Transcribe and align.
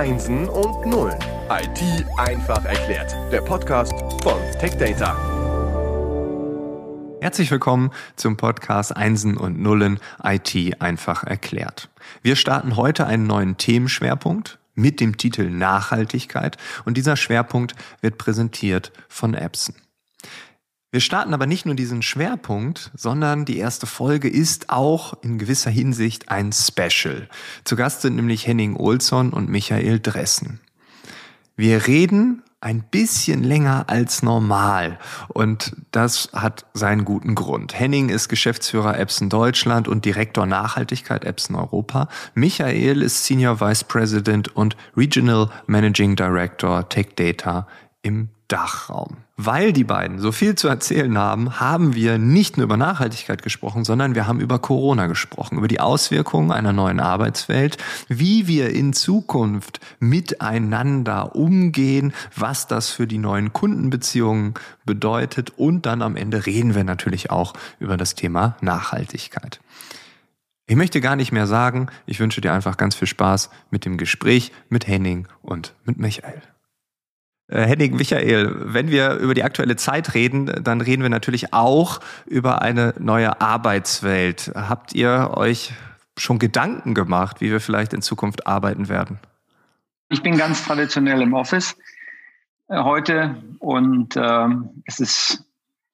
Einsen 0.00 0.48
und 0.48 0.86
Nullen. 0.86 1.18
IT 1.50 2.06
einfach 2.16 2.64
erklärt. 2.64 3.14
Der 3.30 3.42
Podcast 3.42 3.92
von 4.22 4.40
TechData. 4.58 5.14
Herzlich 7.20 7.50
willkommen 7.50 7.90
zum 8.16 8.38
Podcast 8.38 8.96
Einsen 8.96 9.36
und 9.36 9.60
Nullen 9.60 10.00
IT 10.22 10.80
einfach 10.80 11.24
erklärt. 11.24 11.90
Wir 12.22 12.36
starten 12.36 12.76
heute 12.76 13.06
einen 13.06 13.26
neuen 13.26 13.58
Themenschwerpunkt 13.58 14.58
mit 14.74 15.00
dem 15.00 15.18
Titel 15.18 15.50
Nachhaltigkeit 15.50 16.56
und 16.86 16.96
dieser 16.96 17.16
Schwerpunkt 17.16 17.74
wird 18.00 18.16
präsentiert 18.16 18.92
von 19.06 19.34
Epson. 19.34 19.74
Wir 20.92 21.00
starten 21.00 21.34
aber 21.34 21.46
nicht 21.46 21.66
nur 21.66 21.76
diesen 21.76 22.02
Schwerpunkt, 22.02 22.90
sondern 22.96 23.44
die 23.44 23.58
erste 23.58 23.86
Folge 23.86 24.28
ist 24.28 24.70
auch 24.70 25.14
in 25.22 25.38
gewisser 25.38 25.70
Hinsicht 25.70 26.30
ein 26.30 26.52
Special. 26.52 27.28
Zu 27.62 27.76
Gast 27.76 28.02
sind 28.02 28.16
nämlich 28.16 28.44
Henning 28.44 28.74
Olsson 28.74 29.32
und 29.32 29.48
Michael 29.48 30.00
Dressen. 30.00 30.58
Wir 31.56 31.86
reden 31.86 32.42
ein 32.60 32.82
bisschen 32.82 33.44
länger 33.44 33.84
als 33.86 34.24
normal. 34.24 34.98
Und 35.28 35.76
das 35.92 36.30
hat 36.32 36.66
seinen 36.74 37.04
guten 37.04 37.36
Grund. 37.36 37.78
Henning 37.78 38.08
ist 38.08 38.28
Geschäftsführer 38.28 38.98
Epson 38.98 39.28
Deutschland 39.28 39.86
und 39.86 40.04
Direktor 40.04 40.44
Nachhaltigkeit 40.44 41.24
Epson 41.24 41.54
Europa. 41.54 42.08
Michael 42.34 43.02
ist 43.02 43.24
Senior 43.24 43.60
Vice 43.60 43.84
President 43.84 44.54
und 44.56 44.76
Regional 44.96 45.50
Managing 45.66 46.16
Director 46.16 46.88
Tech 46.88 47.14
Data 47.14 47.68
im 48.02 48.30
Dachraum. 48.48 49.18
Weil 49.42 49.72
die 49.72 49.84
beiden 49.84 50.18
so 50.18 50.32
viel 50.32 50.54
zu 50.54 50.68
erzählen 50.68 51.16
haben, 51.16 51.60
haben 51.60 51.94
wir 51.94 52.18
nicht 52.18 52.58
nur 52.58 52.64
über 52.64 52.76
Nachhaltigkeit 52.76 53.42
gesprochen, 53.42 53.84
sondern 53.84 54.14
wir 54.14 54.26
haben 54.26 54.38
über 54.38 54.58
Corona 54.58 55.06
gesprochen, 55.06 55.56
über 55.56 55.66
die 55.66 55.80
Auswirkungen 55.80 56.52
einer 56.52 56.74
neuen 56.74 57.00
Arbeitswelt, 57.00 57.78
wie 58.06 58.46
wir 58.48 58.68
in 58.68 58.92
Zukunft 58.92 59.80
miteinander 59.98 61.34
umgehen, 61.34 62.12
was 62.36 62.66
das 62.66 62.90
für 62.90 63.06
die 63.06 63.16
neuen 63.16 63.54
Kundenbeziehungen 63.54 64.52
bedeutet 64.84 65.54
und 65.56 65.86
dann 65.86 66.02
am 66.02 66.16
Ende 66.16 66.44
reden 66.44 66.74
wir 66.74 66.84
natürlich 66.84 67.30
auch 67.30 67.54
über 67.78 67.96
das 67.96 68.14
Thema 68.14 68.58
Nachhaltigkeit. 68.60 69.58
Ich 70.66 70.76
möchte 70.76 71.00
gar 71.00 71.16
nicht 71.16 71.32
mehr 71.32 71.46
sagen, 71.46 71.86
ich 72.04 72.20
wünsche 72.20 72.42
dir 72.42 72.52
einfach 72.52 72.76
ganz 72.76 72.94
viel 72.94 73.08
Spaß 73.08 73.48
mit 73.70 73.86
dem 73.86 73.96
Gespräch 73.96 74.52
mit 74.68 74.86
Henning 74.86 75.28
und 75.40 75.72
mit 75.86 75.96
Michael. 75.96 76.42
Äh, 77.50 77.62
Henning, 77.62 77.96
Michael, 77.96 78.54
wenn 78.60 78.90
wir 78.90 79.14
über 79.14 79.34
die 79.34 79.42
aktuelle 79.42 79.76
Zeit 79.76 80.14
reden, 80.14 80.46
dann 80.62 80.80
reden 80.80 81.02
wir 81.02 81.10
natürlich 81.10 81.52
auch 81.52 82.00
über 82.26 82.62
eine 82.62 82.94
neue 82.98 83.40
Arbeitswelt. 83.40 84.52
Habt 84.54 84.94
ihr 84.94 85.32
euch 85.34 85.72
schon 86.16 86.38
Gedanken 86.38 86.94
gemacht, 86.94 87.40
wie 87.40 87.50
wir 87.50 87.60
vielleicht 87.60 87.92
in 87.92 88.02
Zukunft 88.02 88.46
arbeiten 88.46 88.88
werden? 88.88 89.18
Ich 90.08 90.22
bin 90.22 90.36
ganz 90.36 90.64
traditionell 90.64 91.22
im 91.22 91.34
Office 91.34 91.76
äh, 92.68 92.82
heute 92.82 93.36
und 93.58 94.16
ähm, 94.16 94.70
es 94.84 95.00
ist 95.00 95.44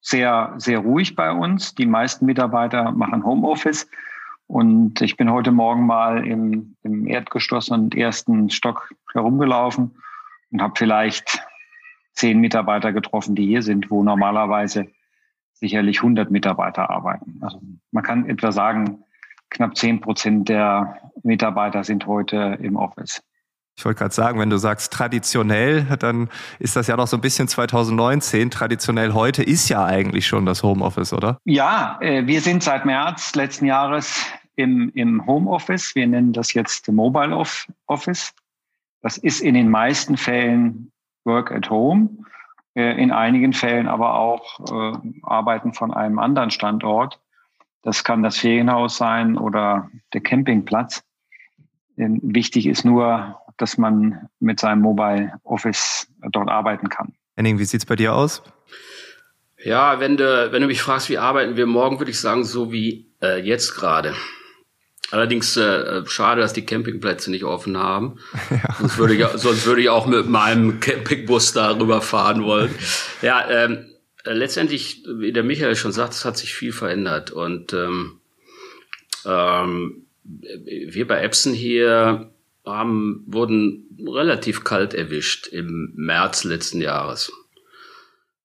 sehr, 0.01 0.53
sehr 0.57 0.79
ruhig 0.79 1.15
bei 1.15 1.31
uns. 1.31 1.73
Die 1.75 1.85
meisten 1.85 2.25
Mitarbeiter 2.25 2.91
machen 2.91 3.25
Homeoffice 3.25 3.87
und 4.45 5.01
ich 5.01 5.17
bin 5.17 5.31
heute 5.31 5.51
Morgen 5.51 5.85
mal 5.85 6.25
im, 6.25 6.75
im 6.83 7.07
Erdgeschoss 7.07 7.69
und 7.69 7.95
ersten 7.95 8.49
Stock 8.49 8.89
herumgelaufen 9.13 9.91
und 10.51 10.61
habe 10.61 10.73
vielleicht 10.77 11.41
zehn 12.17 12.39
Mitarbeiter 12.39 12.91
getroffen, 12.93 13.35
die 13.35 13.45
hier 13.45 13.61
sind, 13.61 13.89
wo 13.89 14.03
normalerweise 14.03 14.87
sicherlich 15.53 15.99
100 15.99 16.29
Mitarbeiter 16.31 16.89
arbeiten. 16.89 17.39
Also 17.41 17.61
man 17.91 18.03
kann 18.03 18.29
etwa 18.29 18.51
sagen, 18.51 19.03
knapp 19.49 19.77
zehn 19.77 20.01
Prozent 20.01 20.49
der 20.49 21.11
Mitarbeiter 21.23 21.83
sind 21.83 22.05
heute 22.05 22.57
im 22.61 22.75
Office. 22.75 23.21
Ich 23.77 23.85
wollte 23.85 23.99
gerade 23.99 24.13
sagen, 24.13 24.39
wenn 24.39 24.49
du 24.49 24.57
sagst 24.57 24.91
traditionell, 24.91 25.83
dann 25.99 26.29
ist 26.57 26.75
das 26.75 26.87
ja 26.87 26.97
noch 26.97 27.05
so 27.05 27.15
ein 27.15 27.21
bisschen 27.21 27.47
2019. 27.47 28.49
Traditionell 28.49 29.13
heute 29.13 29.43
ist 29.43 29.69
ja 29.69 29.85
eigentlich 29.85 30.25
schon 30.25 30.47
das 30.47 30.63
Homeoffice, 30.63 31.13
oder? 31.13 31.37
Ja, 31.45 31.99
äh, 32.01 32.25
wir 32.25 32.41
sind 32.41 32.63
seit 32.63 32.85
März 32.85 33.35
letzten 33.35 33.67
Jahres 33.67 34.25
im, 34.55 34.91
im 34.95 35.23
Homeoffice. 35.27 35.93
Wir 35.93 36.07
nennen 36.07 36.33
das 36.33 36.53
jetzt 36.53 36.91
Mobile 36.91 37.43
Office. 37.85 38.33
Das 39.03 39.19
ist 39.19 39.41
in 39.41 39.53
den 39.53 39.69
meisten 39.69 40.17
Fällen 40.17 40.91
Work 41.27 41.51
at 41.51 41.69
Home, 41.69 42.09
äh, 42.75 42.99
in 42.99 43.11
einigen 43.11 43.53
Fällen 43.53 43.87
aber 43.87 44.15
auch 44.15 44.59
äh, 44.71 44.97
Arbeiten 45.21 45.73
von 45.73 45.93
einem 45.93 46.17
anderen 46.17 46.49
Standort. 46.49 47.19
Das 47.83 48.03
kann 48.03 48.23
das 48.23 48.37
Ferienhaus 48.37 48.97
sein 48.97 49.37
oder 49.37 49.91
der 50.13 50.21
Campingplatz. 50.21 51.03
Ähm, 51.97 52.19
wichtig 52.23 52.65
ist 52.65 52.83
nur, 52.83 53.39
dass 53.57 53.77
man 53.77 54.29
mit 54.39 54.59
seinem 54.59 54.81
Mobile 54.81 55.33
Office 55.43 56.11
dort 56.31 56.49
arbeiten 56.49 56.89
kann. 56.89 57.13
Henning, 57.35 57.59
wie 57.59 57.65
sieht's 57.65 57.85
bei 57.85 57.95
dir 57.95 58.15
aus? 58.15 58.41
Ja, 59.63 59.99
wenn 59.99 60.17
du, 60.17 60.51
wenn 60.51 60.61
du 60.61 60.67
mich 60.67 60.81
fragst, 60.81 61.09
wie 61.09 61.17
arbeiten 61.17 61.57
wir 61.57 61.65
morgen, 61.65 61.99
würde 61.99 62.11
ich 62.11 62.19
sagen, 62.19 62.43
so 62.43 62.71
wie 62.71 63.11
äh, 63.21 63.39
jetzt 63.39 63.75
gerade. 63.75 64.13
Allerdings 65.09 65.55
äh, 65.55 66.05
schade, 66.05 66.41
dass 66.41 66.51
die 66.51 66.65
Campingplätze 66.65 67.31
nicht 67.31 67.43
offen 67.43 67.77
haben. 67.77 68.19
Ja. 68.49 68.75
Sonst, 68.79 68.97
würde 68.97 69.15
ich, 69.15 69.25
sonst 69.35 69.65
würde 69.65 69.81
ich 69.81 69.89
auch 69.89 70.05
mit 70.05 70.27
meinem 70.29 70.79
Campingbus 70.79 71.53
darüber 71.53 72.01
fahren 72.01 72.43
wollen. 72.43 72.73
Ja, 73.21 73.49
ähm, 73.49 73.85
letztendlich, 74.23 75.03
wie 75.07 75.33
der 75.33 75.43
Michael 75.43 75.75
schon 75.75 75.91
sagt, 75.91 76.13
es 76.13 76.25
hat 76.25 76.37
sich 76.37 76.53
viel 76.53 76.71
verändert. 76.71 77.31
Und 77.31 77.73
ähm, 77.73 78.19
ähm, 79.25 80.05
wir 80.23 81.07
bei 81.07 81.21
Epson 81.21 81.53
hier 81.53 82.31
haben, 82.65 83.23
wurden 83.27 83.85
relativ 84.07 84.63
kalt 84.63 84.93
erwischt 84.93 85.47
im 85.47 85.93
März 85.95 86.43
letzten 86.43 86.81
Jahres. 86.81 87.31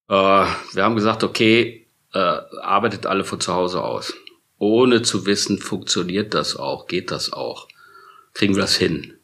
Äh, 0.09 0.15
wir 0.15 0.83
haben 0.85 0.97
gesagt, 0.97 1.25
okay, 1.25 1.87
äh, 2.13 2.19
arbeitet 2.19 3.07
alle 3.07 3.25
von 3.25 3.41
zu 3.41 3.53
Hause 3.53 3.83
aus 3.83 4.15
ohne 4.63 5.03
zu 5.03 5.27
wissen, 5.27 5.59
funktioniert 5.59 6.35
das 6.35 6.55
auch, 6.55 6.87
geht 6.87 7.11
das 7.11 7.33
auch, 7.33 7.67
kriegen 8.33 8.55
wir 8.55 8.63
das 8.63 8.77
hin. 8.77 9.15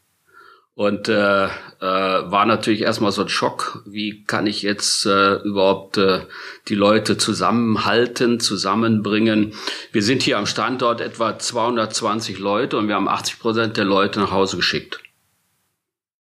Und 0.75 1.09
äh, 1.09 1.44
äh, 1.44 1.49
war 1.81 2.44
natürlich 2.44 2.82
erstmal 2.82 3.12
so 3.12 3.22
ein 3.22 3.28
Schock, 3.28 3.84
wie 3.87 4.25
kann 4.25 4.48
ich 4.48 4.62
jetzt 4.62 5.06
äh, 5.06 5.37
überhaupt 5.37 5.97
äh, 5.97 6.27
die 6.66 6.75
Leute 6.75 7.19
zusammenhalten, 7.19 8.41
zusammenbringen. 8.41 9.54
Wir 9.93 10.03
sind 10.03 10.22
hier 10.22 10.38
am 10.38 10.47
Standort 10.47 11.00
etwa 11.00 11.38
220 11.38 12.41
Leute 12.41 12.77
und 12.77 12.88
wir 12.88 12.97
haben 12.97 13.09
80 13.09 13.38
Prozent 13.38 13.77
der 13.77 13.84
Leute 13.84 14.19
nach 14.19 14.32
Hause 14.32 14.56
geschickt. 14.56 14.98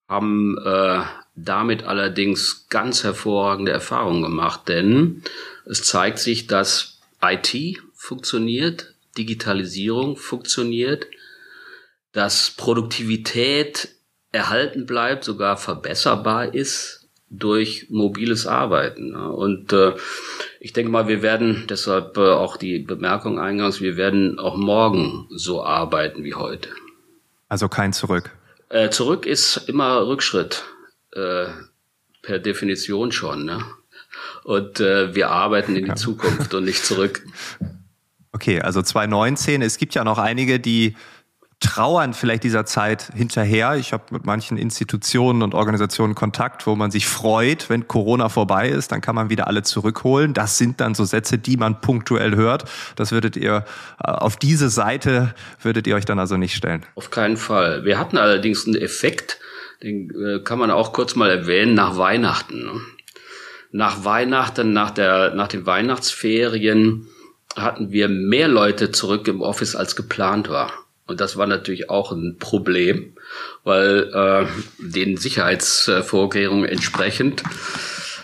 Haben 0.08 0.56
äh, 0.64 1.02
damit 1.34 1.82
allerdings 1.82 2.68
ganz 2.68 3.02
hervorragende 3.02 3.72
Erfahrungen 3.72 4.22
gemacht, 4.22 4.68
denn 4.68 5.24
es 5.66 5.82
zeigt 5.82 6.20
sich, 6.20 6.46
dass 6.46 7.00
IT 7.20 7.80
funktioniert, 7.94 8.94
Digitalisierung 9.18 10.16
funktioniert, 10.16 11.06
dass 12.12 12.52
Produktivität 12.52 13.88
erhalten 14.32 14.86
bleibt, 14.86 15.24
sogar 15.24 15.56
verbesserbar 15.56 16.54
ist 16.54 17.08
durch 17.30 17.88
mobiles 17.90 18.46
Arbeiten. 18.46 19.14
Und 19.14 19.72
äh, 19.72 19.94
ich 20.60 20.72
denke 20.72 20.90
mal, 20.90 21.08
wir 21.08 21.22
werden 21.22 21.66
deshalb 21.68 22.16
äh, 22.16 22.20
auch 22.20 22.56
die 22.56 22.78
Bemerkung 22.78 23.38
eingangs, 23.38 23.80
wir 23.80 23.96
werden 23.96 24.38
auch 24.38 24.56
morgen 24.56 25.28
so 25.30 25.62
arbeiten 25.62 26.24
wie 26.24 26.34
heute. 26.34 26.70
Also 27.48 27.68
kein 27.68 27.92
Zurück. 27.92 28.30
Äh, 28.70 28.90
zurück 28.90 29.26
ist 29.26 29.68
immer 29.68 30.06
Rückschritt, 30.06 30.64
äh, 31.12 31.46
per 32.22 32.38
Definition 32.38 33.12
schon. 33.12 33.44
Ne? 33.44 33.64
Und 34.44 34.80
äh, 34.80 35.14
wir 35.14 35.30
arbeiten 35.30 35.74
in 35.76 35.84
die 35.84 35.90
ja. 35.90 35.96
Zukunft 35.96 36.52
und 36.54 36.64
nicht 36.64 36.84
zurück. 36.84 37.22
Okay, 38.38 38.60
also 38.60 38.82
2019. 38.82 39.62
Es 39.62 39.78
gibt 39.78 39.96
ja 39.96 40.04
noch 40.04 40.16
einige, 40.16 40.60
die 40.60 40.94
trauern 41.58 42.14
vielleicht 42.14 42.44
dieser 42.44 42.64
Zeit 42.66 43.10
hinterher. 43.16 43.74
Ich 43.74 43.92
habe 43.92 44.04
mit 44.10 44.24
manchen 44.24 44.56
Institutionen 44.56 45.42
und 45.42 45.54
Organisationen 45.54 46.14
Kontakt, 46.14 46.64
wo 46.68 46.76
man 46.76 46.92
sich 46.92 47.08
freut, 47.08 47.68
wenn 47.68 47.88
Corona 47.88 48.28
vorbei 48.28 48.68
ist, 48.68 48.92
dann 48.92 49.00
kann 49.00 49.16
man 49.16 49.28
wieder 49.28 49.48
alle 49.48 49.64
zurückholen. 49.64 50.34
Das 50.34 50.56
sind 50.56 50.80
dann 50.80 50.94
so 50.94 51.04
Sätze, 51.04 51.36
die 51.36 51.56
man 51.56 51.80
punktuell 51.80 52.36
hört. 52.36 52.66
Das 52.94 53.10
würdet 53.10 53.36
ihr 53.36 53.64
äh, 54.04 54.08
auf 54.08 54.36
diese 54.36 54.68
Seite 54.68 55.34
würdet 55.60 55.88
ihr 55.88 55.96
euch 55.96 56.04
dann 56.04 56.20
also 56.20 56.36
nicht 56.36 56.54
stellen. 56.54 56.86
Auf 56.94 57.10
keinen 57.10 57.36
Fall. 57.36 57.84
Wir 57.84 57.98
hatten 57.98 58.18
allerdings 58.18 58.66
einen 58.66 58.76
Effekt, 58.76 59.40
den 59.82 60.10
äh, 60.10 60.44
kann 60.44 60.60
man 60.60 60.70
auch 60.70 60.92
kurz 60.92 61.16
mal 61.16 61.28
erwähnen, 61.28 61.74
nach 61.74 61.96
Weihnachten. 61.96 62.66
Ne? 62.66 62.80
Nach 63.72 64.04
Weihnachten, 64.04 64.72
nach 64.72 64.92
der 64.92 65.34
nach 65.34 65.48
den 65.48 65.66
Weihnachtsferien 65.66 67.08
hatten 67.62 67.92
wir 67.92 68.08
mehr 68.08 68.48
Leute 68.48 68.90
zurück 68.90 69.28
im 69.28 69.40
Office 69.40 69.74
als 69.76 69.96
geplant 69.96 70.48
war. 70.48 70.72
Und 71.06 71.20
das 71.20 71.36
war 71.36 71.46
natürlich 71.46 71.88
auch 71.88 72.12
ein 72.12 72.36
Problem, 72.38 73.14
weil 73.64 74.10
äh, 74.12 74.46
den 74.78 75.16
Sicherheitsvorkehrungen 75.16 76.66
entsprechend 76.66 77.42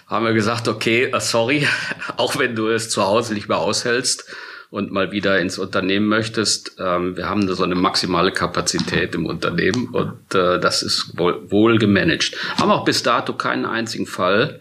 haben 0.06 0.26
wir 0.26 0.34
gesagt, 0.34 0.68
okay, 0.68 1.10
uh, 1.14 1.18
sorry, 1.18 1.66
auch 2.16 2.38
wenn 2.38 2.54
du 2.54 2.68
es 2.68 2.90
zu 2.90 3.02
Hause 3.02 3.34
nicht 3.34 3.48
mehr 3.48 3.58
aushältst 3.58 4.26
und 4.70 4.92
mal 4.92 5.12
wieder 5.12 5.40
ins 5.40 5.58
Unternehmen 5.58 6.08
möchtest, 6.08 6.76
ähm, 6.78 7.16
wir 7.16 7.28
haben 7.28 7.48
so 7.52 7.64
eine 7.64 7.74
maximale 7.74 8.32
Kapazität 8.32 9.14
im 9.14 9.24
Unternehmen 9.26 9.88
und 9.88 10.34
äh, 10.34 10.60
das 10.60 10.82
ist 10.82 11.16
wohl, 11.16 11.50
wohl 11.50 11.78
gemanagt. 11.78 12.36
Haben 12.58 12.70
auch 12.70 12.84
bis 12.84 13.02
dato 13.02 13.32
keinen 13.32 13.64
einzigen 13.64 14.06
Fall, 14.06 14.60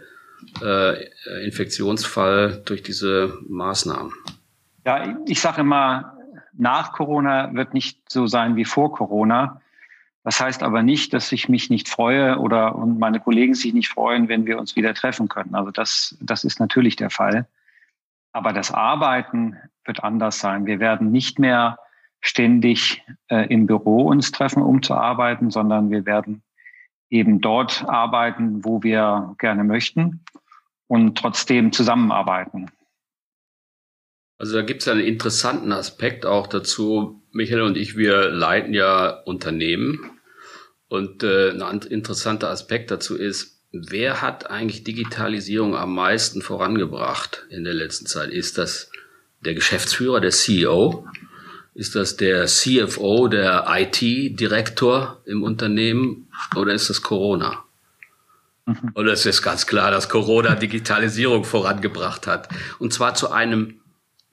äh, 0.62 1.44
Infektionsfall 1.44 2.62
durch 2.66 2.84
diese 2.84 3.38
Maßnahmen. 3.48 4.14
Ja, 4.85 5.18
ich 5.25 5.39
sage 5.39 5.62
immer, 5.62 6.18
nach 6.53 6.94
Corona 6.94 7.53
wird 7.53 7.74
nicht 7.74 8.09
so 8.09 8.27
sein 8.27 8.56
wie 8.56 8.65
vor 8.65 8.94
Corona. 8.94 9.62
Das 10.24 10.39
heißt 10.39 10.63
aber 10.63 10.83
nicht, 10.83 11.13
dass 11.13 11.31
ich 11.31 11.50
mich 11.50 11.69
nicht 11.69 11.89
freue 11.89 12.39
oder 12.39 12.75
und 12.75 13.00
meine 13.00 13.19
Kollegen 13.19 13.56
sich 13.56 13.74
nicht 13.74 13.89
freuen, 13.89 14.30
wenn 14.30 14.45
wir 14.45 14.57
uns 14.57 14.75
wieder 14.75 14.94
treffen 14.94 15.27
können. 15.27 15.56
Also 15.56 15.71
das, 15.71 16.18
das 16.21 16.44
ist 16.44 16.59
natürlich 16.59 16.95
der 16.95 17.09
Fall. 17.09 17.45
Aber 18.31 18.53
das 18.53 18.71
Arbeiten 18.71 19.57
wird 19.85 20.03
anders 20.03 20.39
sein. 20.39 20.65
Wir 20.65 20.80
werden 20.80 21.12
nicht 21.12 21.39
mehr 21.39 21.77
ständig 22.21 23.03
äh, 23.27 23.47
im 23.47 23.68
Büro 23.68 24.07
uns 24.07 24.31
treffen, 24.31 24.63
um 24.63 24.81
zu 24.81 24.94
arbeiten, 24.95 25.51
sondern 25.51 25.91
wir 25.91 26.06
werden 26.06 26.41
eben 27.09 27.41
dort 27.41 27.88
arbeiten, 27.88 28.63
wo 28.63 28.81
wir 28.81 29.35
gerne 29.39 29.65
möchten 29.65 30.21
und 30.88 31.18
trotzdem 31.18 31.74
zusammenarbeiten. 31.74 32.71
Also 34.38 34.56
da 34.56 34.62
gibt 34.62 34.81
es 34.81 34.88
einen 34.88 35.01
interessanten 35.01 35.71
Aspekt 35.71 36.25
auch 36.25 36.47
dazu. 36.47 37.21
Michael 37.31 37.62
und 37.62 37.77
ich, 37.77 37.95
wir 37.97 38.30
leiten 38.30 38.74
ja 38.74 39.09
Unternehmen. 39.09 40.12
Und 40.88 41.24
äh, 41.24 41.51
ein 41.51 41.81
interessanter 41.81 42.50
Aspekt 42.50 42.91
dazu 42.91 43.15
ist, 43.15 43.53
Wer 43.75 44.21
hat 44.21 44.51
eigentlich 44.51 44.83
Digitalisierung 44.83 45.75
am 45.75 45.95
meisten 45.95 46.44
vorangebracht 46.44 47.47
in 47.50 47.63
der 47.63 47.74
letzten 47.74 48.06
Zeit? 48.06 48.30
Ist 48.30 48.59
das 48.59 48.91
der 49.41 49.56
Geschäftsführer, 49.56 50.21
der 50.21 50.30
CEO? 50.30 51.07
Ist 51.74 51.95
das 51.95 52.15
der 52.15 52.45
CFO, 52.45 53.27
der 53.30 53.65
IT-Direktor 53.68 55.24
im 55.25 55.41
Unternehmen? 55.41 56.27
Oder 56.56 56.71
ist 56.75 56.91
das 56.91 57.01
Corona? 57.01 57.63
Mhm. 58.68 58.91
Oder 58.94 59.13
es 59.13 59.25
ist 59.25 59.41
ganz 59.41 59.65
klar, 59.65 59.89
dass 59.89 60.07
Corona 60.07 60.53
Digitalisierung 60.53 61.44
vorangebracht 61.44 62.27
hat. 62.27 62.50
Und 62.77 62.94
zwar 62.94 63.15
zu 63.15 63.31
einem, 63.31 63.81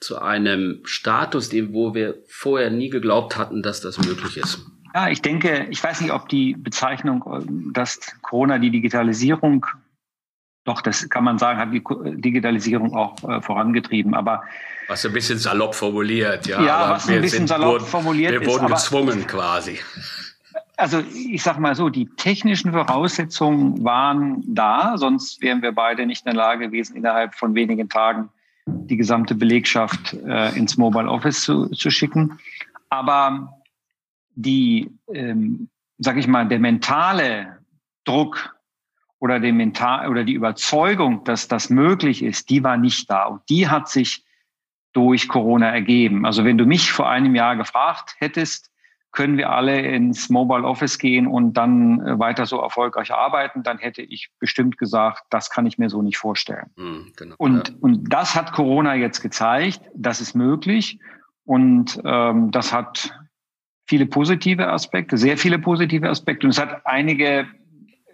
zu 0.01 0.21
einem 0.21 0.81
Status, 0.85 1.53
wo 1.53 1.95
wir 1.95 2.17
vorher 2.29 2.71
nie 2.71 2.89
geglaubt 2.89 3.37
hatten, 3.37 3.63
dass 3.63 3.81
das 3.81 3.99
möglich 3.99 4.39
ist. 4.39 4.67
Ja, 4.95 5.09
ich 5.09 5.23
denke, 5.23 5.67
ich 5.71 5.83
weiß 5.83 6.01
nicht, 6.01 6.13
ob 6.13 6.29
die 6.29 6.55
Bezeichnung, 6.55 7.71
dass 7.73 8.01
Corona 8.23 8.59
die 8.59 8.71
Digitalisierung, 8.71 9.67
doch, 10.65 10.81
das 10.81 11.09
kann 11.09 11.23
man 11.23 11.39
sagen, 11.39 11.59
hat 11.59 11.73
die 11.73 12.21
Digitalisierung 12.21 12.95
auch 12.95 13.23
äh, 13.29 13.41
vorangetrieben. 13.41 14.15
Aber 14.15 14.43
was 14.89 15.07
ein 15.07 15.13
bisschen 15.13 15.39
salopp 15.39 15.75
formuliert, 15.75 16.47
ja. 16.47 16.63
Ja, 16.63 16.91
was 16.91 17.09
ein 17.09 17.21
bisschen 17.21 17.47
salopp 17.47 17.75
wurden, 17.75 17.85
formuliert 17.87 18.33
wir 18.33 18.41
ist. 18.41 18.47
Wir 18.49 18.53
wurden 18.55 18.67
gezwungen 18.67 19.27
quasi. 19.27 19.79
Also 20.77 21.05
ich 21.15 21.43
sage 21.43 21.61
mal 21.61 21.77
so, 21.77 21.91
die 21.91 22.07
technischen 22.17 22.73
Voraussetzungen 22.73 23.85
waren 23.85 24.43
da, 24.47 24.97
sonst 24.97 25.41
wären 25.43 25.63
wir 25.63 25.73
beide 25.73 26.07
nicht 26.07 26.27
in 26.27 26.33
der 26.33 26.43
Lage 26.43 26.67
gewesen, 26.67 26.97
innerhalb 26.97 27.35
von 27.35 27.55
wenigen 27.55 27.89
Tagen 27.89 28.31
die 28.67 28.97
gesamte 28.97 29.35
Belegschaft 29.35 30.15
äh, 30.15 30.57
ins 30.57 30.77
Mobile 30.77 31.09
Office 31.09 31.43
zu, 31.43 31.69
zu 31.69 31.91
schicken. 31.91 32.39
Aber 32.89 33.63
die, 34.35 34.91
ähm, 35.13 35.69
sag 35.99 36.17
ich 36.17 36.27
mal, 36.27 36.49
der 36.49 36.59
mentale 36.59 37.59
Druck 38.05 38.57
oder, 39.19 39.39
der 39.39 39.53
mental, 39.53 40.09
oder 40.09 40.25
die 40.25 40.33
Überzeugung, 40.33 41.25
dass 41.25 41.49
das 41.49 41.71
möglich 41.71 42.23
ist, 42.23 42.49
die 42.51 42.65
war 42.65 42.77
nicht 42.77 43.11
da. 43.11 43.25
Und 43.25 43.43
die 43.49 43.69
hat 43.69 43.89
sich 43.89 44.25
durch 44.93 45.29
Corona 45.29 45.69
ergeben. 45.69 46.27
Also 46.27 46.45
wenn 46.45 46.59
du 46.59 46.67
mich 46.67 46.91
vor 46.91 47.09
einem 47.09 47.35
Jahr 47.35 47.57
gefragt 47.57 48.17
hättest, 48.19 48.71
können 49.13 49.37
wir 49.37 49.51
alle 49.51 49.81
ins 49.81 50.29
Mobile 50.31 50.65
Office 50.65 50.99
gehen 50.99 51.27
und 51.27 51.55
dann 51.55 52.01
äh, 52.07 52.19
weiter 52.19 52.47
so 52.47 52.61
erfolgreich 52.61 53.13
arbeiten, 53.13 53.63
dann 53.63 53.79
hätte 53.79 54.03
ich 54.03 54.31
bestimmt 54.39 54.79
gesagt, 54.79 55.25
das 55.31 55.51
kann 55.51 55.67
ich 55.67 55.79
mir 55.79 55.91
so 55.91 56.03
nicht 56.03 56.19
vorstellen. 56.19 56.71
Mhm, 56.77 57.13
genau, 57.17 57.35
und, 57.39 57.69
ja. 57.69 57.75
und 57.81 58.05
das 58.13 58.35
hat 58.35 58.53
Corona 58.53 58.95
jetzt 58.95 59.21
gezeigt, 59.21 59.81
das 59.95 60.21
ist 60.21 60.35
möglich. 60.35 60.99
Und 61.45 62.01
ähm, 62.05 62.53
das 62.53 62.73
hat 62.73 63.13
viele 63.89 64.07
positive 64.07 64.69
Aspekte, 64.69 65.19
sehr 65.19 65.37
viele 65.37 65.59
positive 65.59 66.09
Aspekte. 66.09 66.47
Und 66.47 66.53
es 66.53 66.61
hat 66.61 66.87
einige 66.87 67.41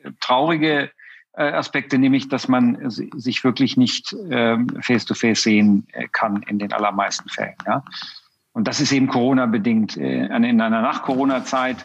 äh, 0.03 0.11
traurige 0.21 0.91
äh, 1.35 1.43
Aspekte, 1.43 1.99
nämlich, 1.99 2.31
dass 2.31 2.49
man 2.49 2.89
sich 2.89 3.45
wirklich 3.45 3.77
nicht 3.77 4.17
ähm, 4.31 4.69
face-to-face 4.81 5.43
sehen 5.43 5.87
äh, 5.93 6.09
kann 6.11 6.43
in 6.45 6.59
den 6.59 6.73
allermeisten 6.73 7.29
Fällen. 7.29 7.57
Ja? 7.67 7.85
Und 8.57 8.67
das 8.67 8.81
ist 8.81 8.91
eben 8.91 9.07
Corona-bedingt. 9.07 9.99
In 9.99 10.33
einer 10.33 10.81
Nach-Corona-Zeit, 10.81 11.85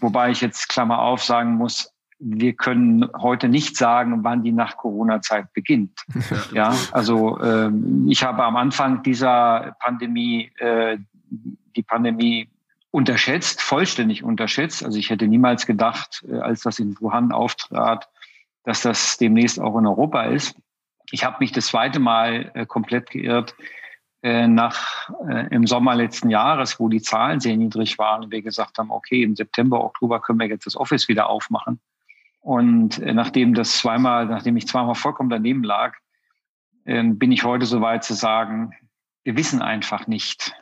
wobei 0.00 0.32
ich 0.32 0.40
jetzt 0.40 0.68
Klammer 0.68 0.98
auf 0.98 1.22
sagen 1.22 1.54
muss, 1.54 1.94
wir 2.18 2.54
können 2.54 3.08
heute 3.16 3.48
nicht 3.48 3.76
sagen, 3.76 4.24
wann 4.24 4.42
die 4.42 4.50
Nach-Corona-Zeit 4.50 5.52
beginnt. 5.52 6.04
Ja, 6.52 6.74
also 6.90 7.40
ähm, 7.40 8.08
ich 8.10 8.24
habe 8.24 8.42
am 8.42 8.56
Anfang 8.56 9.04
dieser 9.04 9.76
Pandemie 9.78 10.50
die 11.76 11.82
Pandemie 11.84 12.48
unterschätzt, 12.90 13.62
vollständig 13.62 14.24
unterschätzt. 14.24 14.84
Also 14.84 14.98
ich 14.98 15.10
hätte 15.10 15.28
niemals 15.28 15.64
gedacht, 15.64 16.24
äh, 16.28 16.38
als 16.38 16.62
das 16.62 16.80
in 16.80 16.96
Wuhan 17.00 17.30
auftrat, 17.30 18.08
dass 18.64 18.82
das 18.82 19.16
demnächst 19.16 19.60
auch 19.60 19.78
in 19.78 19.86
Europa 19.86 20.24
ist. 20.24 20.56
Ich 21.12 21.24
habe 21.24 21.36
mich 21.38 21.52
das 21.52 21.66
zweite 21.66 22.00
Mal 22.00 22.50
äh, 22.54 22.66
komplett 22.66 23.10
geirrt 23.10 23.54
äh, 24.28 24.48
nach 24.48 25.08
im 25.50 25.66
Sommer 25.66 25.94
letzten 25.94 26.30
Jahres, 26.30 26.78
wo 26.78 26.88
die 26.88 27.00
Zahlen 27.00 27.40
sehr 27.40 27.56
niedrig 27.56 27.98
waren 27.98 28.30
wir 28.30 28.42
gesagt 28.42 28.78
haben, 28.78 28.90
okay, 28.90 29.22
im 29.22 29.34
September, 29.34 29.82
Oktober 29.82 30.20
können 30.20 30.38
wir 30.38 30.48
jetzt 30.48 30.66
das 30.66 30.76
Office 30.76 31.08
wieder 31.08 31.28
aufmachen. 31.28 31.80
Und 32.40 32.98
nachdem 32.98 33.54
das 33.54 33.78
zweimal, 33.78 34.26
nachdem 34.26 34.56
ich 34.56 34.66
zweimal 34.66 34.94
vollkommen 34.94 35.30
daneben 35.30 35.64
lag, 35.64 35.94
bin 36.84 37.32
ich 37.32 37.44
heute 37.44 37.66
so 37.66 37.80
weit 37.80 38.04
zu 38.04 38.14
sagen, 38.14 38.72
wir 39.24 39.36
wissen 39.36 39.60
einfach 39.60 40.06
nicht, 40.06 40.54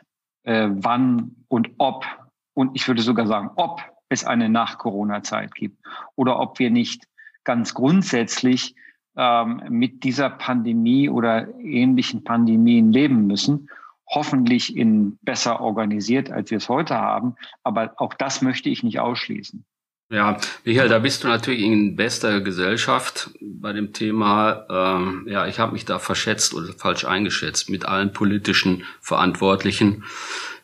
äh, 0.47 0.69
wann 0.71 1.35
und 1.47 1.69
ob, 1.77 2.05
und 2.53 2.71
ich 2.73 2.87
würde 2.87 3.01
sogar 3.01 3.27
sagen, 3.27 3.51
ob 3.55 3.81
es 4.09 4.25
eine 4.25 4.49
Nach-Corona-Zeit 4.49 5.53
gibt 5.53 5.77
oder 6.15 6.39
ob 6.39 6.59
wir 6.59 6.71
nicht 6.71 7.07
ganz 7.43 7.73
grundsätzlich 7.73 8.75
ähm, 9.17 9.63
mit 9.69 10.03
dieser 10.03 10.29
Pandemie 10.29 11.09
oder 11.09 11.47
ähnlichen 11.59 12.23
Pandemien 12.23 12.91
leben 12.91 13.27
müssen. 13.27 13.69
Hoffentlich 14.09 14.77
in 14.77 15.17
besser 15.23 15.59
organisiert, 15.59 16.31
als 16.31 16.51
wir 16.51 16.59
es 16.59 16.69
heute 16.69 16.95
haben. 16.95 17.35
Aber 17.63 17.93
auch 17.97 18.13
das 18.13 18.41
möchte 18.41 18.69
ich 18.69 18.83
nicht 18.83 18.99
ausschließen. 18.99 19.65
Ja, 20.09 20.37
Michael, 20.63 20.87
da 20.87 20.99
bist 20.99 21.23
du 21.23 21.27
natürlich 21.27 21.61
in 21.61 21.97
bester 21.97 22.39
Gesellschaft 22.39 23.31
bei 23.41 23.73
dem 23.73 23.91
Thema. 23.91 24.65
Ähm, 24.69 25.25
ja, 25.27 25.47
ich 25.47 25.59
habe 25.59 25.73
mich 25.73 25.83
da 25.83 25.99
verschätzt 25.99 26.53
oder 26.53 26.71
falsch 26.71 27.03
eingeschätzt 27.03 27.69
mit 27.69 27.85
allen 27.85 28.13
politischen 28.13 28.83
Verantwortlichen, 29.01 30.05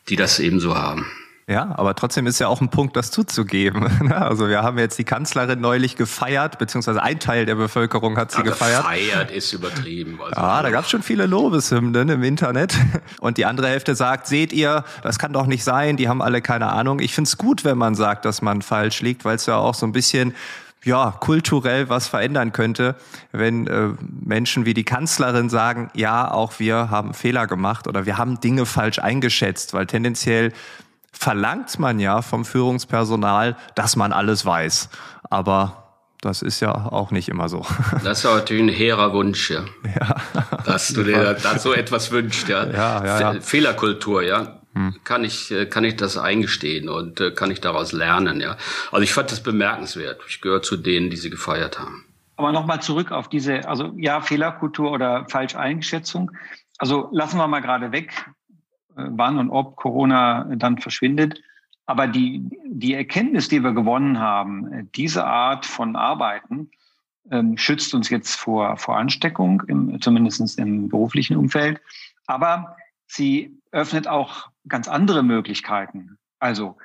die 0.08 0.16
das 0.16 0.38
ebenso 0.38 0.76
haben. 0.76 1.04
Ja, 1.46 1.74
aber 1.76 1.94
trotzdem 1.94 2.26
ist 2.26 2.38
ja 2.38 2.48
auch 2.48 2.62
ein 2.62 2.70
Punkt, 2.70 2.96
das 2.96 3.10
zuzugeben. 3.10 3.90
Ne? 4.04 4.16
Also 4.16 4.48
wir 4.48 4.62
haben 4.62 4.78
jetzt 4.78 4.98
die 4.98 5.04
Kanzlerin 5.04 5.60
neulich 5.60 5.96
gefeiert, 5.96 6.58
beziehungsweise 6.58 7.02
ein 7.02 7.20
Teil 7.20 7.46
der 7.46 7.54
Bevölkerung 7.54 8.18
hat 8.18 8.32
sie 8.32 8.38
ja, 8.38 8.44
gefeiert. 8.44 8.82
Gefeiert 8.82 9.30
ist 9.30 9.52
übertrieben. 9.52 10.18
Also 10.20 10.38
ja, 10.38 10.62
da 10.62 10.70
gab 10.70 10.84
es 10.84 10.90
schon 10.90 11.02
viele 11.02 11.24
Lobeshymnen 11.24 12.08
im 12.10 12.22
Internet. 12.22 12.74
Und 13.20 13.38
die 13.38 13.46
andere 13.46 13.68
Hälfte 13.68 13.94
sagt, 13.94 14.26
seht 14.26 14.52
ihr, 14.52 14.84
das 15.02 15.18
kann 15.18 15.32
doch 15.32 15.46
nicht 15.46 15.64
sein, 15.64 15.96
die 15.96 16.08
haben 16.08 16.20
alle 16.20 16.42
keine 16.42 16.70
Ahnung. 16.70 16.98
Ich 17.00 17.14
find's 17.14 17.38
gut, 17.38 17.64
wenn 17.64 17.78
man 17.78 17.94
sagt, 17.94 18.26
dass 18.26 18.42
man 18.42 18.60
falsch 18.60 19.00
liegt, 19.00 19.24
weil 19.24 19.36
es 19.36 19.46
ja 19.46 19.56
auch 19.56 19.74
so 19.74 19.86
ein 19.86 19.92
bisschen 19.92 20.34
ja, 20.84 21.12
kulturell 21.18 21.88
was 21.88 22.08
verändern 22.08 22.52
könnte, 22.52 22.96
wenn 23.32 23.66
äh, 23.66 23.88
Menschen 24.22 24.66
wie 24.66 24.74
die 24.74 24.84
Kanzlerin 24.84 25.48
sagen, 25.48 25.90
ja, 25.94 26.30
auch 26.30 26.58
wir 26.58 26.90
haben 26.90 27.14
Fehler 27.14 27.46
gemacht 27.46 27.88
oder 27.88 28.04
wir 28.04 28.18
haben 28.18 28.40
Dinge 28.40 28.66
falsch 28.66 28.98
eingeschätzt, 28.98 29.72
weil 29.72 29.86
tendenziell 29.86 30.52
verlangt 31.18 31.78
man 31.78 31.98
ja 31.98 32.22
vom 32.22 32.44
Führungspersonal, 32.44 33.56
dass 33.74 33.96
man 33.96 34.12
alles 34.12 34.44
weiß. 34.44 34.90
Aber 35.30 35.84
das 36.20 36.42
ist 36.42 36.60
ja 36.60 36.72
auch 36.72 37.10
nicht 37.10 37.28
immer 37.28 37.48
so. 37.48 37.64
Das 38.04 38.18
ist 38.18 38.24
natürlich 38.24 38.62
ein 38.62 38.68
hehrer 38.68 39.12
Wunsch, 39.12 39.50
ja. 39.50 39.64
ja. 39.98 40.16
Dass 40.64 40.88
du 40.88 41.02
dir 41.02 41.34
da 41.34 41.58
so 41.58 41.72
etwas 41.72 42.10
wünschst, 42.10 42.48
ja. 42.48 42.66
ja, 42.66 43.04
ja, 43.04 43.20
ja. 43.20 43.40
Fehlerkultur, 43.40 44.22
ja. 44.22 44.60
Hm. 44.74 44.96
Kann 45.04 45.22
ich, 45.22 45.50
äh, 45.50 45.66
kann 45.66 45.84
ich 45.84 45.96
das 45.96 46.16
eingestehen 46.18 46.88
und 46.88 47.20
äh, 47.20 47.30
kann 47.30 47.50
ich 47.50 47.60
daraus 47.60 47.92
lernen, 47.92 48.40
ja. 48.40 48.56
Also 48.90 49.02
ich 49.02 49.12
fand 49.12 49.30
das 49.30 49.42
bemerkenswert. 49.42 50.20
Ich 50.28 50.40
gehöre 50.40 50.62
zu 50.62 50.76
denen, 50.76 51.10
die 51.10 51.16
sie 51.16 51.30
gefeiert 51.30 51.78
haben. 51.78 52.04
Aber 52.36 52.50
nochmal 52.50 52.82
zurück 52.82 53.12
auf 53.12 53.28
diese, 53.28 53.68
also 53.68 53.92
ja, 53.96 54.20
Fehlerkultur 54.20 54.90
oder 54.90 55.26
Falscheinschätzung. 55.28 56.32
Also 56.78 57.08
lassen 57.12 57.36
wir 57.36 57.46
mal 57.46 57.60
gerade 57.60 57.92
weg, 57.92 58.26
wann 58.94 59.38
und 59.38 59.50
ob 59.50 59.76
Corona 59.76 60.44
dann 60.56 60.78
verschwindet. 60.78 61.40
Aber 61.86 62.06
die, 62.06 62.48
die 62.66 62.94
Erkenntnis, 62.94 63.48
die 63.48 63.62
wir 63.62 63.72
gewonnen 63.72 64.18
haben, 64.18 64.72
äh, 64.72 64.84
diese 64.94 65.24
Art 65.24 65.66
von 65.66 65.96
Arbeiten 65.96 66.70
ähm, 67.30 67.56
schützt 67.56 67.94
uns 67.94 68.08
jetzt 68.10 68.36
vor, 68.36 68.76
vor 68.76 68.96
Ansteckung, 68.96 69.62
im, 69.66 70.00
zumindest 70.00 70.58
im 70.58 70.88
beruflichen 70.88 71.36
Umfeld. 71.36 71.80
Aber 72.26 72.76
sie 73.06 73.58
öffnet 73.70 74.08
auch 74.08 74.48
ganz 74.68 74.88
andere 74.88 75.22
Möglichkeiten. 75.22 76.18
Also 76.38 76.76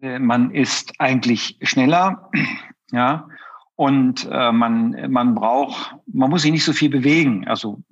äh, 0.00 0.18
man 0.18 0.50
ist 0.50 0.94
eigentlich 0.98 1.58
schneller, 1.62 2.30
ja, 2.92 3.28
und 3.74 4.28
äh, 4.30 4.52
man, 4.52 5.10
man 5.10 5.34
braucht, 5.34 5.96
man 6.06 6.30
muss 6.30 6.42
sich 6.42 6.52
nicht 6.52 6.64
so 6.64 6.72
viel 6.72 6.90
bewegen. 6.90 7.48
Also 7.48 7.82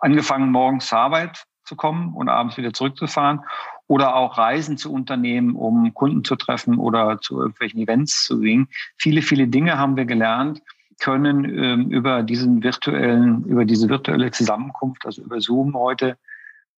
angefangen 0.00 0.50
morgens 0.50 0.92
Arbeit 0.92 1.46
zu 1.68 1.76
kommen 1.76 2.14
und 2.14 2.28
abends 2.28 2.56
wieder 2.56 2.72
zurückzufahren 2.72 3.40
oder 3.86 4.16
auch 4.16 4.38
Reisen 4.38 4.76
zu 4.76 4.92
unternehmen, 4.92 5.54
um 5.54 5.94
Kunden 5.94 6.24
zu 6.24 6.36
treffen 6.36 6.78
oder 6.78 7.20
zu 7.20 7.38
irgendwelchen 7.38 7.80
Events 7.80 8.24
zu 8.24 8.40
gehen. 8.40 8.68
Viele, 8.96 9.22
viele 9.22 9.46
Dinge 9.46 9.78
haben 9.78 9.96
wir 9.96 10.04
gelernt, 10.04 10.62
können 11.00 11.44
ähm, 11.44 11.90
über 11.90 12.22
diesen 12.22 12.62
virtuellen, 12.62 13.44
über 13.44 13.64
diese 13.64 13.88
virtuelle 13.88 14.30
Zusammenkunft, 14.30 15.06
also 15.06 15.22
über 15.22 15.40
Zoom 15.40 15.74
heute 15.74 16.18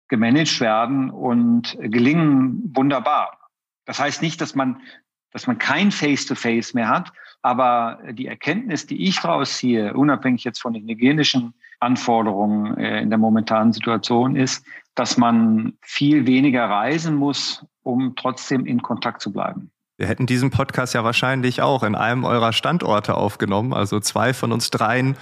gemanagt 0.09 0.61
werden 0.61 1.11
und 1.11 1.77
gelingen 1.81 2.73
wunderbar. 2.75 3.39
Das 3.85 4.01
heißt 4.01 4.23
nicht, 4.23 4.41
dass 4.41 4.55
man, 4.55 4.81
dass 5.31 5.47
man 5.47 5.59
kein 5.59 5.91
Face-to-Face 5.91 6.71
-face 6.71 6.75
mehr 6.75 6.89
hat, 6.89 7.13
aber 7.49 7.99
die 8.13 8.27
Erkenntnis, 8.27 8.85
die 8.85 9.09
ich 9.09 9.21
daraus 9.21 9.57
ziehe, 9.57 9.95
unabhängig 9.95 10.45
jetzt 10.45 10.61
von 10.61 10.75
den 10.75 10.87
hygienischen 10.87 11.55
Anforderungen 11.81 12.77
äh, 12.77 13.01
in 13.01 13.09
der 13.09 13.19
momentanen 13.19 13.73
Situation, 13.73 14.37
ist, 14.37 14.67
dass 14.95 15.17
man 15.17 15.73
viel 15.81 16.27
weniger 16.27 16.69
reisen 16.69 17.15
muss, 17.15 17.65
um 17.83 18.15
trotzdem 18.17 18.67
in 18.67 18.83
Kontakt 18.83 19.23
zu 19.23 19.33
bleiben. 19.33 19.71
Wir 19.97 20.09
hätten 20.09 20.27
diesen 20.27 20.51
Podcast 20.51 20.93
ja 20.93 21.05
wahrscheinlich 21.05 21.63
auch 21.63 21.85
in 21.85 21.95
einem 21.95 22.25
eurer 22.25 22.53
Standorte 22.53 23.15
aufgenommen. 23.15 23.73
Also 23.73 23.99
zwei 23.99 24.35
von 24.35 24.53
uns 24.53 24.69
dreien 24.69 25.17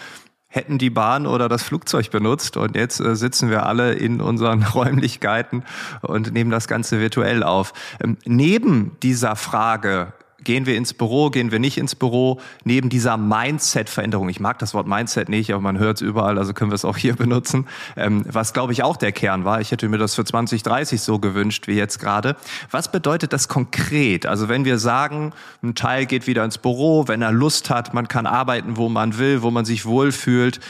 hätten 0.48 0.78
die 0.78 0.90
Bahn 0.90 1.28
oder 1.28 1.48
das 1.48 1.62
Flugzeug 1.62 2.10
benutzt 2.10 2.56
und 2.56 2.74
jetzt 2.74 2.98
äh, 2.98 3.14
sitzen 3.14 3.50
wir 3.50 3.66
alle 3.66 3.92
in 3.92 4.20
unseren 4.20 4.62
Räumlichkeiten 4.74 5.62
und 6.02 6.32
nehmen 6.32 6.50
das 6.50 6.66
Ganze 6.66 6.98
virtuell 6.98 7.44
auf. 7.44 7.72
Ähm, 8.02 8.16
neben 8.24 8.96
dieser 9.00 9.36
Frage, 9.36 10.12
Gehen 10.46 10.64
wir 10.64 10.76
ins 10.76 10.94
Büro, 10.94 11.30
gehen 11.30 11.50
wir 11.50 11.58
nicht 11.58 11.76
ins 11.76 11.96
Büro? 11.96 12.40
Neben 12.62 12.88
dieser 12.88 13.16
Mindset-Veränderung, 13.16 14.28
ich 14.28 14.38
mag 14.38 14.60
das 14.60 14.74
Wort 14.74 14.86
Mindset 14.86 15.28
nicht, 15.28 15.52
aber 15.52 15.60
man 15.60 15.80
hört 15.80 15.96
es 15.96 16.02
überall, 16.02 16.38
also 16.38 16.54
können 16.54 16.70
wir 16.70 16.76
es 16.76 16.84
auch 16.84 16.96
hier 16.96 17.16
benutzen, 17.16 17.66
ähm, 17.96 18.24
was 18.30 18.52
glaube 18.52 18.72
ich 18.72 18.84
auch 18.84 18.96
der 18.96 19.10
Kern 19.10 19.44
war. 19.44 19.60
Ich 19.60 19.72
hätte 19.72 19.88
mir 19.88 19.98
das 19.98 20.14
für 20.14 20.24
2030 20.24 21.00
so 21.00 21.18
gewünscht 21.18 21.66
wie 21.66 21.72
jetzt 21.72 21.98
gerade. 21.98 22.36
Was 22.70 22.92
bedeutet 22.92 23.32
das 23.32 23.48
konkret? 23.48 24.24
Also 24.24 24.48
wenn 24.48 24.64
wir 24.64 24.78
sagen, 24.78 25.32
ein 25.64 25.74
Teil 25.74 26.06
geht 26.06 26.28
wieder 26.28 26.44
ins 26.44 26.58
Büro, 26.58 27.08
wenn 27.08 27.22
er 27.22 27.32
Lust 27.32 27.68
hat, 27.68 27.92
man 27.92 28.06
kann 28.06 28.26
arbeiten, 28.26 28.76
wo 28.76 28.88
man 28.88 29.18
will, 29.18 29.42
wo 29.42 29.50
man 29.50 29.64
sich 29.64 29.84
wohlfühlt, 29.84 30.60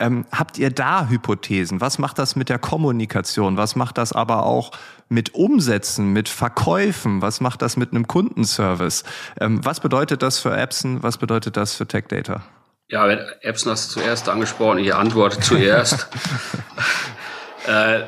ähm, 0.00 0.24
habt 0.32 0.58
ihr 0.58 0.70
da 0.70 1.08
Hypothesen? 1.08 1.80
Was 1.80 1.98
macht 2.00 2.18
das 2.18 2.34
mit 2.34 2.48
der 2.48 2.58
Kommunikation? 2.58 3.56
Was 3.56 3.76
macht 3.76 3.96
das 3.96 4.12
aber 4.12 4.44
auch 4.44 4.72
mit 5.10 5.34
Umsätzen, 5.34 6.12
mit 6.12 6.28
Verkäufen? 6.28 7.20
Was 7.20 7.40
macht 7.40 7.60
das 7.60 7.76
mit 7.76 7.90
einem 7.90 8.06
Kundenservice? 8.06 9.04
Ähm, 9.38 9.64
was 9.64 9.80
bedeutet 9.80 10.22
das 10.22 10.38
für 10.38 10.56
Epson? 10.56 11.02
Was 11.02 11.18
bedeutet 11.18 11.56
das 11.56 11.74
für 11.74 11.86
Tech 11.86 12.04
Data? 12.08 12.42
Ja, 12.88 13.08
Epson 13.42 13.72
hast 13.72 13.90
du 13.90 14.00
zuerst 14.00 14.28
angesprochen. 14.28 14.78
Ich 14.78 14.94
antworte 14.94 15.38
zuerst. 15.40 16.08
äh, 17.66 18.00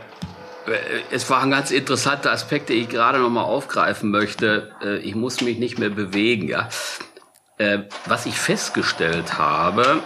es 1.11 1.29
waren 1.29 1.51
ganz 1.51 1.71
interessante 1.71 2.31
Aspekte, 2.31 2.73
die 2.73 2.81
ich 2.81 2.89
gerade 2.89 3.19
noch 3.19 3.31
mal 3.31 3.43
aufgreifen 3.43 4.11
möchte. 4.11 4.73
Äh, 4.83 4.99
ich 4.99 5.15
muss 5.15 5.41
mich 5.41 5.59
nicht 5.59 5.79
mehr 5.79 5.91
bewegen. 5.91 6.49
Ja? 6.49 6.69
Äh, 7.59 7.81
was 8.07 8.27
ich 8.27 8.35
festgestellt 8.35 9.39
habe 9.39 10.01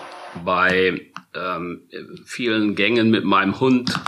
bei 0.44 1.00
ähm, 1.34 1.82
vielen 2.24 2.74
Gängen 2.74 3.10
mit 3.10 3.24
meinem 3.24 3.58
Hund, 3.60 3.98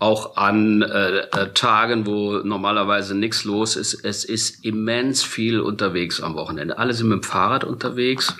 auch 0.00 0.36
an 0.36 0.82
äh, 0.82 1.18
äh, 1.18 1.52
Tagen, 1.54 2.06
wo 2.06 2.38
normalerweise 2.38 3.16
nichts 3.16 3.44
los 3.44 3.76
ist. 3.76 3.94
Es 4.04 4.24
ist 4.24 4.64
immens 4.64 5.22
viel 5.22 5.60
unterwegs 5.60 6.20
am 6.20 6.34
Wochenende. 6.34 6.78
Alle 6.78 6.94
sind 6.94 7.08
mit 7.08 7.22
dem 7.22 7.22
Fahrrad 7.24 7.64
unterwegs. 7.64 8.34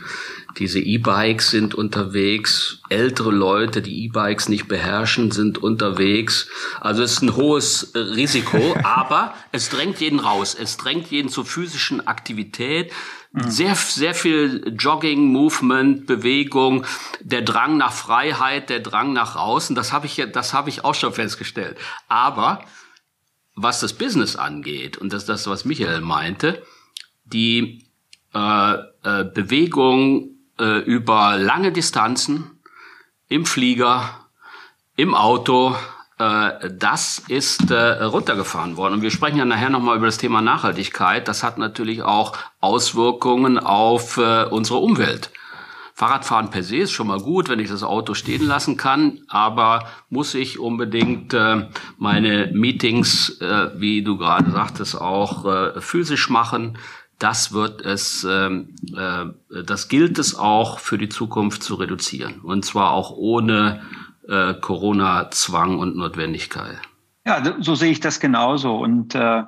Diese 0.58 0.80
E-Bikes 0.80 1.50
sind 1.50 1.74
unterwegs. 1.74 2.80
Ältere 2.88 3.30
Leute, 3.30 3.82
die 3.82 4.04
E-Bikes 4.04 4.48
nicht 4.48 4.68
beherrschen, 4.68 5.30
sind 5.30 5.58
unterwegs. 5.58 6.48
Also 6.80 7.02
es 7.02 7.12
ist 7.12 7.22
ein 7.22 7.36
hohes 7.36 7.92
Risiko, 7.94 8.76
aber 8.82 9.34
es 9.52 9.68
drängt 9.68 10.00
jeden 10.00 10.20
raus. 10.20 10.56
Es 10.58 10.76
drängt 10.76 11.10
jeden 11.10 11.28
zur 11.28 11.44
physischen 11.44 12.06
Aktivität. 12.06 12.92
Mhm. 13.32 13.50
Sehr, 13.50 13.74
sehr 13.74 14.14
viel 14.14 14.74
Jogging, 14.78 15.32
Movement, 15.32 16.06
Bewegung, 16.06 16.86
der 17.20 17.42
Drang 17.42 17.76
nach 17.76 17.92
Freiheit, 17.92 18.70
der 18.70 18.80
Drang 18.80 19.12
nach 19.12 19.36
außen, 19.36 19.76
das 19.76 19.92
habe 19.92 20.06
ich, 20.06 20.22
das 20.32 20.54
ich 20.66 20.84
auch 20.84 20.94
schon 20.94 21.12
festgestellt. 21.12 21.76
Aber 22.08 22.64
was 23.54 23.80
das 23.80 23.92
Business 23.92 24.36
angeht, 24.36 24.96
und 24.96 25.12
das 25.12 25.22
ist 25.22 25.28
das, 25.28 25.46
was 25.46 25.64
Michael 25.64 26.00
meinte, 26.00 26.62
die 27.24 27.86
äh, 28.34 28.74
äh, 28.74 29.24
Bewegung 29.24 30.30
äh, 30.58 30.78
über 30.80 31.36
lange 31.36 31.72
Distanzen 31.72 32.60
im 33.28 33.44
Flieger, 33.44 34.26
im 34.96 35.14
Auto, 35.14 35.76
das 36.18 37.22
ist 37.28 37.70
äh, 37.70 38.02
runtergefahren 38.02 38.76
worden. 38.76 38.94
Und 38.94 39.02
wir 39.02 39.10
sprechen 39.10 39.38
ja 39.38 39.44
nachher 39.44 39.70
nochmal 39.70 39.96
über 39.96 40.06
das 40.06 40.18
Thema 40.18 40.40
Nachhaltigkeit. 40.40 41.28
Das 41.28 41.44
hat 41.44 41.58
natürlich 41.58 42.02
auch 42.02 42.36
Auswirkungen 42.60 43.58
auf 43.58 44.16
äh, 44.16 44.44
unsere 44.44 44.78
Umwelt. 44.78 45.30
Fahrradfahren 45.98 46.50
per 46.50 46.62
se 46.62 46.76
ist 46.76 46.92
schon 46.92 47.08
mal 47.08 47.18
gut, 47.18 47.48
wenn 47.48 47.58
ich 47.58 47.68
das 47.68 47.82
Auto 47.82 48.14
stehen 48.14 48.46
lassen 48.46 48.76
kann, 48.76 49.22
aber 49.26 49.84
muss 50.10 50.32
ich 50.34 50.60
unbedingt 50.60 51.34
äh, 51.34 51.66
meine 51.96 52.52
Meetings, 52.54 53.40
äh, 53.40 53.70
wie 53.74 54.04
du 54.04 54.16
gerade 54.16 54.52
sagtest, 54.52 55.00
auch 55.00 55.44
äh, 55.44 55.80
physisch 55.80 56.30
machen. 56.30 56.78
Das 57.18 57.52
wird 57.52 57.80
es, 57.80 58.22
äh, 58.22 58.46
äh, 58.46 59.64
das 59.64 59.88
gilt 59.88 60.20
es 60.20 60.36
auch 60.36 60.78
für 60.78 60.98
die 60.98 61.08
Zukunft 61.08 61.64
zu 61.64 61.74
reduzieren. 61.74 62.42
Und 62.42 62.64
zwar 62.64 62.92
auch 62.92 63.10
ohne 63.10 63.82
äh, 64.28 64.54
Corona-Zwang 64.54 65.78
und 65.78 65.96
Notwendigkeit. 65.96 66.78
Ja, 67.26 67.42
so 67.60 67.74
sehe 67.74 67.90
ich 67.90 68.00
das 68.00 68.20
genauso. 68.20 68.76
Und 68.76 69.14
äh, 69.14 69.42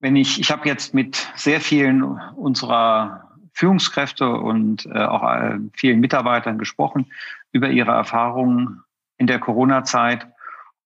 wenn 0.00 0.16
ich, 0.16 0.40
ich 0.40 0.50
habe 0.50 0.68
jetzt 0.68 0.94
mit 0.94 1.28
sehr 1.34 1.60
vielen 1.60 2.02
unserer 2.02 3.30
Führungskräfte 3.52 4.28
und 4.28 4.86
äh, 4.86 5.04
auch 5.04 5.22
äh, 5.22 5.58
vielen 5.74 6.00
Mitarbeitern 6.00 6.58
gesprochen 6.58 7.06
über 7.52 7.68
ihre 7.70 7.90
Erfahrungen 7.90 8.82
in 9.18 9.26
der 9.26 9.38
Corona-Zeit 9.38 10.26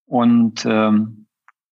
und 0.06 0.64
ähm, 0.66 1.26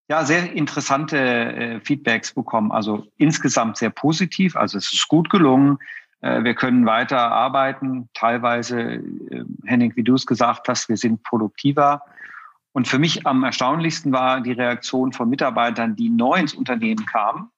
ja, 0.08 0.24
sehr 0.24 0.52
interessante 0.52 1.16
äh, 1.18 1.80
Feedbacks 1.80 2.34
bekommen. 2.34 2.70
Also 2.70 3.06
insgesamt 3.16 3.78
sehr 3.78 3.90
positiv. 3.90 4.56
Also 4.56 4.78
es 4.78 4.92
ist 4.92 5.08
gut 5.08 5.30
gelungen. 5.30 5.78
Äh, 6.22 6.44
wir 6.44 6.54
können 6.54 6.86
weiter 6.86 7.30
arbeiten. 7.30 8.08
Teilweise, 8.14 8.80
äh, 8.80 9.44
Henning, 9.64 9.94
wie 9.96 10.02
du 10.02 10.14
es 10.14 10.26
gesagt 10.26 10.68
hast, 10.68 10.88
wir 10.88 10.96
sind 10.96 11.22
produktiver. 11.22 12.02
Und 12.72 12.88
für 12.88 12.98
mich 12.98 13.26
am 13.26 13.44
erstaunlichsten 13.44 14.12
war 14.12 14.40
die 14.40 14.52
Reaktion 14.52 15.12
von 15.12 15.28
Mitarbeitern, 15.28 15.94
die 15.94 16.08
neu 16.08 16.36
ins 16.36 16.54
Unternehmen 16.54 17.04
kamen, 17.04 17.50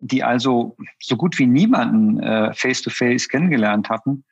die 0.00 0.22
also 0.22 0.76
so 0.98 1.16
gut 1.16 1.38
wie 1.38 1.46
niemanden 1.46 2.20
äh, 2.20 2.52
face-to-face 2.52 3.24
-face 3.24 3.30
kennengelernt 3.30 3.88
hatten 3.88 4.24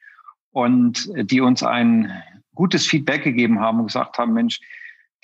und 0.50 1.08
die 1.14 1.40
uns 1.40 1.62
ein 1.62 2.12
gutes 2.54 2.86
Feedback 2.86 3.22
gegeben 3.22 3.60
haben 3.60 3.80
und 3.80 3.86
gesagt 3.86 4.18
haben, 4.18 4.34
Mensch, 4.34 4.60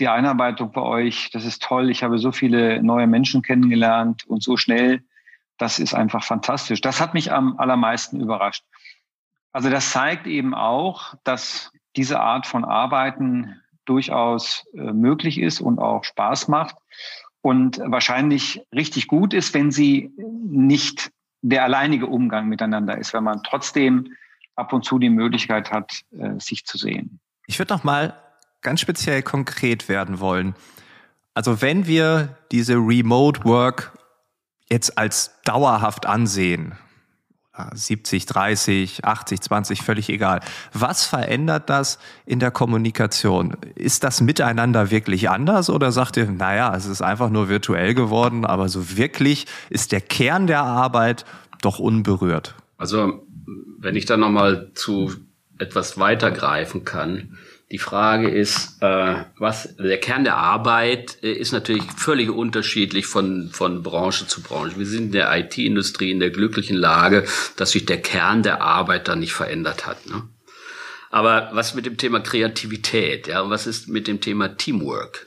die 0.00 0.08
Einarbeitung 0.08 0.72
bei 0.72 0.80
euch, 0.80 1.30
das 1.32 1.44
ist 1.44 1.62
toll. 1.62 1.90
Ich 1.90 2.02
habe 2.02 2.18
so 2.18 2.32
viele 2.32 2.82
neue 2.82 3.06
Menschen 3.06 3.42
kennengelernt 3.42 4.24
und 4.26 4.42
so 4.42 4.56
schnell 4.56 5.02
das 5.58 5.78
ist 5.78 5.94
einfach 5.94 6.24
fantastisch. 6.24 6.80
Das 6.80 7.00
hat 7.00 7.14
mich 7.14 7.32
am 7.32 7.58
allermeisten 7.58 8.20
überrascht. 8.20 8.64
Also 9.52 9.70
das 9.70 9.90
zeigt 9.90 10.26
eben 10.26 10.54
auch, 10.54 11.14
dass 11.22 11.70
diese 11.96 12.20
Art 12.20 12.46
von 12.46 12.64
Arbeiten 12.64 13.60
durchaus 13.84 14.64
äh, 14.74 14.92
möglich 14.92 15.38
ist 15.38 15.60
und 15.60 15.78
auch 15.78 16.04
Spaß 16.04 16.48
macht 16.48 16.76
und 17.42 17.78
wahrscheinlich 17.78 18.62
richtig 18.74 19.06
gut 19.06 19.34
ist, 19.34 19.54
wenn 19.54 19.70
sie 19.70 20.10
nicht 20.16 21.10
der 21.42 21.62
alleinige 21.62 22.06
Umgang 22.06 22.48
miteinander 22.48 22.96
ist, 22.96 23.12
wenn 23.12 23.22
man 23.22 23.42
trotzdem 23.42 24.14
ab 24.56 24.72
und 24.72 24.84
zu 24.84 24.98
die 24.98 25.10
Möglichkeit 25.10 25.70
hat, 25.70 26.00
äh, 26.18 26.40
sich 26.40 26.64
zu 26.64 26.78
sehen. 26.78 27.20
Ich 27.46 27.58
würde 27.58 27.74
noch 27.74 27.84
mal 27.84 28.18
ganz 28.62 28.80
speziell 28.80 29.22
konkret 29.22 29.88
werden 29.88 30.20
wollen. 30.20 30.54
Also 31.34 31.60
wenn 31.60 31.86
wir 31.86 32.38
diese 32.50 32.76
Remote 32.76 33.44
Work 33.44 33.92
jetzt 34.70 34.98
als 34.98 35.32
dauerhaft 35.44 36.06
ansehen, 36.06 36.74
70, 37.72 38.26
30, 38.26 39.04
80, 39.04 39.40
20, 39.40 39.82
völlig 39.82 40.08
egal. 40.08 40.40
Was 40.72 41.04
verändert 41.04 41.70
das 41.70 41.98
in 42.26 42.40
der 42.40 42.50
Kommunikation? 42.50 43.56
Ist 43.76 44.02
das 44.02 44.20
miteinander 44.20 44.90
wirklich 44.90 45.30
anders 45.30 45.70
oder 45.70 45.92
sagt 45.92 46.16
ihr, 46.16 46.28
naja, 46.30 46.74
es 46.74 46.86
ist 46.86 47.00
einfach 47.00 47.30
nur 47.30 47.48
virtuell 47.48 47.94
geworden, 47.94 48.44
aber 48.44 48.68
so 48.68 48.96
wirklich 48.96 49.46
ist 49.70 49.92
der 49.92 50.00
Kern 50.00 50.48
der 50.48 50.62
Arbeit 50.62 51.24
doch 51.62 51.78
unberührt? 51.78 52.56
Also, 52.76 53.24
wenn 53.78 53.94
ich 53.94 54.06
dann 54.06 54.20
nochmal 54.20 54.72
zu 54.74 55.12
etwas 55.58 55.98
weitergreifen 55.98 56.84
kann. 56.84 57.38
Die 57.70 57.78
Frage 57.78 58.28
ist, 58.28 58.82
äh, 58.82 59.24
was 59.38 59.74
der 59.76 59.98
Kern 59.98 60.24
der 60.24 60.36
Arbeit 60.36 61.18
äh, 61.22 61.32
ist 61.32 61.52
natürlich 61.52 61.82
völlig 61.96 62.30
unterschiedlich 62.30 63.06
von 63.06 63.50
von 63.52 63.82
Branche 63.82 64.26
zu 64.26 64.42
Branche. 64.42 64.78
Wir 64.78 64.86
sind 64.86 65.06
in 65.06 65.12
der 65.12 65.36
IT-Industrie 65.36 66.10
in 66.10 66.20
der 66.20 66.30
glücklichen 66.30 66.76
Lage, 66.76 67.24
dass 67.56 67.70
sich 67.70 67.86
der 67.86 68.00
Kern 68.00 68.42
der 68.42 68.60
Arbeit 68.60 69.08
da 69.08 69.16
nicht 69.16 69.32
verändert 69.32 69.86
hat. 69.86 70.06
Ne? 70.06 70.22
Aber 71.10 71.50
was 71.52 71.74
mit 71.74 71.86
dem 71.86 71.96
Thema 71.96 72.20
Kreativität, 72.20 73.28
ja, 73.28 73.48
was 73.48 73.66
ist 73.66 73.88
mit 73.88 74.08
dem 74.08 74.20
Thema 74.20 74.56
Teamwork? 74.56 75.26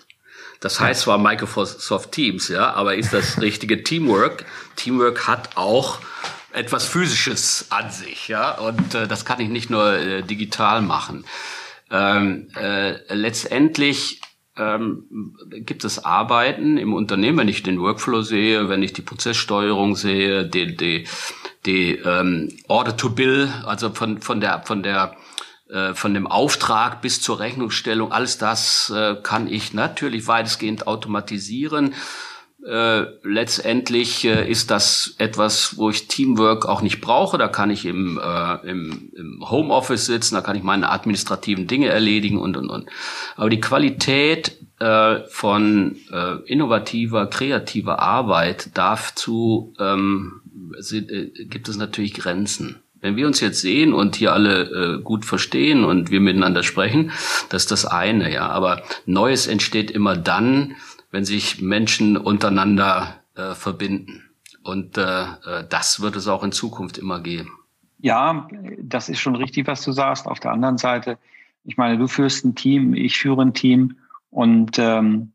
Das 0.59 0.79
heißt 0.79 1.01
zwar 1.01 1.17
Microsoft 1.17 2.11
Teams, 2.11 2.49
ja, 2.49 2.73
aber 2.73 2.95
ist 2.95 3.13
das 3.13 3.41
richtige 3.41 3.83
Teamwork? 3.83 4.45
Teamwork 4.75 5.27
hat 5.27 5.55
auch 5.55 5.99
etwas 6.51 6.85
Physisches 6.85 7.67
an 7.69 7.89
sich, 7.91 8.27
ja, 8.27 8.51
und 8.57 8.95
äh, 8.95 9.07
das 9.07 9.23
kann 9.23 9.39
ich 9.39 9.49
nicht 9.49 9.69
nur 9.69 9.93
äh, 9.93 10.23
digital 10.23 10.81
machen. 10.81 11.25
Ähm, 11.91 12.49
äh, 12.55 13.13
letztendlich 13.13 14.21
ähm, 14.57 15.35
gibt 15.51 15.83
es 15.83 16.03
Arbeiten 16.03 16.77
im 16.77 16.93
Unternehmen, 16.93 17.39
wenn 17.39 17.47
ich 17.47 17.63
den 17.63 17.79
Workflow 17.79 18.21
sehe, 18.21 18.69
wenn 18.69 18.83
ich 18.83 18.93
die 18.93 19.01
Prozesssteuerung 19.01 19.95
sehe, 19.95 20.45
die, 20.45 20.75
die, 20.75 21.07
die 21.65 21.91
ähm, 21.95 22.49
Order 22.67 22.97
to 22.97 23.09
Bill, 23.09 23.51
also 23.65 23.91
von, 23.91 24.21
von 24.21 24.41
der, 24.41 24.63
von 24.65 24.83
der 24.83 25.15
äh, 25.69 25.93
von 25.93 26.13
dem 26.13 26.27
Auftrag 26.27 27.01
bis 27.01 27.21
zur 27.21 27.39
Rechnungsstellung, 27.39 28.13
alles 28.13 28.37
das 28.37 28.89
äh, 28.89 29.15
kann 29.21 29.47
ich 29.47 29.73
natürlich 29.73 30.25
weitestgehend 30.27 30.87
automatisieren. 30.87 31.93
Äh, 32.67 33.05
letztendlich 33.23 34.25
äh, 34.25 34.49
ist 34.49 34.71
das 34.71 35.15
etwas, 35.19 35.77
wo 35.77 35.89
ich 35.89 36.09
Teamwork 36.09 36.65
auch 36.65 36.81
nicht 36.81 36.99
brauche. 36.99 37.37
Da 37.37 37.47
kann 37.47 37.69
ich 37.69 37.85
im, 37.85 38.19
äh, 38.21 38.69
im, 38.69 39.09
im 39.15 39.49
Homeoffice 39.49 40.05
sitzen, 40.05 40.35
da 40.35 40.41
kann 40.41 40.57
ich 40.57 40.63
meine 40.63 40.91
administrativen 40.91 41.67
Dinge 41.67 41.87
erledigen 41.87 42.37
und 42.39 42.57
und 42.57 42.69
und. 42.69 42.89
Aber 43.37 43.49
die 43.49 43.61
Qualität 43.61 44.57
äh, 44.79 45.21
von 45.29 45.95
äh, 46.11 46.35
innovativer, 46.45 47.27
kreativer 47.27 47.99
Arbeit 47.99 48.71
darf 48.73 49.15
zu 49.15 49.73
ähm, 49.79 50.41
sind, 50.77 51.09
gibt 51.49 51.69
es 51.69 51.77
natürlich 51.77 52.15
Grenzen. 52.15 52.81
Wenn 52.99 53.15
wir 53.15 53.27
uns 53.27 53.39
jetzt 53.39 53.61
sehen 53.61 53.93
und 53.93 54.17
hier 54.17 54.33
alle 54.33 54.97
äh, 54.97 55.01
gut 55.01 55.23
verstehen 55.23 55.85
und 55.85 56.11
wir 56.11 56.19
miteinander 56.19 56.63
sprechen, 56.63 57.11
das 57.47 57.63
ist 57.63 57.71
das 57.71 57.85
eine, 57.85 58.33
ja. 58.33 58.49
Aber 58.49 58.81
Neues 59.05 59.47
entsteht 59.47 59.89
immer 59.89 60.17
dann, 60.17 60.75
wenn 61.11 61.25
sich 61.25 61.61
Menschen 61.61 62.17
untereinander 62.17 63.21
äh, 63.35 63.53
verbinden. 63.53 64.23
Und 64.63 64.97
äh, 64.97 65.23
äh, 65.23 65.67
das 65.69 66.01
wird 66.01 66.15
es 66.15 66.27
auch 66.27 66.43
in 66.43 66.51
Zukunft 66.51 66.97
immer 66.97 67.21
geben. 67.21 67.51
Ja, 67.99 68.47
das 68.79 69.09
ist 69.09 69.19
schon 69.19 69.35
richtig, 69.35 69.67
was 69.67 69.83
du 69.83 69.91
sagst. 69.91 70.27
Auf 70.27 70.39
der 70.39 70.51
anderen 70.51 70.77
Seite, 70.77 71.17
ich 71.63 71.77
meine, 71.77 71.97
du 71.97 72.07
führst 72.07 72.45
ein 72.45 72.55
Team, 72.55 72.93
ich 72.93 73.17
führe 73.17 73.41
ein 73.41 73.53
Team 73.53 73.97
und 74.29 74.77
ähm, 74.77 75.31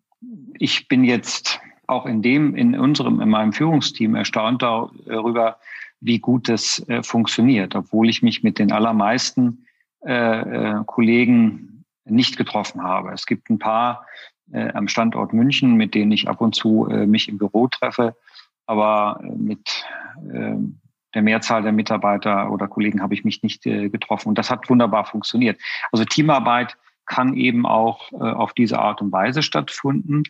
ich 0.58 0.86
bin 0.86 1.04
jetzt 1.04 1.60
auch 1.86 2.06
in 2.06 2.22
dem, 2.22 2.54
in 2.54 2.78
unserem, 2.78 3.20
in 3.20 3.28
meinem 3.28 3.52
Führungsteam 3.52 4.14
erstaunt 4.14 4.62
darüber, 4.62 5.58
wie 6.00 6.18
gut 6.18 6.48
das 6.48 6.86
äh, 6.88 7.02
funktioniert, 7.02 7.74
obwohl 7.74 8.08
ich 8.08 8.22
mich 8.22 8.42
mit 8.42 8.58
den 8.58 8.72
allermeisten 8.72 9.66
äh, 10.04 10.40
äh, 10.40 10.84
Kollegen 10.86 11.84
nicht 12.04 12.36
getroffen 12.36 12.82
habe. 12.82 13.12
Es 13.12 13.26
gibt 13.26 13.50
ein 13.50 13.58
paar 13.58 14.06
äh, 14.52 14.72
am 14.72 14.88
Standort 14.88 15.32
München, 15.32 15.74
mit 15.74 15.94
denen 15.94 16.12
ich 16.12 16.28
ab 16.28 16.40
und 16.40 16.54
zu 16.54 16.88
äh, 16.88 17.06
mich 17.06 17.28
im 17.28 17.38
Büro 17.38 17.68
treffe, 17.68 18.16
aber 18.66 19.20
äh, 19.22 19.32
mit 19.36 19.84
äh, 20.32 20.56
der 21.14 21.22
Mehrzahl 21.22 21.62
der 21.62 21.72
Mitarbeiter 21.72 22.50
oder 22.50 22.68
Kollegen 22.68 23.02
habe 23.02 23.14
ich 23.14 23.24
mich 23.24 23.42
nicht 23.42 23.66
äh, 23.66 23.88
getroffen. 23.88 24.28
Und 24.28 24.38
das 24.38 24.50
hat 24.50 24.68
wunderbar 24.70 25.04
funktioniert. 25.04 25.60
Also 25.90 26.04
Teamarbeit 26.04 26.76
kann 27.06 27.34
eben 27.34 27.66
auch 27.66 28.12
äh, 28.12 28.16
auf 28.16 28.54
diese 28.54 28.78
Art 28.78 29.02
und 29.02 29.12
Weise 29.12 29.42
stattfinden. 29.42 30.22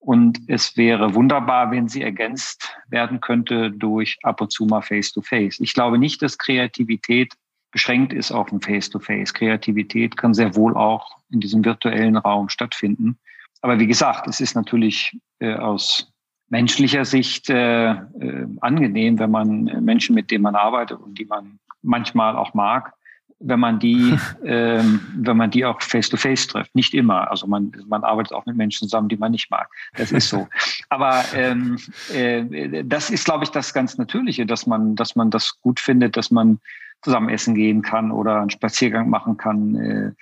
Und 0.00 0.40
es 0.46 0.76
wäre 0.76 1.14
wunderbar, 1.14 1.70
wenn 1.70 1.88
sie 1.88 2.02
ergänzt 2.02 2.76
werden 2.88 3.20
könnte 3.20 3.70
durch 3.70 4.18
ab 4.22 4.40
und 4.40 4.52
zu 4.52 4.66
mal 4.66 4.82
Face-to-Face. 4.82 5.56
-face. 5.56 5.62
Ich 5.62 5.74
glaube 5.74 5.98
nicht, 5.98 6.22
dass 6.22 6.38
Kreativität 6.38 7.34
beschränkt 7.72 8.12
ist 8.12 8.30
auf 8.30 8.52
ein 8.52 8.60
Face-to-Face. 8.60 9.30
-face. 9.30 9.34
Kreativität 9.34 10.16
kann 10.16 10.34
sehr 10.34 10.54
wohl 10.54 10.76
auch 10.76 11.18
in 11.30 11.40
diesem 11.40 11.64
virtuellen 11.64 12.16
Raum 12.16 12.48
stattfinden. 12.48 13.18
Aber 13.60 13.78
wie 13.78 13.86
gesagt, 13.86 14.28
es 14.28 14.40
ist 14.40 14.54
natürlich 14.54 15.18
äh, 15.40 15.54
aus 15.54 16.12
menschlicher 16.48 17.04
Sicht 17.04 17.50
äh, 17.50 17.90
äh, 17.90 18.46
angenehm, 18.60 19.18
wenn 19.18 19.30
man 19.30 19.64
Menschen, 19.84 20.14
mit 20.14 20.30
denen 20.30 20.42
man 20.42 20.54
arbeitet 20.54 20.98
und 21.00 21.18
die 21.18 21.26
man 21.26 21.58
manchmal 21.82 22.36
auch 22.36 22.54
mag, 22.54 22.92
wenn 23.40 23.60
man 23.60 23.78
die, 23.78 24.16
ähm, 24.44 25.00
wenn 25.14 25.36
man 25.36 25.50
die 25.50 25.64
auch 25.64 25.80
face 25.82 26.08
to 26.08 26.16
face 26.16 26.46
trifft. 26.46 26.74
Nicht 26.74 26.94
immer. 26.94 27.30
Also 27.30 27.46
man, 27.46 27.72
man 27.86 28.04
arbeitet 28.04 28.32
auch 28.32 28.46
mit 28.46 28.56
Menschen 28.56 28.88
zusammen, 28.88 29.08
die 29.08 29.16
man 29.16 29.32
nicht 29.32 29.50
mag. 29.50 29.68
Das 29.96 30.12
ist 30.12 30.28
so. 30.28 30.48
Aber 30.88 31.24
ähm, 31.34 31.78
äh, 32.12 32.84
das 32.84 33.10
ist, 33.10 33.24
glaube 33.24 33.44
ich, 33.44 33.50
das 33.50 33.74
ganz 33.74 33.98
Natürliche, 33.98 34.46
dass 34.46 34.66
man, 34.66 34.96
dass 34.96 35.16
man 35.16 35.30
das 35.30 35.60
gut 35.60 35.80
findet, 35.80 36.16
dass 36.16 36.30
man 36.30 36.58
zusammen 37.02 37.28
essen 37.28 37.54
gehen 37.54 37.82
kann 37.82 38.10
oder 38.10 38.40
einen 38.40 38.50
Spaziergang 38.50 39.08
machen 39.08 39.36
kann. 39.36 39.74
Äh, 39.76 39.98
äh, 40.08 40.12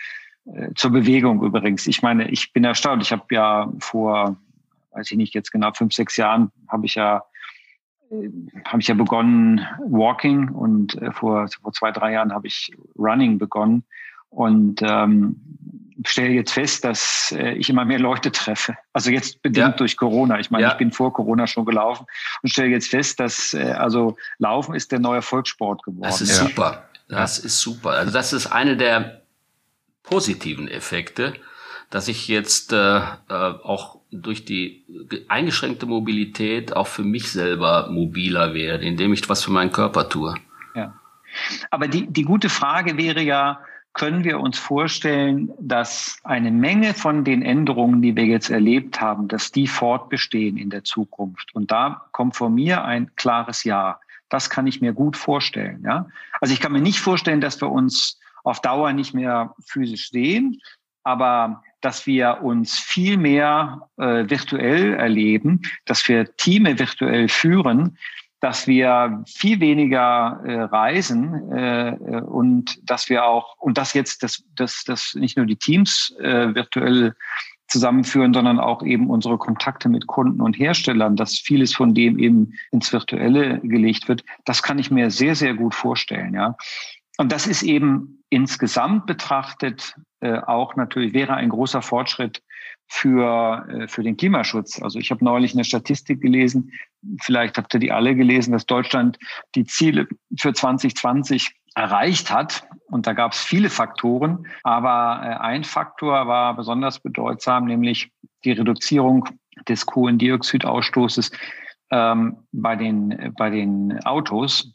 zur 0.75 0.91
Bewegung 0.91 1.43
übrigens. 1.43 1.87
Ich 1.87 2.03
meine, 2.03 2.31
ich 2.31 2.53
bin 2.53 2.65
erstaunt. 2.65 3.03
Ich 3.03 3.13
habe 3.13 3.25
ja 3.31 3.73
vor, 3.81 4.37
weiß 4.93 5.11
ich 5.11 5.17
nicht 5.17 5.35
jetzt 5.35 5.51
genau, 5.51 5.73
fünf, 5.73 5.93
sechs 5.93 6.17
Jahren 6.17 6.51
habe 6.69 6.87
ich 6.87 6.95
ja 6.95 7.25
habe 8.65 8.81
ich 8.81 8.87
ja 8.87 8.95
begonnen 8.95 9.67
Walking 9.89 10.49
und 10.51 11.01
äh, 11.03 11.11
vor, 11.13 11.49
vor 11.61 11.73
zwei, 11.73 11.91
drei 11.91 12.13
Jahren 12.13 12.33
habe 12.33 12.47
ich 12.47 12.71
Running 12.97 13.39
begonnen 13.39 13.85
und 14.31 14.81
ähm, 14.83 15.37
stelle 16.05 16.29
jetzt 16.29 16.53
fest, 16.53 16.85
dass 16.85 17.35
äh, 17.37 17.55
ich 17.55 17.69
immer 17.69 17.85
mehr 17.85 17.99
Leute 17.99 18.31
treffe. 18.31 18.77
Also 18.93 19.11
jetzt 19.11 19.43
bedingt 19.43 19.67
ja. 19.67 19.73
durch 19.73 19.97
Corona. 19.97 20.39
Ich 20.39 20.51
meine, 20.51 20.65
ja. 20.65 20.73
ich 20.73 20.79
bin 20.79 20.93
vor 20.93 21.13
Corona 21.13 21.47
schon 21.47 21.65
gelaufen 21.65 22.07
und 22.43 22.49
stelle 22.49 22.69
jetzt 22.69 22.89
fest, 22.89 23.19
dass 23.19 23.55
äh, 23.55 23.73
also 23.73 24.17
Laufen 24.39 24.75
ist 24.75 24.93
der 24.93 25.01
neue 25.01 25.23
Volkssport 25.23 25.83
geworden. 25.83 26.03
Das 26.03 26.21
ist 26.21 26.39
ja. 26.39 26.47
super. 26.47 26.89
Das 27.09 27.39
ist 27.39 27.61
super. 27.61 27.91
Also 27.91 28.13
das 28.13 28.33
ist 28.33 28.47
eine 28.47 28.77
der 28.77 29.23
positiven 30.07 30.69
Effekte, 30.69 31.35
dass 31.91 32.09
ich 32.09 32.29
jetzt 32.29 32.73
äh, 32.73 32.99
äh 32.99 33.03
auch 33.29 34.01
durch 34.11 34.45
die 34.45 34.85
eingeschränkte 35.29 35.87
Mobilität 35.87 36.75
auch 36.75 36.87
für 36.87 37.03
mich 37.03 37.31
selber 37.31 37.89
mobiler 37.91 38.55
werde, 38.55 38.85
indem 38.85 39.13
ich 39.13 39.29
was 39.29 39.45
für 39.45 39.51
meinen 39.51 39.73
Körper 39.73 40.09
tue. 40.09 40.35
Ja. 40.75 40.95
Aber 41.71 41.89
die, 41.89 42.07
die 42.07 42.23
gute 42.23 42.49
Frage 42.49 42.97
wäre 42.97 43.23
ja, 43.23 43.61
können 43.93 44.25
wir 44.25 44.41
uns 44.41 44.59
vorstellen, 44.59 45.51
dass 45.59 46.19
eine 46.23 46.51
Menge 46.51 46.93
von 46.93 47.25
den 47.25 47.43
Änderungen, 47.43 48.03
die 48.03 48.15
wir 48.15 48.27
jetzt 48.27 48.51
erlebt 48.51 49.01
haben, 49.01 49.27
dass 49.27 49.53
die 49.53 49.67
fortbestehen 49.67 50.59
in 50.59 50.69
der 50.69 50.85
Zukunft? 50.85 51.55
Und 51.55 51.71
da 51.71 52.07
kommt 52.13 52.37
von 52.37 52.55
mir 52.55 52.85
ein 52.85 53.11
klares 53.17 53.65
Ja. 53.65 54.01
Das 54.29 54.51
kann 54.51 54.67
ich 54.67 54.81
mir 54.81 54.93
gut 54.93 55.17
vorstellen. 55.17 55.83
Ja? 55.83 56.07
Also 56.41 56.53
ich 56.53 56.61
kann 56.61 56.73
mir 56.73 56.81
nicht 56.81 57.01
vorstellen, 57.01 57.41
dass 57.41 57.61
wir 57.63 57.71
uns 57.71 58.19
auf 58.47 58.61
Dauer 58.61 58.93
nicht 58.93 59.13
mehr 59.13 59.55
physisch 59.67 60.11
sehen, 60.11 60.61
aber 61.03 61.63
dass 61.81 62.07
wir 62.07 62.43
uns 62.43 62.79
viel 62.79 63.17
mehr 63.17 63.89
äh, 63.97 64.29
virtuell 64.29 64.95
erleben, 64.95 65.63
dass 65.85 66.09
wir 66.09 66.37
Teame 66.37 66.79
virtuell 66.79 67.29
führen, 67.29 67.99
dass 68.41 68.67
wir 68.67 69.25
viel 69.27 69.61
weniger 69.61 70.41
äh, 70.45 70.63
reisen 70.63 71.53
äh, 71.53 71.97
und 72.21 72.79
dass 72.89 73.09
wir 73.09 73.25
auch 73.25 73.57
und 73.59 73.79
das 73.79 73.95
jetzt 73.95 74.23
das 74.23 74.45
das 74.55 74.85
das 74.85 75.15
nicht 75.15 75.37
nur 75.37 75.47
die 75.47 75.57
Teams 75.57 76.15
äh, 76.21 76.55
virtuell 76.55 77.15
zusammenführen, 77.69 78.33
sondern 78.33 78.61
auch 78.61 78.85
eben 78.85 79.11
unsere 79.11 79.39
Kontakte 79.39 79.89
mit 79.89 80.07
Kunden 80.07 80.41
und 80.41 80.57
Herstellern, 80.57 81.17
dass 81.17 81.37
vieles 81.37 81.75
von 81.75 81.95
dem 81.95 82.17
eben 82.21 82.53
ins 82.71 82.93
Virtuelle 82.93 83.59
gelegt 83.61 84.07
wird. 84.07 84.23
Das 84.45 84.63
kann 84.63 84.79
ich 84.79 84.93
mir 84.93 85.11
sehr 85.11 85.35
sehr 85.35 85.55
gut 85.55 85.75
vorstellen, 85.75 86.35
ja. 86.35 86.57
Und 87.19 87.33
das 87.33 87.47
ist 87.47 87.63
eben 87.63 88.16
insgesamt 88.31 89.07
betrachtet 89.07 89.95
äh, 90.21 90.39
auch 90.39 90.77
natürlich, 90.77 91.13
wäre 91.13 91.35
ein 91.35 91.51
großer 91.51 91.83
Fortschritt 91.83 92.43
für, 92.89 93.67
äh, 93.69 93.89
für 93.89 94.03
den 94.03 94.17
Klimaschutz. 94.17 94.81
Also 94.81 94.99
ich 94.99 95.11
habe 95.11 95.25
neulich 95.25 95.55
eine 95.55 95.65
Statistik 95.65 96.21
gelesen, 96.21 96.73
vielleicht 97.23 97.59
habt 97.59 97.75
ihr 97.75 97.81
die 97.81 97.93
alle 97.93 98.15
gelesen, 98.15 98.53
dass 98.53 98.67
Deutschland 98.67 99.19
die 99.55 99.65
Ziele 99.65 100.09
für 100.39 100.53
2020 100.53 101.55
erreicht 101.75 102.31
hat. 102.33 102.67
Und 102.87 103.07
da 103.07 103.13
gab 103.13 103.33
es 103.33 103.41
viele 103.41 103.71
Faktoren, 103.71 104.47
aber 104.63 105.21
äh, 105.23 105.43
ein 105.43 105.65
Faktor 105.65 106.27
war 106.27 106.57
besonders 106.57 107.01
bedeutsam, 107.01 107.67
nämlich 107.67 108.11
die 108.45 108.53
Reduzierung 108.53 109.29
des 109.69 109.87
Kohlendioxidausstoßes 109.87 111.33
ähm, 111.91 112.39
bei, 112.53 112.77
den, 112.77 113.35
bei 113.37 113.51
den 113.51 113.99
Autos 114.05 114.73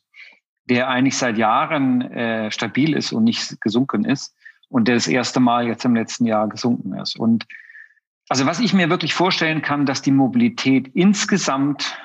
der 0.65 0.89
eigentlich 0.89 1.17
seit 1.17 1.37
Jahren 1.37 2.01
äh, 2.01 2.51
stabil 2.51 2.95
ist 2.95 3.11
und 3.11 3.23
nicht 3.23 3.59
gesunken 3.61 4.05
ist 4.05 4.35
und 4.69 4.87
der 4.87 4.95
das 4.95 5.07
erste 5.07 5.39
Mal 5.39 5.67
jetzt 5.67 5.85
im 5.85 5.95
letzten 5.95 6.25
Jahr 6.25 6.47
gesunken 6.47 6.97
ist. 6.97 7.17
Und 7.17 7.45
also 8.29 8.45
was 8.45 8.59
ich 8.59 8.73
mir 8.73 8.89
wirklich 8.89 9.13
vorstellen 9.13 9.61
kann, 9.61 9.85
dass 9.85 10.01
die 10.01 10.11
Mobilität 10.11 10.89
insgesamt 10.93 11.97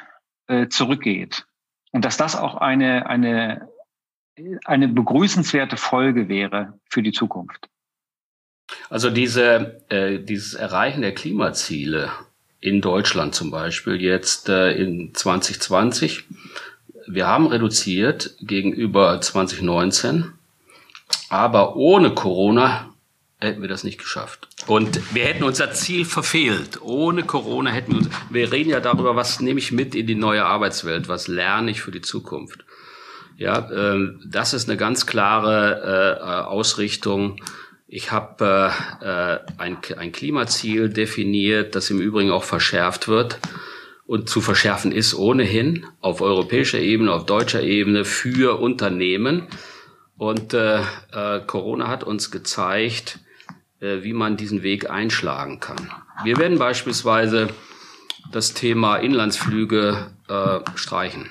äh, 0.48 0.68
zurückgeht 0.68 1.46
und 1.92 2.04
dass 2.04 2.16
das 2.16 2.34
auch 2.34 2.56
eine, 2.56 3.06
eine 3.06 3.68
eine 4.64 4.88
begrüßenswerte 4.88 5.76
Folge 5.76 6.28
wäre 6.28 6.78
für 6.88 7.02
die 7.02 7.12
Zukunft. 7.12 7.68
Also 8.90 9.10
diese, 9.10 9.82
äh, 9.88 10.18
dieses 10.18 10.54
Erreichen 10.54 11.02
der 11.02 11.14
Klimaziele 11.14 12.10
in 12.60 12.80
Deutschland 12.80 13.34
zum 13.34 13.50
Beispiel 13.50 14.00
jetzt 14.00 14.48
äh, 14.48 14.72
in 14.72 15.14
2020. 15.14 16.24
Wir 17.06 17.26
haben 17.26 17.46
reduziert 17.46 18.34
gegenüber 18.40 19.20
2019, 19.20 20.32
aber 21.28 21.76
ohne 21.76 22.10
Corona 22.10 22.90
hätten 23.38 23.60
wir 23.60 23.68
das 23.68 23.84
nicht 23.84 23.98
geschafft. 23.98 24.48
Und 24.66 25.14
wir 25.14 25.24
hätten 25.24 25.44
unser 25.44 25.70
Ziel 25.72 26.04
verfehlt. 26.04 26.80
Ohne 26.82 27.22
Corona 27.22 27.70
hätten 27.70 27.92
wir 27.92 27.98
uns, 27.98 28.08
wir 28.30 28.50
reden 28.50 28.70
ja 28.70 28.80
darüber, 28.80 29.14
was 29.14 29.40
nehme 29.40 29.60
ich 29.60 29.72
mit 29.72 29.94
in 29.94 30.06
die 30.06 30.14
neue 30.14 30.44
Arbeitswelt, 30.44 31.08
was 31.08 31.28
lerne 31.28 31.70
ich 31.70 31.80
für 31.80 31.92
die 31.92 32.00
Zukunft. 32.00 32.64
Ja, 33.36 33.70
äh, 33.70 34.08
das 34.24 34.54
ist 34.54 34.68
eine 34.68 34.78
ganz 34.78 35.06
klare 35.06 36.18
äh, 36.20 36.24
Ausrichtung. 36.46 37.40
Ich 37.86 38.10
habe 38.10 38.72
äh, 39.00 39.62
ein, 39.62 39.76
ein 39.96 40.10
Klimaziel 40.10 40.88
definiert, 40.88 41.74
das 41.76 41.90
im 41.90 42.00
Übrigen 42.00 42.32
auch 42.32 42.44
verschärft 42.44 43.06
wird 43.06 43.38
und 44.06 44.28
zu 44.28 44.40
verschärfen 44.40 44.92
ist 44.92 45.14
ohnehin 45.14 45.86
auf 46.00 46.20
europäischer 46.20 46.78
Ebene, 46.78 47.12
auf 47.12 47.26
deutscher 47.26 47.62
Ebene 47.62 48.04
für 48.04 48.60
Unternehmen. 48.60 49.48
Und 50.16 50.54
äh, 50.54 50.80
äh, 51.12 51.40
Corona 51.46 51.88
hat 51.88 52.04
uns 52.04 52.30
gezeigt, 52.30 53.18
äh, 53.80 54.02
wie 54.02 54.12
man 54.12 54.36
diesen 54.36 54.62
Weg 54.62 54.88
einschlagen 54.88 55.60
kann. 55.60 55.90
Wir 56.24 56.38
werden 56.38 56.58
beispielsweise 56.58 57.48
das 58.32 58.54
Thema 58.54 58.96
Inlandsflüge 58.96 60.06
äh, 60.28 60.60
streichen. 60.76 61.28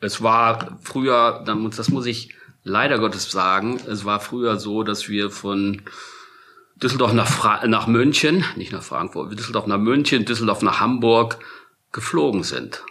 Es 0.00 0.22
war 0.22 0.78
früher, 0.82 1.44
das 1.44 1.88
muss 1.88 2.06
ich 2.06 2.34
leider 2.62 2.98
Gottes 2.98 3.30
sagen, 3.30 3.80
es 3.88 4.04
war 4.04 4.20
früher 4.20 4.58
so, 4.58 4.82
dass 4.82 5.08
wir 5.08 5.30
von 5.30 5.82
Düsseldorf 6.76 7.12
nach, 7.12 7.28
Fra 7.28 7.66
nach 7.66 7.86
München, 7.86 8.44
nicht 8.56 8.72
nach 8.72 8.82
Frankfurt, 8.82 9.38
Düsseldorf 9.38 9.66
nach 9.66 9.78
München, 9.78 10.24
Düsseldorf 10.24 10.62
nach 10.62 10.80
Hamburg 10.80 11.38
geflogen 11.94 12.42
sind. 12.42 12.82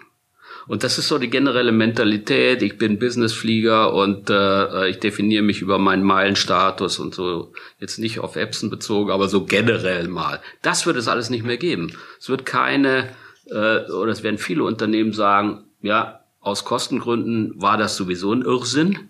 Und 0.66 0.84
das 0.84 0.98
ist 0.98 1.10
so 1.10 1.18
die 1.18 1.30
generelle 1.30 1.74
Mentalität. 1.74 2.62
Ich 2.62 2.78
bin 2.78 2.98
Businessflieger 2.98 3.94
und 3.94 4.30
äh, 4.30 4.88
ich 4.88 5.00
definiere 5.00 5.44
mich 5.44 5.62
über 5.62 5.78
meinen 5.78 6.04
Meilenstatus 6.04 7.00
und 7.00 7.14
so. 7.14 7.52
Jetzt 7.80 8.00
nicht 8.00 8.20
auf 8.20 8.38
Epson 8.38 8.70
bezogen, 8.70 9.12
aber 9.12 9.28
so 9.28 9.46
generell 9.46 10.08
mal. 10.08 10.40
Das 10.62 10.86
wird 10.86 10.96
es 10.96 11.10
alles 11.10 11.30
nicht 11.30 11.44
mehr 11.44 11.58
geben. 11.58 11.92
Es 12.18 12.30
wird 12.30 12.46
keine, 12.46 13.10
äh, 13.48 13.92
oder 13.92 14.14
es 14.14 14.24
werden 14.24 14.38
viele 14.38 14.64
Unternehmen 14.64 15.12
sagen, 15.12 15.66
ja, 15.82 16.22
aus 16.40 16.64
Kostengründen 16.64 17.62
war 17.62 17.78
das 17.78 17.98
sowieso 17.98 18.32
ein 18.32 18.42
Irrsinn. 18.42 19.10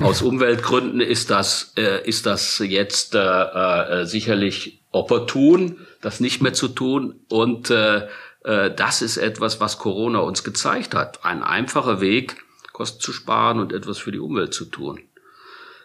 Aus 0.00 0.22
Umweltgründen 0.22 1.00
ist 1.00 1.30
das, 1.30 1.72
äh, 1.76 2.08
ist 2.08 2.26
das 2.26 2.60
jetzt 2.60 3.16
äh, 3.16 3.18
äh, 3.18 4.06
sicherlich 4.06 4.84
opportun, 4.92 5.78
das 6.00 6.20
nicht 6.20 6.42
mehr 6.42 6.52
zu 6.52 6.68
tun. 6.68 7.16
Und 7.28 7.70
äh, 7.70 7.96
äh, 7.96 8.08
das 8.44 9.02
ist 9.02 9.18
etwas, 9.18 9.60
was 9.60 9.78
Corona 9.78 10.18
uns 10.18 10.42
gezeigt 10.42 10.94
hat. 10.94 11.24
Ein 11.24 11.42
einfacher 11.44 12.00
Weg, 12.00 12.36
Kosten 12.72 13.00
zu 13.00 13.12
sparen 13.12 13.60
und 13.60 13.72
etwas 13.72 13.98
für 13.98 14.10
die 14.10 14.18
Umwelt 14.18 14.52
zu 14.52 14.64
tun. 14.64 15.00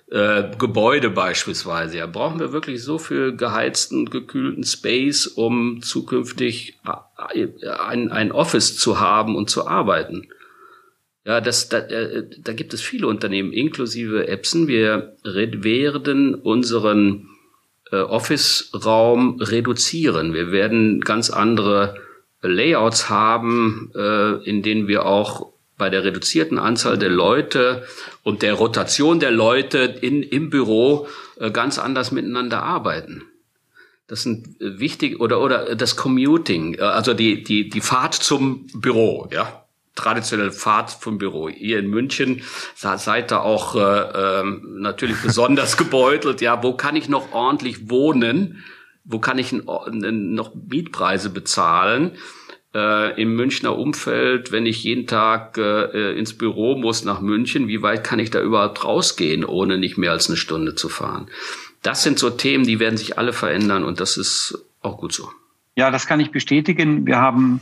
Äh, 0.09 0.51
Gebäude 0.57 1.09
beispielsweise. 1.09 1.97
Ja, 1.97 2.07
brauchen 2.07 2.39
wir 2.39 2.53
wirklich 2.53 2.81
so 2.81 2.97
viel 2.97 3.35
geheizten, 3.35 4.09
gekühlten 4.09 4.63
Space, 4.63 5.27
um 5.27 5.81
zukünftig 5.81 6.79
äh, 6.85 7.47
ein, 7.67 8.11
ein 8.11 8.31
Office 8.31 8.77
zu 8.77 9.01
haben 9.01 9.35
und 9.35 9.49
zu 9.49 9.67
arbeiten? 9.67 10.29
Ja, 11.25 11.41
das, 11.41 11.67
da, 11.67 11.79
äh, 11.79 12.25
da 12.39 12.53
gibt 12.53 12.73
es 12.73 12.81
viele 12.81 13.07
Unternehmen, 13.07 13.51
inklusive 13.51 14.29
Epson. 14.29 14.69
Wir 14.69 15.17
werden 15.25 16.35
unseren 16.35 17.27
äh, 17.91 17.97
Office-Raum 17.97 19.41
reduzieren. 19.41 20.33
Wir 20.33 20.53
werden 20.53 21.01
ganz 21.01 21.29
andere 21.29 21.95
Layouts 22.41 23.09
haben, 23.09 23.91
äh, 23.95 24.43
in 24.47 24.61
denen 24.61 24.87
wir 24.87 25.05
auch 25.05 25.53
bei 25.77 25.89
der 25.89 26.03
reduzierten 26.03 26.57
Anzahl 26.57 26.97
der 26.97 27.09
Leute 27.09 27.85
und 28.23 28.41
der 28.41 28.55
Rotation 28.55 29.19
der 29.19 29.31
Leute 29.31 29.79
in, 30.01 30.23
im 30.23 30.49
Büro 30.49 31.07
äh, 31.39 31.51
ganz 31.51 31.77
anders 31.77 32.11
miteinander 32.11 32.63
arbeiten. 32.63 33.23
Das 34.07 34.23
sind 34.23 34.55
wichtig 34.59 35.19
oder 35.19 35.41
oder 35.41 35.75
das 35.75 35.95
Commuting, 35.95 36.75
äh, 36.75 36.81
also 36.81 37.13
die 37.13 37.43
die 37.43 37.69
die 37.69 37.81
Fahrt 37.81 38.15
zum 38.15 38.67
Büro, 38.73 39.27
ja 39.31 39.63
traditionelle 39.97 40.51
Fahrt 40.53 40.91
vom 40.91 41.17
Büro. 41.17 41.49
Ihr 41.49 41.79
in 41.79 41.89
München 41.89 42.43
seid 42.75 43.31
da 43.31 43.39
auch 43.39 43.75
äh, 43.75 43.79
äh, 43.79 44.43
natürlich 44.63 45.17
besonders 45.23 45.75
gebeutelt. 45.75 46.39
Ja, 46.39 46.63
wo 46.63 46.73
kann 46.73 46.95
ich 46.95 47.09
noch 47.09 47.33
ordentlich 47.33 47.89
wohnen? 47.89 48.63
Wo 49.09 49.19
kann 49.19 49.39
ich 49.39 49.53
noch 49.53 50.53
Mietpreise 50.53 51.29
bezahlen? 51.29 52.11
Äh, 52.75 53.21
Im 53.21 53.35
Münchner 53.35 53.77
Umfeld, 53.77 54.51
wenn 54.51 54.65
ich 54.65 54.83
jeden 54.83 55.07
Tag 55.07 55.57
äh, 55.57 56.17
ins 56.17 56.37
Büro 56.37 56.77
muss 56.77 57.05
nach 57.05 57.21
München, 57.21 57.69
wie 57.69 57.81
weit 57.81 58.03
kann 58.03 58.19
ich 58.19 58.29
da 58.29 58.41
überhaupt 58.41 58.83
rausgehen, 58.83 59.45
ohne 59.45 59.77
nicht 59.77 59.97
mehr 59.97 60.11
als 60.11 60.27
eine 60.27 60.35
Stunde 60.35 60.75
zu 60.75 60.89
fahren? 60.89 61.27
Das 61.81 62.03
sind 62.03 62.19
so 62.19 62.29
Themen, 62.29 62.65
die 62.65 62.79
werden 62.79 62.97
sich 62.97 63.17
alle 63.17 63.31
verändern 63.31 63.85
und 63.85 64.01
das 64.01 64.17
ist 64.17 64.65
auch 64.81 64.97
gut 64.97 65.13
so. 65.13 65.31
Ja, 65.77 65.89
das 65.89 66.05
kann 66.05 66.19
ich 66.19 66.31
bestätigen. 66.31 67.05
Wir 67.05 67.17
haben 67.17 67.61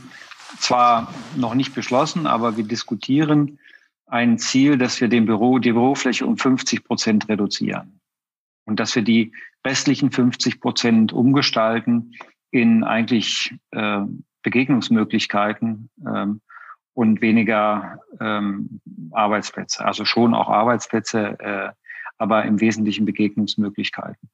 zwar 0.58 1.14
noch 1.36 1.54
nicht 1.54 1.74
beschlossen, 1.74 2.26
aber 2.26 2.56
wir 2.56 2.64
diskutieren 2.64 3.60
ein 4.06 4.38
Ziel, 4.38 4.78
dass 4.78 5.00
wir 5.00 5.08
den 5.08 5.26
Büro, 5.26 5.58
die 5.58 5.72
Bürofläche 5.72 6.26
um 6.26 6.38
50 6.38 6.84
Prozent 6.84 7.28
reduzieren 7.28 8.00
und 8.64 8.80
dass 8.80 8.94
wir 8.94 9.02
die 9.02 9.32
restlichen 9.66 10.10
50 10.10 10.60
Prozent 10.60 11.12
umgestalten 11.12 12.12
in 12.50 12.84
eigentlich 12.84 13.54
äh, 13.72 14.00
Begegnungsmöglichkeiten 14.42 15.90
ähm, 16.06 16.40
und 16.94 17.20
weniger 17.20 17.98
ähm, 18.20 18.80
Arbeitsplätze. 19.10 19.84
Also 19.84 20.04
schon 20.04 20.34
auch 20.34 20.48
Arbeitsplätze, 20.48 21.38
äh, 21.40 21.68
aber 22.16 22.44
im 22.44 22.60
Wesentlichen 22.60 23.04
Begegnungsmöglichkeiten. 23.04 24.30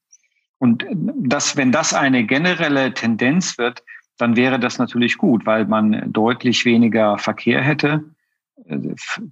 Und 0.59 0.87
das, 1.17 1.57
wenn 1.57 1.73
das 1.73 1.93
eine 1.95 2.25
generelle 2.25 2.95
Tendenz 2.95 3.59
wird, 3.59 3.83
dann 4.19 4.37
wäre 4.37 4.61
das 4.61 4.79
natürlich 4.79 5.19
gut, 5.19 5.47
weil 5.47 5.65
man 5.65 6.13
deutlich 6.13 6.65
weniger 6.65 7.19
Verkehr 7.19 7.61
hätte 7.63 8.05
äh, 8.67 8.79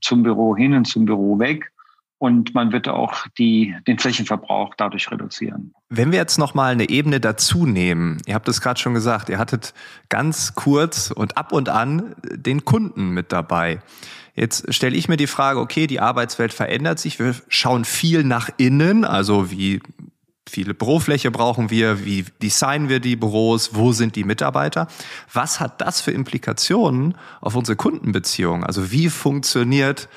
zum 0.01 0.23
Büro 0.23 0.57
hin 0.57 0.75
und 0.75 0.87
zum 0.87 1.05
Büro 1.05 1.39
weg. 1.39 1.71
Und 2.21 2.55
man 2.55 2.71
wird 2.71 2.87
auch 2.87 3.27
die, 3.39 3.75
den 3.87 3.99
Flächenverbrauch 3.99 4.75
dadurch 4.77 5.11
reduzieren. 5.11 5.73
Wenn 5.89 6.13
wir 6.13 6.19
jetzt 6.19 6.39
noch 6.39 6.53
mal 6.53 6.71
eine 6.71 6.91
Ebene 6.91 7.19
dazu 7.19 7.65
nehmen, 7.65 8.19
ihr 8.27 8.35
habt 8.35 8.47
es 8.47 8.61
gerade 8.61 8.79
schon 8.79 8.93
gesagt, 8.93 9.31
ihr 9.31 9.39
hattet 9.39 9.73
ganz 10.11 10.55
kurz 10.55 11.11
und 11.11 11.39
ab 11.39 11.51
und 11.51 11.71
an 11.71 12.15
den 12.23 12.67
Kunden 12.67 13.09
mit 13.13 13.33
dabei. 13.33 13.81
Jetzt 14.35 14.75
stelle 14.75 14.99
ich 14.99 15.09
mir 15.09 15.17
die 15.17 15.27
Frage, 15.27 15.61
okay, 15.61 15.87
die 15.87 15.99
Arbeitswelt 15.99 16.53
verändert 16.53 16.99
sich, 16.99 17.19
wir 17.19 17.35
schauen 17.49 17.87
viel 17.87 18.23
nach 18.23 18.51
innen, 18.59 19.07
also 19.07 19.51
wie 19.51 19.81
viele 20.47 20.75
Bürofläche 20.75 21.31
brauchen 21.31 21.71
wir, 21.71 22.05
wie 22.05 22.27
designen 22.43 22.91
wir 22.91 23.01
die 23.01 23.17
Büros, 23.17 23.71
wo 23.73 23.93
sind 23.93 24.15
die 24.15 24.25
Mitarbeiter. 24.25 24.89
Was 25.33 25.59
hat 25.59 25.81
das 25.81 26.03
für 26.03 26.11
Implikationen 26.11 27.15
auf 27.41 27.55
unsere 27.55 27.77
Kundenbeziehung? 27.77 28.63
Also 28.63 28.93
wie 28.93 29.09
funktioniert 29.09 30.11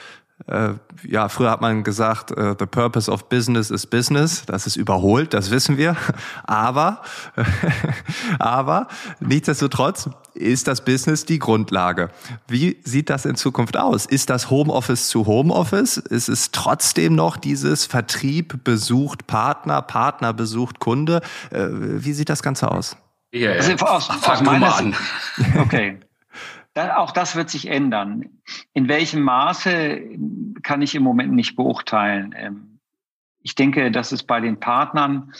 ja, 1.07 1.29
früher 1.29 1.51
hat 1.51 1.61
man 1.61 1.83
gesagt, 1.83 2.31
äh, 2.31 2.55
the 2.59 2.65
purpose 2.65 3.09
of 3.09 3.29
business 3.29 3.71
is 3.71 3.85
business. 3.87 4.43
Das 4.45 4.67
ist 4.67 4.75
überholt, 4.75 5.33
das 5.33 5.51
wissen 5.51 5.77
wir. 5.77 5.95
Aber, 6.43 7.01
aber 8.39 8.87
nichtsdestotrotz 9.19 10.09
ist 10.33 10.67
das 10.67 10.83
Business 10.83 11.25
die 11.25 11.39
Grundlage. 11.39 12.09
Wie 12.47 12.77
sieht 12.83 13.09
das 13.09 13.25
in 13.25 13.35
Zukunft 13.35 13.77
aus? 13.77 14.05
Ist 14.05 14.29
das 14.29 14.49
Homeoffice 14.49 15.09
zu 15.09 15.25
Homeoffice? 15.25 15.97
Ist 15.97 16.27
es 16.27 16.51
trotzdem 16.51 17.15
noch 17.15 17.37
dieses 17.37 17.85
Vertrieb 17.85 18.63
besucht 18.63 19.27
Partner, 19.27 19.81
Partner 19.81 20.33
besucht 20.33 20.79
Kunde? 20.79 21.21
Äh, 21.51 21.67
wie 21.69 22.13
sieht 22.13 22.29
das 22.29 22.43
Ganze 22.43 22.71
aus? 22.71 22.97
Ja, 23.31 23.51
ja. 23.51 23.55
Also 23.57 23.85
aus, 23.85 24.09
aus 24.09 24.41
meiner 24.41 24.71
Sicht. 24.73 24.97
Okay. 25.57 25.99
Auch 26.75 27.11
das 27.11 27.35
wird 27.35 27.49
sich 27.49 27.67
ändern. 27.69 28.41
In 28.73 28.87
welchem 28.87 29.21
Maße 29.21 30.01
kann 30.63 30.81
ich 30.81 30.95
im 30.95 31.03
Moment 31.03 31.33
nicht 31.33 31.55
beurteilen. 31.55 32.33
Ähm, 32.37 32.79
ich 33.41 33.55
denke, 33.55 33.91
dass 33.91 34.11
es 34.11 34.23
bei 34.23 34.39
den 34.39 34.59
Partnern 34.59 35.33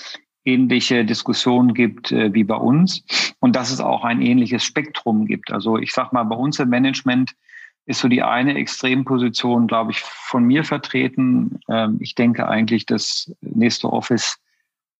ähnliche 0.45 1.05
Diskussionen 1.05 1.73
gibt 1.73 2.11
äh, 2.11 2.33
wie 2.33 2.43
bei 2.43 2.55
uns 2.55 3.03
und 3.39 3.55
dass 3.55 3.71
es 3.71 3.79
auch 3.79 4.03
ein 4.03 4.21
ähnliches 4.21 4.63
Spektrum 4.63 5.25
gibt. 5.25 5.51
Also 5.51 5.77
ich 5.77 5.93
sage 5.93 6.09
mal, 6.11 6.23
bei 6.23 6.35
uns 6.35 6.59
im 6.59 6.69
Management 6.69 7.31
ist 7.85 7.99
so 7.99 8.07
die 8.07 8.23
eine 8.23 8.55
Extremposition, 8.55 9.67
glaube 9.67 9.91
ich, 9.91 10.01
von 10.01 10.43
mir 10.43 10.63
vertreten. 10.63 11.59
Ähm, 11.69 11.97
ich 11.99 12.15
denke 12.15 12.47
eigentlich, 12.47 12.85
dass 12.85 13.33
nächste 13.41 13.91
Office 13.91 14.37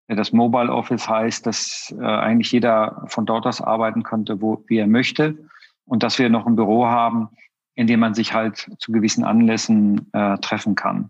äh, 0.08 0.16
das 0.16 0.32
Mobile 0.32 0.72
Office 0.72 1.08
heißt, 1.08 1.46
dass 1.46 1.94
äh, 2.00 2.04
eigentlich 2.04 2.52
jeder 2.52 3.06
von 3.08 3.26
dort 3.26 3.46
aus 3.46 3.62
arbeiten 3.62 4.04
könnte, 4.04 4.42
wo 4.42 4.64
wie 4.68 4.78
er 4.78 4.88
möchte 4.88 5.38
und 5.86 6.04
dass 6.04 6.20
wir 6.20 6.30
noch 6.30 6.46
ein 6.46 6.56
Büro 6.56 6.88
haben, 6.88 7.30
in 7.76 7.88
dem 7.88 8.00
man 8.00 8.14
sich 8.14 8.34
halt 8.34 8.70
zu 8.78 8.92
gewissen 8.92 9.24
Anlässen 9.24 10.10
äh, 10.14 10.38
treffen 10.38 10.76
kann. 10.76 11.10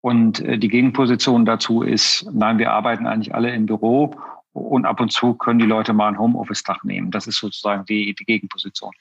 Und 0.00 0.40
äh, 0.40 0.58
die 0.58 0.68
Gegenposition 0.68 1.44
dazu 1.44 1.82
ist, 1.82 2.26
nein, 2.32 2.58
wir 2.58 2.72
arbeiten 2.72 3.06
eigentlich 3.06 3.34
alle 3.34 3.52
im 3.52 3.66
Büro 3.66 4.14
und 4.52 4.86
ab 4.86 5.00
und 5.00 5.12
zu 5.12 5.34
können 5.34 5.58
die 5.58 5.66
Leute 5.66 5.92
mal 5.92 6.08
einen 6.08 6.18
Homeoffice-Tag 6.18 6.84
nehmen. 6.84 7.10
Das 7.10 7.26
ist 7.26 7.38
sozusagen 7.38 7.84
die, 7.84 8.14
die 8.14 8.24
Gegenposition. 8.24 8.92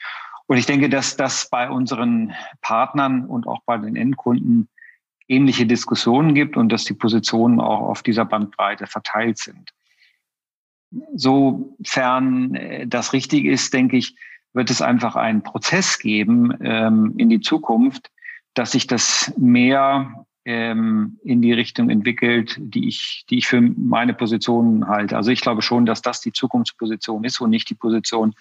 Und 0.47 0.57
ich 0.57 0.65
denke, 0.65 0.89
dass 0.89 1.17
das 1.17 1.49
bei 1.49 1.69
unseren 1.69 2.33
Partnern 2.61 3.25
und 3.25 3.47
auch 3.47 3.61
bei 3.65 3.77
den 3.77 3.95
Endkunden 3.95 4.69
ähnliche 5.27 5.65
Diskussionen 5.65 6.33
gibt 6.33 6.55
und 6.55 6.69
dass 6.69 6.85
die 6.85 6.93
Positionen 6.93 7.59
auch 7.59 7.81
auf 7.81 8.01
dieser 8.01 8.25
Bandbreite 8.25 8.87
verteilt 8.87 9.37
sind. 9.37 9.71
Sofern 11.15 12.55
äh, 12.55 12.87
das 12.87 13.11
richtig 13.11 13.45
ist, 13.45 13.73
denke 13.73 13.97
ich, 13.97 14.15
wird 14.57 14.69
es 14.69 14.81
einfach 14.81 15.15
einen 15.15 15.43
Prozess 15.43 15.99
geben 15.99 16.53
ähm, 16.61 17.13
in 17.17 17.29
die 17.29 17.39
Zukunft, 17.39 18.11
dass 18.53 18.71
sich 18.73 18.87
das 18.87 19.33
mehr 19.37 20.25
ähm, 20.43 21.19
in 21.23 21.41
die 21.41 21.53
Richtung 21.53 21.89
entwickelt, 21.89 22.57
die 22.59 22.87
ich, 22.87 23.25
die 23.29 23.37
ich 23.37 23.47
für 23.47 23.61
meine 23.61 24.13
Position 24.13 24.87
halte. 24.87 25.15
Also 25.15 25.31
ich 25.31 25.41
glaube 25.41 25.61
schon, 25.61 25.85
dass 25.85 26.01
das 26.01 26.21
die 26.21 26.33
Zukunftsposition 26.33 27.23
ist 27.23 27.39
und 27.39 27.51
nicht 27.51 27.69
die 27.69 27.75
Position, 27.75 28.33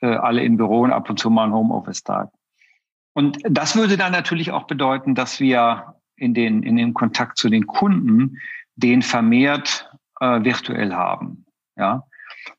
äh, 0.00 0.06
alle 0.06 0.44
im 0.44 0.56
Büro 0.56 0.82
und 0.82 0.92
ab 0.92 1.08
und 1.08 1.18
zu 1.18 1.30
mal 1.30 1.46
ein 1.46 1.52
Homeoffice-Tag. 1.52 2.28
Und 3.14 3.38
das 3.42 3.74
würde 3.74 3.96
dann 3.96 4.12
natürlich 4.12 4.52
auch 4.52 4.64
bedeuten, 4.64 5.14
dass 5.14 5.40
wir 5.40 5.94
in 6.16 6.34
den, 6.34 6.62
in 6.62 6.76
dem 6.76 6.94
Kontakt 6.94 7.38
zu 7.38 7.48
den 7.48 7.66
Kunden 7.66 8.38
den 8.76 9.02
vermehrt 9.02 9.90
äh, 10.20 10.44
virtuell 10.44 10.94
haben. 10.94 11.46
Ja, 11.76 12.04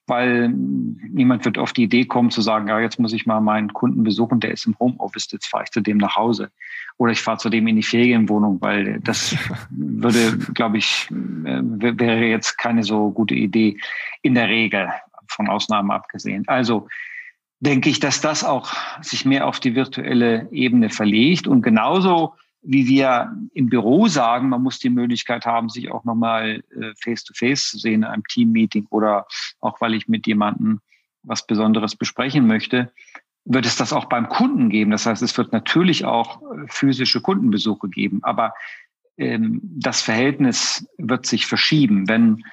weil 0.08 0.50
niemand 0.50 1.46
wird 1.46 1.58
auf 1.58 1.74
die 1.74 1.84
Idee 1.84 2.06
kommen 2.06 2.32
zu 2.32 2.42
sagen, 2.42 2.68
ja, 2.68 2.80
jetzt 2.80 3.00
muss 3.00 3.13
ich 3.13 3.26
mal 3.26 3.42
meinen 3.42 3.74
Kunden 3.74 4.04
besuchen, 4.04 4.39
der 4.39 4.52
ist 4.52 4.65
im 4.65 4.78
Homeoffice, 4.80 5.32
jetzt 5.32 5.48
fahre 5.48 5.63
ich 5.65 5.72
zu 5.72 5.82
dem 5.82 5.98
nach 5.98 6.15
Hause. 6.15 6.52
Oder 6.98 7.12
ich 7.12 7.22
fahre 7.22 7.38
zu 7.38 7.50
dem 7.50 7.68
in 7.68 7.76
die 7.76 7.84
Ferienwohnung, 7.84 8.60
weil 8.62 9.00
das 9.02 9.36
würde, 9.70 10.38
glaube 10.54 10.78
ich, 10.78 11.08
äh, 11.12 11.62
wäre 11.62 12.26
jetzt 12.26 12.58
keine 12.58 12.84
so 12.84 13.12
gute 13.12 13.36
Idee 13.36 13.78
in 14.22 14.36
der 14.36 14.50
Regel, 14.50 14.89
von 15.30 15.48
Ausnahmen 15.48 15.92
abgesehen. 15.92 16.44
Also 16.48 16.88
denke 17.60 17.89
ich, 17.89 18.00
dass 18.00 18.22
das 18.22 18.44
auch 18.44 18.74
sich 19.02 19.26
mehr 19.26 19.48
auf 19.48 19.60
die 19.60 19.76
virtuelle 19.76 20.48
Ebene 20.52 20.89
verlegt 20.89 21.48
und 21.48 21.62
genauso 21.62 22.34
wie 22.62 22.88
wir 22.88 23.36
im 23.54 23.69
Büro 23.69 24.08
sagen, 24.08 24.50
man 24.50 24.62
muss 24.62 24.80
die 24.80 24.89
Möglichkeit 24.89 25.45
haben, 25.45 25.69
sich 25.69 25.91
auch 25.91 26.04
nochmal 26.04 26.63
äh, 26.80 26.93
face-to-face 27.02 27.69
zu 27.69 27.78
sehen 27.78 28.02
in 28.02 28.04
einem 28.04 28.24
Team-Meeting 28.26 28.88
oder 28.89 29.28
auch 29.60 29.80
weil 29.82 29.93
ich 29.93 30.08
mit 30.08 30.28
jemandem 30.28 30.82
was 31.24 31.45
Besonderes 31.45 31.95
besprechen 31.95 32.48
möchte, 32.48 32.91
wird 33.45 33.65
es 33.65 33.76
das 33.76 33.93
auch 33.93 34.06
beim 34.06 34.30
Kunden 34.30 34.69
geben. 34.69 34.91
Das 34.91 35.06
heißt, 35.06 35.22
es 35.22 35.38
wird 35.38 35.54
natürlich 35.54 36.06
auch 36.06 36.41
äh, 36.41 36.65
physische 36.67 37.22
Kundenbesuche 37.22 37.89
geben, 37.89 38.19
aber 38.24 38.54
ähm, 39.17 39.62
das 39.63 40.02
Verhältnis 40.02 40.88
wird 40.98 41.26
sich 41.26 41.45
verschieben. 41.45 42.08
Wenn 42.08 42.43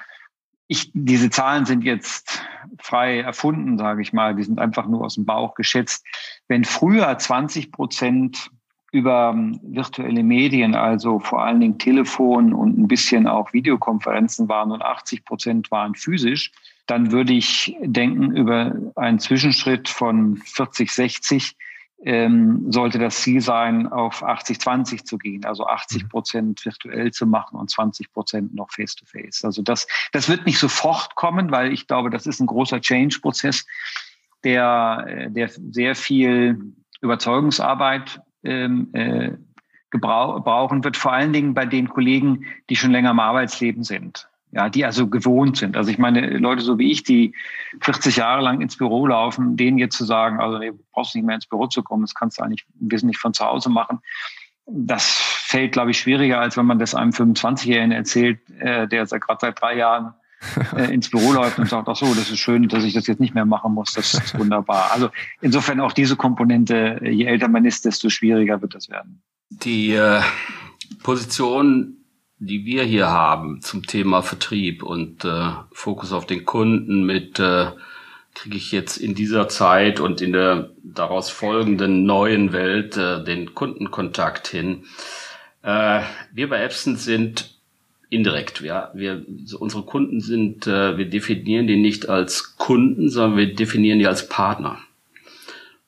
ich, 0.67 0.91
diese 0.93 1.29
Zahlen 1.29 1.65
sind 1.65 1.83
jetzt 1.83 2.41
frei 2.79 3.19
erfunden, 3.21 3.77
sage 3.77 4.01
ich 4.01 4.11
mal, 4.11 4.35
die 4.35 4.43
sind 4.43 4.59
einfach 4.59 4.87
nur 4.87 5.05
aus 5.05 5.15
dem 5.15 5.25
Bauch 5.25 5.55
geschätzt. 5.55 6.05
Wenn 6.47 6.65
früher 6.65 7.17
20 7.17 7.71
Prozent 7.71 8.51
über 8.91 9.31
ähm, 9.33 9.59
virtuelle 9.63 10.23
Medien, 10.23 10.75
also 10.75 11.19
vor 11.19 11.43
allen 11.43 11.59
Dingen 11.59 11.77
Telefon 11.77 12.53
und 12.53 12.77
ein 12.77 12.87
bisschen 12.87 13.27
auch 13.27 13.53
Videokonferenzen 13.53 14.47
waren 14.47 14.71
und 14.71 14.81
80 14.81 15.25
Prozent 15.25 15.71
waren 15.71 15.95
physisch, 15.95 16.51
dann 16.85 17.11
würde 17.11 17.33
ich 17.33 17.75
denken, 17.81 18.35
über 18.35 18.73
einen 18.95 19.19
Zwischenschritt 19.19 19.89
von 19.89 20.37
40, 20.37 20.91
60 20.91 21.55
ähm, 22.03 22.71
sollte 22.71 22.99
das 22.99 23.21
Ziel 23.21 23.41
sein, 23.41 23.87
auf 23.87 24.23
80, 24.23 24.59
20 24.59 25.05
zu 25.05 25.17
gehen, 25.17 25.43
also 25.45 25.65
80 25.65 26.03
mhm. 26.03 26.09
Prozent 26.09 26.65
virtuell 26.65 27.11
zu 27.11 27.25
machen 27.25 27.57
und 27.57 27.69
20 27.69 28.13
Prozent 28.13 28.53
noch 28.53 28.71
face-to-face. 28.71 29.39
-face. 29.39 29.45
Also 29.45 29.61
das, 29.63 29.87
das 30.11 30.29
wird 30.29 30.45
nicht 30.45 30.59
sofort 30.59 31.15
kommen, 31.15 31.51
weil 31.51 31.73
ich 31.73 31.87
glaube, 31.87 32.09
das 32.09 32.27
ist 32.27 32.39
ein 32.39 32.47
großer 32.47 32.79
Change-Prozess, 32.79 33.65
der, 34.43 35.05
äh, 35.07 35.31
der 35.31 35.49
sehr 35.49 35.95
viel 35.95 36.61
Überzeugungsarbeit 37.01 38.21
ähm, 38.47 38.89
äh, 38.93 39.31
gebrauchen 39.89 40.83
wird, 40.83 40.97
vor 40.97 41.13
allen 41.13 41.33
Dingen 41.33 41.53
bei 41.53 41.65
den 41.65 41.89
Kollegen, 41.89 42.45
die 42.69 42.75
schon 42.75 42.91
länger 42.91 43.11
im 43.11 43.19
Arbeitsleben 43.19 43.83
sind. 43.83 44.27
Ja, 44.51 44.69
die 44.69 44.85
also 44.85 45.07
gewohnt 45.07 45.57
sind. 45.57 45.75
Also 45.75 45.91
ich 45.91 45.97
meine, 45.97 46.37
Leute 46.37 46.61
so 46.61 46.79
wie 46.79 46.91
ich, 46.91 47.03
die 47.03 47.33
40 47.81 48.15
Jahre 48.15 48.41
lang 48.41 48.61
ins 48.61 48.77
Büro 48.77 49.05
laufen, 49.07 49.57
denen 49.57 49.77
jetzt 49.77 49.97
zu 49.97 50.05
sagen, 50.05 50.39
also 50.39 50.57
nee, 50.57 50.71
du 50.71 50.79
brauchst 50.93 51.15
nicht 51.15 51.25
mehr 51.25 51.35
ins 51.35 51.47
Büro 51.47 51.67
zu 51.67 51.83
kommen, 51.83 52.03
das 52.03 52.15
kannst 52.15 52.39
du 52.39 52.43
eigentlich 52.43 52.65
wesentlich 52.79 53.17
von 53.17 53.33
zu 53.33 53.45
Hause 53.45 53.69
machen. 53.69 53.99
Das 54.65 55.05
fällt, 55.05 55.73
glaube 55.73 55.91
ich, 55.91 55.99
schwieriger, 55.99 56.39
als 56.39 56.57
wenn 56.57 56.65
man 56.65 56.79
das 56.79 56.95
einem 56.95 57.11
25-Jährigen 57.11 57.91
erzählt, 57.91 58.39
äh, 58.59 58.87
der 58.87 59.05
gerade 59.05 59.39
seit 59.39 59.61
drei 59.61 59.75
Jahren 59.75 60.13
äh, 60.75 60.93
ins 60.93 61.09
Büro 61.09 61.33
läuft 61.33 61.59
und 61.59 61.69
sagt, 61.69 61.87
ach 61.87 61.95
so, 61.95 62.13
das 62.13 62.29
ist 62.29 62.39
schön, 62.39 62.67
dass 62.67 62.83
ich 62.83 62.93
das 62.93 63.07
jetzt 63.07 63.19
nicht 63.19 63.33
mehr 63.33 63.45
machen 63.45 63.73
muss, 63.73 63.93
das 63.93 64.13
ist 64.13 64.37
wunderbar. 64.37 64.91
Also 64.91 65.09
insofern 65.41 65.79
auch 65.79 65.91
diese 65.91 66.15
Komponente, 66.15 66.99
je 67.03 67.25
älter 67.25 67.47
man 67.47 67.65
ist, 67.65 67.85
desto 67.85 68.09
schwieriger 68.09 68.61
wird 68.61 68.75
das 68.75 68.89
werden. 68.89 69.21
Die 69.49 69.93
äh, 69.93 70.21
Position, 71.03 71.97
die 72.39 72.65
wir 72.65 72.83
hier 72.83 73.09
haben 73.09 73.61
zum 73.61 73.85
Thema 73.85 74.21
Vertrieb 74.21 74.83
und 74.83 75.25
äh, 75.25 75.49
Fokus 75.71 76.11
auf 76.11 76.25
den 76.25 76.45
Kunden 76.45 77.05
mit 77.05 77.39
äh, 77.39 77.71
kriege 78.35 78.57
ich 78.57 78.71
jetzt 78.71 78.97
in 78.97 79.15
dieser 79.15 79.49
Zeit 79.49 79.99
und 79.99 80.21
in 80.21 80.31
der 80.31 80.69
daraus 80.83 81.31
folgenden 81.31 82.05
neuen 82.05 82.53
Welt 82.53 82.95
äh, 82.95 83.23
den 83.23 83.55
Kundenkontakt 83.55 84.47
hin. 84.47 84.85
Äh, 85.63 86.01
wir 86.31 86.49
bei 86.49 86.61
Epson 86.61 86.97
sind 86.97 87.56
indirekt. 88.09 88.61
Ja, 88.61 88.91
wir, 88.93 89.25
unsere 89.59 89.83
Kunden 89.83 90.21
sind, 90.21 90.67
äh, 90.67 90.97
wir 90.97 91.09
definieren 91.09 91.67
die 91.67 91.77
nicht 91.77 92.09
als 92.09 92.57
Kunden, 92.57 93.09
sondern 93.09 93.37
wir 93.37 93.53
definieren 93.53 93.99
die 93.99 94.07
als 94.07 94.29
Partner. 94.29 94.79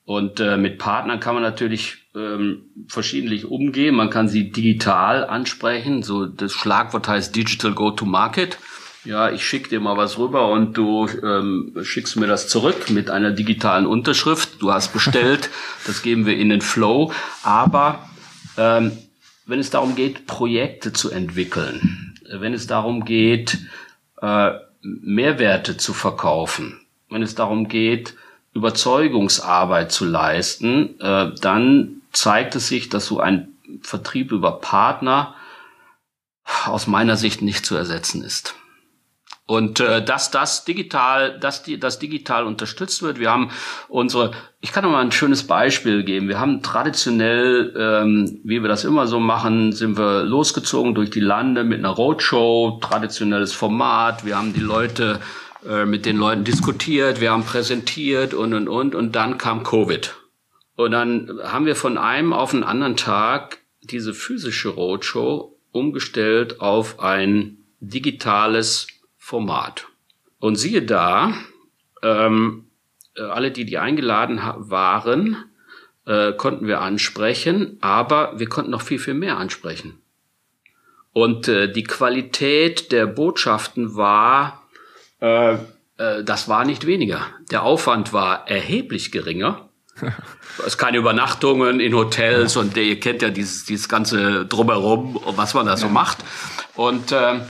Und 0.04 0.40
äh, 0.40 0.56
mit 0.56 0.78
Partnern 0.78 1.20
kann 1.20 1.34
man 1.34 1.42
natürlich 1.42 1.98
ähm, 2.16 2.62
verschiedentlich 2.88 3.44
umgehen. 3.44 3.94
Man 3.94 4.10
kann 4.10 4.28
sie 4.28 4.50
digital 4.50 5.24
ansprechen. 5.24 6.02
So 6.02 6.26
das 6.26 6.52
Schlagwort 6.52 7.06
heißt 7.06 7.36
Digital 7.36 7.72
Go-to-Market. 7.72 8.58
Ja, 9.04 9.30
ich 9.30 9.46
schicke 9.46 9.70
dir 9.70 9.80
mal 9.80 9.96
was 9.96 10.18
rüber 10.18 10.50
und 10.50 10.76
du 10.76 11.08
ähm, 11.22 11.74
schickst 11.82 12.16
mir 12.16 12.26
das 12.26 12.48
zurück 12.48 12.90
mit 12.90 13.08
einer 13.08 13.30
digitalen 13.30 13.86
Unterschrift. 13.86 14.60
Du 14.60 14.72
hast 14.72 14.92
bestellt, 14.92 15.48
das 15.86 16.02
geben 16.02 16.26
wir 16.26 16.36
in 16.36 16.50
den 16.50 16.60
Flow. 16.60 17.12
Aber 17.42 18.10
ähm, 18.58 18.92
wenn 19.46 19.58
es 19.58 19.70
darum 19.70 19.94
geht, 19.94 20.26
Projekte 20.26 20.92
zu 20.92 21.10
entwickeln, 21.10 22.09
wenn 22.32 22.54
es 22.54 22.66
darum 22.66 23.04
geht, 23.04 23.58
äh, 24.20 24.52
Mehrwerte 24.82 25.76
zu 25.76 25.92
verkaufen, 25.92 26.80
wenn 27.08 27.22
es 27.22 27.34
darum 27.34 27.68
geht, 27.68 28.14
Überzeugungsarbeit 28.54 29.92
zu 29.92 30.04
leisten, 30.04 30.98
äh, 31.00 31.32
dann 31.40 32.02
zeigt 32.12 32.54
es 32.56 32.68
sich, 32.68 32.88
dass 32.88 33.06
so 33.06 33.20
ein 33.20 33.48
Vertrieb 33.82 34.32
über 34.32 34.60
Partner 34.60 35.34
aus 36.66 36.86
meiner 36.86 37.16
Sicht 37.16 37.42
nicht 37.42 37.64
zu 37.64 37.76
ersetzen 37.76 38.22
ist. 38.22 38.54
Und 39.50 39.80
äh, 39.80 40.00
dass 40.00 40.30
das 40.30 40.64
digital, 40.64 41.36
dass 41.40 41.64
die, 41.64 41.80
das 41.80 41.98
digital 41.98 42.44
unterstützt 42.44 43.02
wird. 43.02 43.18
Wir 43.18 43.32
haben 43.32 43.50
unsere, 43.88 44.30
ich 44.60 44.70
kann 44.70 44.84
noch 44.84 44.92
mal 44.92 45.00
ein 45.00 45.10
schönes 45.10 45.44
Beispiel 45.44 46.04
geben. 46.04 46.28
Wir 46.28 46.38
haben 46.38 46.62
traditionell, 46.62 47.74
ähm, 47.76 48.40
wie 48.44 48.62
wir 48.62 48.68
das 48.68 48.84
immer 48.84 49.08
so 49.08 49.18
machen, 49.18 49.72
sind 49.72 49.98
wir 49.98 50.22
losgezogen 50.22 50.94
durch 50.94 51.10
die 51.10 51.18
Lande 51.18 51.64
mit 51.64 51.80
einer 51.80 51.88
Roadshow, 51.88 52.78
traditionelles 52.80 53.52
Format. 53.52 54.24
Wir 54.24 54.38
haben 54.38 54.52
die 54.52 54.60
Leute 54.60 55.18
äh, 55.68 55.84
mit 55.84 56.06
den 56.06 56.18
Leuten 56.18 56.44
diskutiert, 56.44 57.20
wir 57.20 57.32
haben 57.32 57.44
präsentiert 57.44 58.34
und 58.34 58.54
und 58.54 58.68
und 58.68 58.94
und 58.94 59.16
dann 59.16 59.36
kam 59.36 59.64
Covid. 59.64 60.14
Und 60.76 60.92
dann 60.92 61.40
haben 61.42 61.66
wir 61.66 61.74
von 61.74 61.98
einem 61.98 62.32
auf 62.32 62.52
den 62.52 62.62
anderen 62.62 62.94
Tag 62.94 63.58
diese 63.82 64.14
physische 64.14 64.68
Roadshow 64.68 65.58
umgestellt 65.72 66.60
auf 66.60 67.00
ein 67.00 67.56
digitales 67.80 68.86
Format. 69.30 69.86
Und 70.40 70.56
siehe 70.56 70.82
da, 70.82 71.32
ähm, 72.02 72.66
äh, 73.14 73.22
alle, 73.22 73.52
die 73.52 73.64
die 73.64 73.78
eingeladen 73.78 74.40
waren, 74.56 75.44
äh, 76.04 76.32
konnten 76.32 76.66
wir 76.66 76.80
ansprechen, 76.80 77.78
aber 77.80 78.40
wir 78.40 78.48
konnten 78.48 78.72
noch 78.72 78.82
viel, 78.82 78.98
viel 78.98 79.14
mehr 79.14 79.36
ansprechen. 79.36 80.00
Und 81.12 81.46
äh, 81.46 81.70
die 81.70 81.84
Qualität 81.84 82.90
der 82.90 83.06
Botschaften 83.06 83.94
war, 83.94 84.66
äh, 85.20 85.54
äh, 85.54 86.24
das 86.24 86.48
war 86.48 86.64
nicht 86.64 86.84
weniger. 86.84 87.24
Der 87.52 87.62
Aufwand 87.62 88.12
war 88.12 88.48
erheblich 88.48 89.12
geringer. 89.12 89.68
Es 90.66 90.76
keine 90.76 90.98
Übernachtungen 90.98 91.78
in 91.78 91.94
Hotels 91.94 92.56
und 92.56 92.76
ihr 92.76 92.98
kennt 92.98 93.22
ja 93.22 93.30
dieses, 93.30 93.64
dieses 93.64 93.88
ganze 93.88 94.44
Drumherum, 94.44 95.18
was 95.24 95.54
man 95.54 95.66
da 95.66 95.76
so 95.76 95.88
macht. 95.88 96.18
Und 96.74 97.12
äh, 97.12 97.40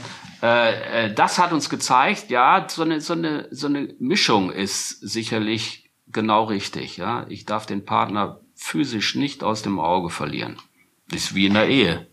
äh, 0.41 1.05
äh, 1.05 1.13
das 1.13 1.39
hat 1.39 1.53
uns 1.53 1.69
gezeigt, 1.69 2.29
ja, 2.29 2.65
so 2.69 2.83
eine, 2.83 3.01
so 3.01 3.13
eine, 3.13 3.47
so 3.51 3.67
eine 3.67 3.93
Mischung 3.99 4.51
ist 4.51 4.89
sicherlich 4.89 5.91
genau 6.07 6.45
richtig. 6.45 6.97
Ja, 6.97 7.25
ich 7.29 7.45
darf 7.45 7.65
den 7.65 7.85
Partner 7.85 8.41
physisch 8.55 9.15
nicht 9.15 9.43
aus 9.43 9.61
dem 9.61 9.79
Auge 9.79 10.09
verlieren. 10.09 10.57
Ist 11.11 11.35
wie 11.35 11.47
in 11.47 11.53
der 11.53 11.67
Ehe. 11.67 12.07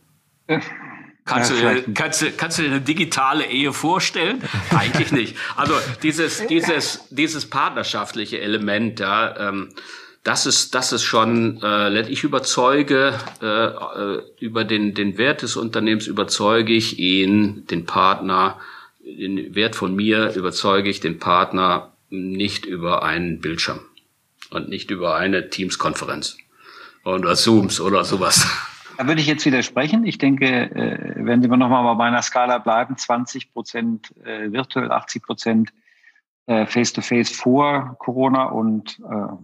Kannst, 1.25 1.53
ja, 1.61 1.75
du, 1.75 1.93
kannst, 1.93 2.23
du, 2.23 2.33
kannst 2.33 2.59
du 2.59 2.63
dir 2.63 2.71
eine 2.71 2.81
digitale 2.81 3.47
Ehe 3.47 3.73
vorstellen? 3.73 4.43
Eigentlich 4.71 5.13
nicht. 5.13 5.37
Also 5.57 5.75
dieses, 6.03 6.47
dieses, 6.47 7.07
dieses 7.11 7.49
partnerschaftliche 7.49 8.41
Element, 8.41 8.99
ja, 9.01 9.49
ähm, 9.49 9.75
das 10.25 10.47
ist, 10.47 10.75
das 10.75 10.93
ist 10.93 11.05
schon, 11.05 11.61
äh, 11.63 12.09
ich 12.09 12.25
überzeuge 12.25 13.15
äh, 13.41 13.47
äh, 13.47 14.23
über 14.41 14.65
den, 14.65 14.95
den 14.95 15.17
Wert 15.19 15.43
des 15.43 15.57
Unternehmens, 15.57 16.07
überzeuge 16.07 16.73
ich 16.73 16.99
ihn, 16.99 17.67
den 17.67 17.87
Partner, 17.87 18.59
den 19.01 19.55
Wert 19.55 19.77
von 19.77 19.95
mir 19.95 20.35
überzeuge 20.35 20.91
ich 20.91 21.01
den 21.01 21.19
Partner 21.19 21.93
nicht 22.11 22.67
über 22.67 23.03
einen 23.03 23.41
Bildschirm 23.41 23.81
und 24.51 24.69
nicht 24.69 24.91
über 24.91 25.17
eine 25.17 25.51
Teams-Konferenz 25.51 26.37
oder 27.05 27.35
Zooms 27.35 27.81
oder 27.81 28.05
sowas. 28.05 28.47
Da 28.99 29.07
würde 29.07 29.21
ich 29.21 29.29
jetzt 29.29 29.47
widersprechen. 29.47 30.05
Ich 30.05 30.19
denke, 30.19 30.47
äh, 30.47 31.15
wenn 31.17 31.41
Sie 31.41 31.49
nochmal 31.49 31.85
bei 31.85 31.95
meiner 31.95 32.21
Skala 32.21 32.59
bleiben, 32.59 32.97
20 32.97 33.53
Prozent 33.53 34.13
äh, 34.25 34.51
virtuell, 34.51 34.91
80 34.91 35.23
Prozent 35.23 35.71
äh, 36.49 36.67
face-to-face 36.67 37.31
vor 37.31 37.97
Corona 37.99 38.45
und 38.45 39.01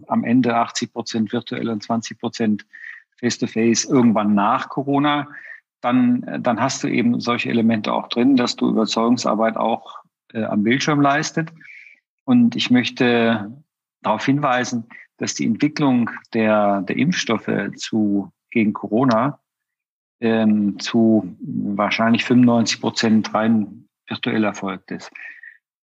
am 0.07 0.23
Ende 0.23 0.55
80 0.55 0.91
Prozent 0.91 1.31
virtuell 1.31 1.69
und 1.69 1.81
20 1.81 2.19
Prozent 2.19 2.65
face-to-face 3.19 3.85
irgendwann 3.85 4.33
nach 4.33 4.69
Corona, 4.69 5.27
dann, 5.81 6.41
dann 6.41 6.59
hast 6.59 6.83
du 6.83 6.87
eben 6.87 7.19
solche 7.21 7.49
Elemente 7.49 7.93
auch 7.93 8.09
drin, 8.09 8.35
dass 8.35 8.55
du 8.55 8.69
Überzeugungsarbeit 8.69 9.55
auch 9.55 9.99
am 10.33 10.63
Bildschirm 10.63 10.99
leistet. 10.99 11.53
Und 12.25 12.55
ich 12.55 12.71
möchte 12.71 13.51
darauf 14.01 14.25
hinweisen, 14.25 14.85
dass 15.17 15.35
die 15.35 15.45
Entwicklung 15.45 16.09
der, 16.33 16.81
der 16.81 16.97
Impfstoffe 16.97 17.51
zu, 17.75 18.31
gegen 18.51 18.73
Corona 18.73 19.39
ähm, 20.19 20.79
zu 20.79 21.35
wahrscheinlich 21.39 22.25
95 22.25 22.81
Prozent 22.81 23.33
rein 23.33 23.87
virtuell 24.07 24.43
erfolgt 24.43 24.91
ist. 24.91 25.11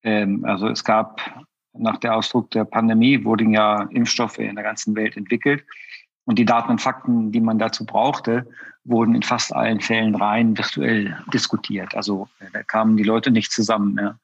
Ähm, 0.03 0.45
also 0.45 0.69
es 0.69 0.85
gab 0.85 1.47
nach 1.75 1.97
der 1.99 2.17
Ausdruck 2.17 2.51
der 2.51 2.65
Pandemie 2.65 3.25
wurden 3.25 3.53
ja 3.53 3.83
Impfstoffe 3.91 4.39
in 4.39 4.55
der 4.55 4.65
ganzen 4.65 4.95
Welt 4.95 5.17
entwickelt. 5.17 5.65
Und 6.25 6.39
die 6.39 6.45
Daten 6.45 6.71
und 6.71 6.81
Fakten, 6.81 7.33
die 7.33 7.41
man 7.41 7.59
dazu 7.59 7.85
brauchte, 7.85 8.47
wurden 8.85 9.15
in 9.15 9.23
fast 9.23 9.55
allen 9.55 9.81
Fällen 9.81 10.15
rein 10.15 10.57
virtuell 10.57 11.17
diskutiert. 11.33 11.95
Also 11.95 12.29
äh, 12.41 12.47
da 12.53 12.63
kamen 12.63 12.97
die 12.97 13.03
Leute 13.03 13.31
nicht 13.31 13.53
zusammen. 13.53 13.99
Ja. 13.99 14.19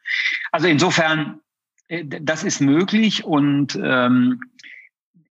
Also 0.53 0.69
insofern, 0.69 1.41
äh, 1.89 2.05
das 2.05 2.45
ist 2.45 2.61
möglich 2.61 3.25
und 3.25 3.79
ähm, 3.83 4.41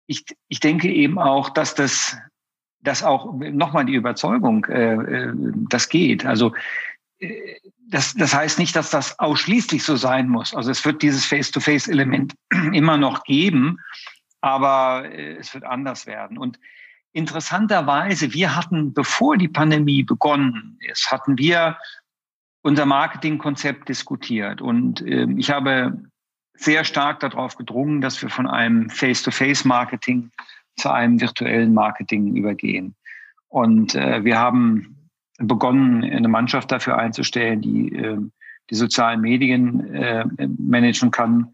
ich, 0.08 0.26
ich 0.48 0.60
denke 0.60 0.92
eben 0.92 1.20
auch, 1.20 1.50
dass 1.50 1.76
das 1.76 2.18
dass 2.82 3.04
auch 3.04 3.34
nochmal 3.34 3.86
die 3.86 3.96
Überzeugung, 3.96 4.66
äh, 4.66 4.94
äh, 4.94 5.34
das 5.70 5.90
geht. 5.90 6.26
Also 6.26 6.54
das, 7.90 8.14
das 8.14 8.34
heißt 8.34 8.60
nicht, 8.60 8.76
dass 8.76 8.90
das 8.92 9.18
ausschließlich 9.20 9.84
so 9.84 9.96
sein 9.96 10.30
muss. 10.30 10.54
Also 10.54 10.72
es 10.72 10.84
wird 10.86 11.02
dieses 11.02 11.26
Face-to-Face-Element 11.26 12.36
immer 12.74 12.98
noch 12.98 13.24
geben, 13.24 13.80
aber 14.42 15.06
äh, 15.12 15.38
es 15.38 15.54
wird 15.54 15.64
anders 15.64 16.06
werden. 16.06 16.38
Und 16.38 16.60
interessanterweise, 17.14 18.34
wir 18.34 18.56
hatten, 18.56 18.94
bevor 18.94 19.38
die 19.38 19.48
Pandemie 19.48 20.04
begonnen 20.04 20.78
ist, 20.88 21.12
hatten 21.12 21.38
wir 21.38 21.78
unser 22.62 22.86
Marketingkonzept 22.86 23.90
diskutiert. 23.90 24.62
Und 24.62 25.02
äh, 25.02 25.28
ich 25.38 25.50
habe 25.50 26.04
sehr 26.54 26.84
stark 26.84 27.20
darauf 27.22 27.56
gedrungen, 27.56 28.02
dass 28.02 28.22
wir 28.22 28.30
von 28.30 28.48
einem 28.48 28.90
Face-to-Face-Marketing 28.90 30.32
zu 30.76 30.92
einem 30.92 31.20
virtuellen 31.20 31.74
Marketing 31.74 32.36
übergehen. 32.36 32.96
Und 33.48 33.96
äh, 33.96 34.24
wir 34.24 34.38
haben 34.38 34.97
begonnen, 35.38 36.04
eine 36.04 36.28
Mannschaft 36.28 36.72
dafür 36.72 36.98
einzustellen, 36.98 37.62
die 37.62 37.96
äh, 37.96 38.18
die 38.70 38.76
sozialen 38.76 39.22
Medien 39.22 39.94
äh, 39.94 40.26
managen 40.58 41.12
kann. 41.12 41.54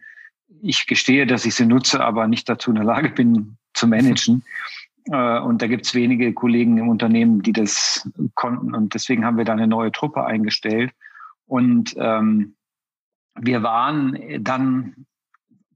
Ich 0.61 0.87
gestehe, 0.87 1.27
dass 1.27 1.45
ich 1.45 1.55
sie 1.55 1.65
nutze, 1.65 2.03
aber 2.03 2.27
nicht 2.27 2.47
dazu 2.49 2.71
in 2.71 2.75
der 2.75 2.85
Lage 2.85 3.09
bin 3.09 3.57
zu 3.73 3.87
managen. 3.87 4.43
Äh, 5.11 5.39
und 5.39 5.61
da 5.61 5.67
gibt 5.67 5.85
es 5.85 5.95
wenige 5.95 6.33
Kollegen 6.33 6.77
im 6.77 6.87
Unternehmen, 6.87 7.41
die 7.41 7.51
das 7.51 8.09
konnten. 8.35 8.73
Und 8.73 8.93
deswegen 8.93 9.25
haben 9.25 9.37
wir 9.37 9.43
da 9.43 9.51
eine 9.51 9.67
neue 9.67 9.91
Truppe 9.91 10.23
eingestellt. 10.23 10.93
Und 11.45 11.93
ähm, 11.97 12.55
wir 13.35 13.63
waren 13.63 14.17
dann 14.39 15.05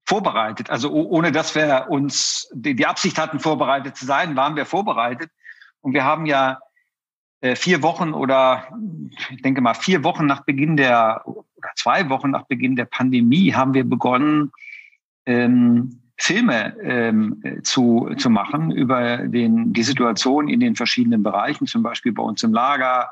vorbereitet. 0.05 0.69
Also 0.69 0.93
ohne 0.93 1.33
dass 1.33 1.55
wir 1.55 1.87
uns 1.89 2.49
die, 2.53 2.73
die 2.73 2.85
Absicht 2.85 3.17
hatten, 3.17 3.41
vorbereitet 3.41 3.97
zu 3.97 4.05
sein, 4.05 4.37
waren 4.37 4.55
wir 4.55 4.65
vorbereitet. 4.65 5.29
Und 5.81 5.93
wir 5.93 6.05
haben 6.05 6.25
ja 6.25 6.59
vier 7.55 7.83
Wochen 7.83 8.13
oder 8.13 8.67
ich 9.29 9.41
denke 9.41 9.61
mal 9.61 9.75
vier 9.75 10.03
Wochen 10.03 10.25
nach 10.25 10.41
Beginn 10.41 10.75
der 10.75 11.21
oder 11.25 11.69
zwei 11.75 12.09
Wochen 12.09 12.31
nach 12.31 12.43
Beginn 12.43 12.75
der 12.75 12.85
Pandemie 12.85 13.53
haben 13.53 13.73
wir 13.73 13.83
begonnen, 13.83 14.51
ähm, 15.25 15.99
Filme 16.19 16.75
ähm, 16.81 17.43
zu, 17.61 18.09
zu 18.17 18.29
machen 18.29 18.71
über 18.71 19.17
den, 19.17 19.71
die 19.71 19.83
Situation 19.83 20.49
in 20.49 20.59
den 20.59 20.75
verschiedenen 20.75 21.21
Bereichen, 21.21 21.67
zum 21.67 21.83
Beispiel 21.83 22.11
bei 22.11 22.23
uns 22.23 22.41
im 22.41 22.53
Lager 22.53 23.11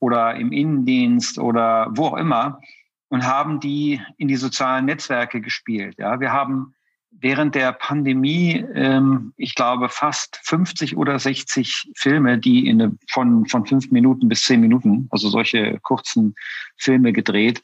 oder 0.00 0.34
im 0.34 0.52
Innendienst 0.52 1.38
oder 1.38 1.88
wo 1.92 2.08
auch 2.08 2.16
immer 2.18 2.60
und 3.08 3.26
haben 3.26 3.58
die 3.60 4.02
in 4.18 4.28
die 4.28 4.36
sozialen 4.36 4.84
Netzwerke 4.84 5.40
gespielt. 5.40 5.96
Ja, 5.98 6.20
wir 6.20 6.32
haben 6.32 6.74
während 7.20 7.54
der 7.54 7.72
Pandemie, 7.72 8.64
ähm, 8.74 9.32
ich 9.36 9.54
glaube, 9.54 9.88
fast 9.88 10.40
50 10.42 10.96
oder 10.96 11.18
60 11.18 11.92
Filme, 11.94 12.38
die 12.38 12.66
in 12.66 12.82
eine, 12.82 12.96
von, 13.10 13.46
von 13.46 13.66
fünf 13.66 13.90
Minuten 13.90 14.28
bis 14.28 14.44
zehn 14.44 14.60
Minuten, 14.60 15.08
also 15.10 15.28
solche 15.28 15.78
kurzen 15.80 16.34
Filme 16.76 17.12
gedreht, 17.12 17.62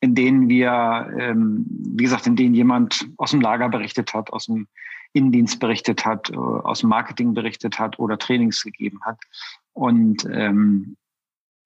in 0.00 0.14
denen 0.14 0.48
wir, 0.48 1.12
ähm, 1.18 1.66
wie 1.68 2.04
gesagt, 2.04 2.26
in 2.26 2.36
denen 2.36 2.54
jemand 2.54 3.06
aus 3.16 3.32
dem 3.32 3.40
Lager 3.40 3.68
berichtet 3.68 4.14
hat, 4.14 4.32
aus 4.32 4.46
dem 4.46 4.66
Innendienst 5.12 5.58
berichtet 5.58 6.04
hat, 6.06 6.30
äh, 6.30 6.36
aus 6.36 6.80
dem 6.80 6.88
Marketing 6.88 7.34
berichtet 7.34 7.78
hat 7.78 7.98
oder 7.98 8.18
Trainings 8.18 8.62
gegeben 8.62 9.00
hat. 9.04 9.18
Und 9.72 10.26
ähm, 10.32 10.96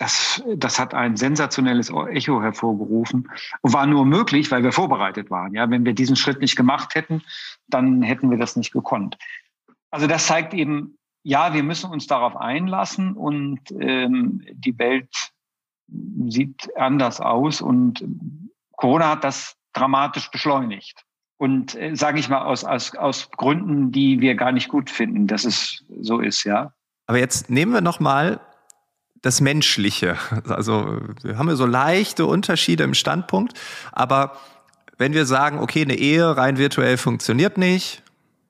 das, 0.04 0.42
das 0.56 0.78
hat 0.78 0.92
ein 0.92 1.16
sensationelles 1.16 1.90
Echo 1.90 2.42
hervorgerufen 2.42 3.30
und 3.62 3.72
war 3.72 3.86
nur 3.86 4.04
möglich, 4.04 4.50
weil 4.50 4.62
wir 4.62 4.72
vorbereitet 4.72 5.30
waren. 5.30 5.54
Ja, 5.54 5.70
wenn 5.70 5.86
wir 5.86 5.94
diesen 5.94 6.14
Schritt 6.14 6.40
nicht 6.40 6.56
gemacht 6.56 6.94
hätten, 6.94 7.22
dann 7.68 8.02
hätten 8.02 8.30
wir 8.30 8.36
das 8.36 8.54
nicht 8.54 8.70
gekonnt. 8.70 9.16
Also 9.90 10.06
das 10.06 10.26
zeigt 10.26 10.52
eben, 10.52 10.98
ja, 11.22 11.54
wir 11.54 11.62
müssen 11.62 11.90
uns 11.90 12.06
darauf 12.06 12.36
einlassen 12.36 13.14
und 13.14 13.60
ähm, 13.80 14.44
die 14.52 14.78
Welt 14.78 15.32
sieht 16.28 16.68
anders 16.76 17.22
aus 17.22 17.62
und 17.62 18.04
Corona 18.76 19.08
hat 19.08 19.24
das 19.24 19.56
dramatisch 19.72 20.30
beschleunigt. 20.30 21.02
Und 21.38 21.74
äh, 21.76 21.94
sage 21.94 22.18
ich 22.18 22.28
mal 22.28 22.42
aus, 22.42 22.64
aus, 22.64 22.94
aus 22.94 23.30
Gründen, 23.30 23.90
die 23.90 24.20
wir 24.20 24.34
gar 24.34 24.52
nicht 24.52 24.68
gut 24.68 24.90
finden, 24.90 25.26
dass 25.26 25.46
es 25.46 25.82
so 26.00 26.20
ist, 26.20 26.44
ja. 26.44 26.74
Aber 27.06 27.18
jetzt 27.18 27.48
nehmen 27.48 27.72
wir 27.72 27.80
noch 27.80 28.00
mal 28.00 28.40
das 29.24 29.40
Menschliche. 29.40 30.16
Also 30.48 30.98
wir 31.22 31.38
haben 31.38 31.48
ja 31.48 31.56
so 31.56 31.66
leichte 31.66 32.26
Unterschiede 32.26 32.84
im 32.84 32.94
Standpunkt, 32.94 33.58
aber 33.92 34.36
wenn 34.98 35.14
wir 35.14 35.26
sagen, 35.26 35.58
okay, 35.58 35.82
eine 35.82 35.96
Ehe 35.96 36.36
rein 36.36 36.58
virtuell 36.58 36.98
funktioniert 36.98 37.58
nicht, 37.58 38.02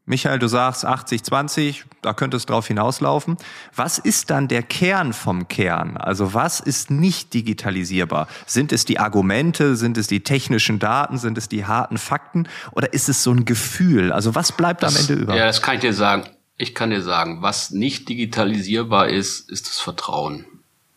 Michael, 0.07 0.39
du 0.39 0.49
sagst 0.49 0.85
80, 0.85 1.23
20, 1.23 1.85
da 2.03 2.13
könnte 2.13 2.37
es 2.37 2.45
drauf 2.45 2.67
hinauslaufen. 2.67 3.39
Was 3.75 3.97
ist 3.97 4.29
dann 4.29 4.49
der 4.49 4.63
Kern 4.63 5.15
vom 5.15 5.49
Kern? 5.49 5.97
Also 5.97 6.35
was 6.35 6.61
ist 6.61 6.91
nicht 6.91 7.33
digitalisierbar? 7.33 8.29
Sind 8.45 8.73
es 8.73 8.85
die 8.85 8.99
Argumente? 8.99 9.77
Sind 9.77 9.97
es 9.97 10.07
die 10.07 10.21
technischen 10.21 10.79
Daten? 10.79 11.17
Sind 11.17 11.39
es 11.39 11.49
die 11.49 11.65
harten 11.65 11.97
Fakten? 11.97 12.49
Oder 12.73 12.93
ist 12.93 13.09
es 13.09 13.23
so 13.23 13.31
ein 13.31 13.47
Gefühl? 13.47 14.13
Also 14.13 14.35
was 14.35 14.53
bleibt 14.53 14.83
das, 14.83 14.95
am 14.95 15.01
Ende 15.01 15.23
über? 15.23 15.37
Ja, 15.37 15.47
das 15.47 15.63
kann 15.63 15.77
ich 15.77 15.81
dir 15.81 15.95
sagen. 15.95 16.25
Ich 16.59 16.75
kann 16.75 16.91
dir 16.91 17.03
sagen, 17.03 17.41
was 17.41 17.71
nicht 17.71 18.07
digitalisierbar 18.11 19.09
ist, 19.09 19.51
ist 19.51 19.69
das 19.69 19.81
Vertrauen. 19.81 20.45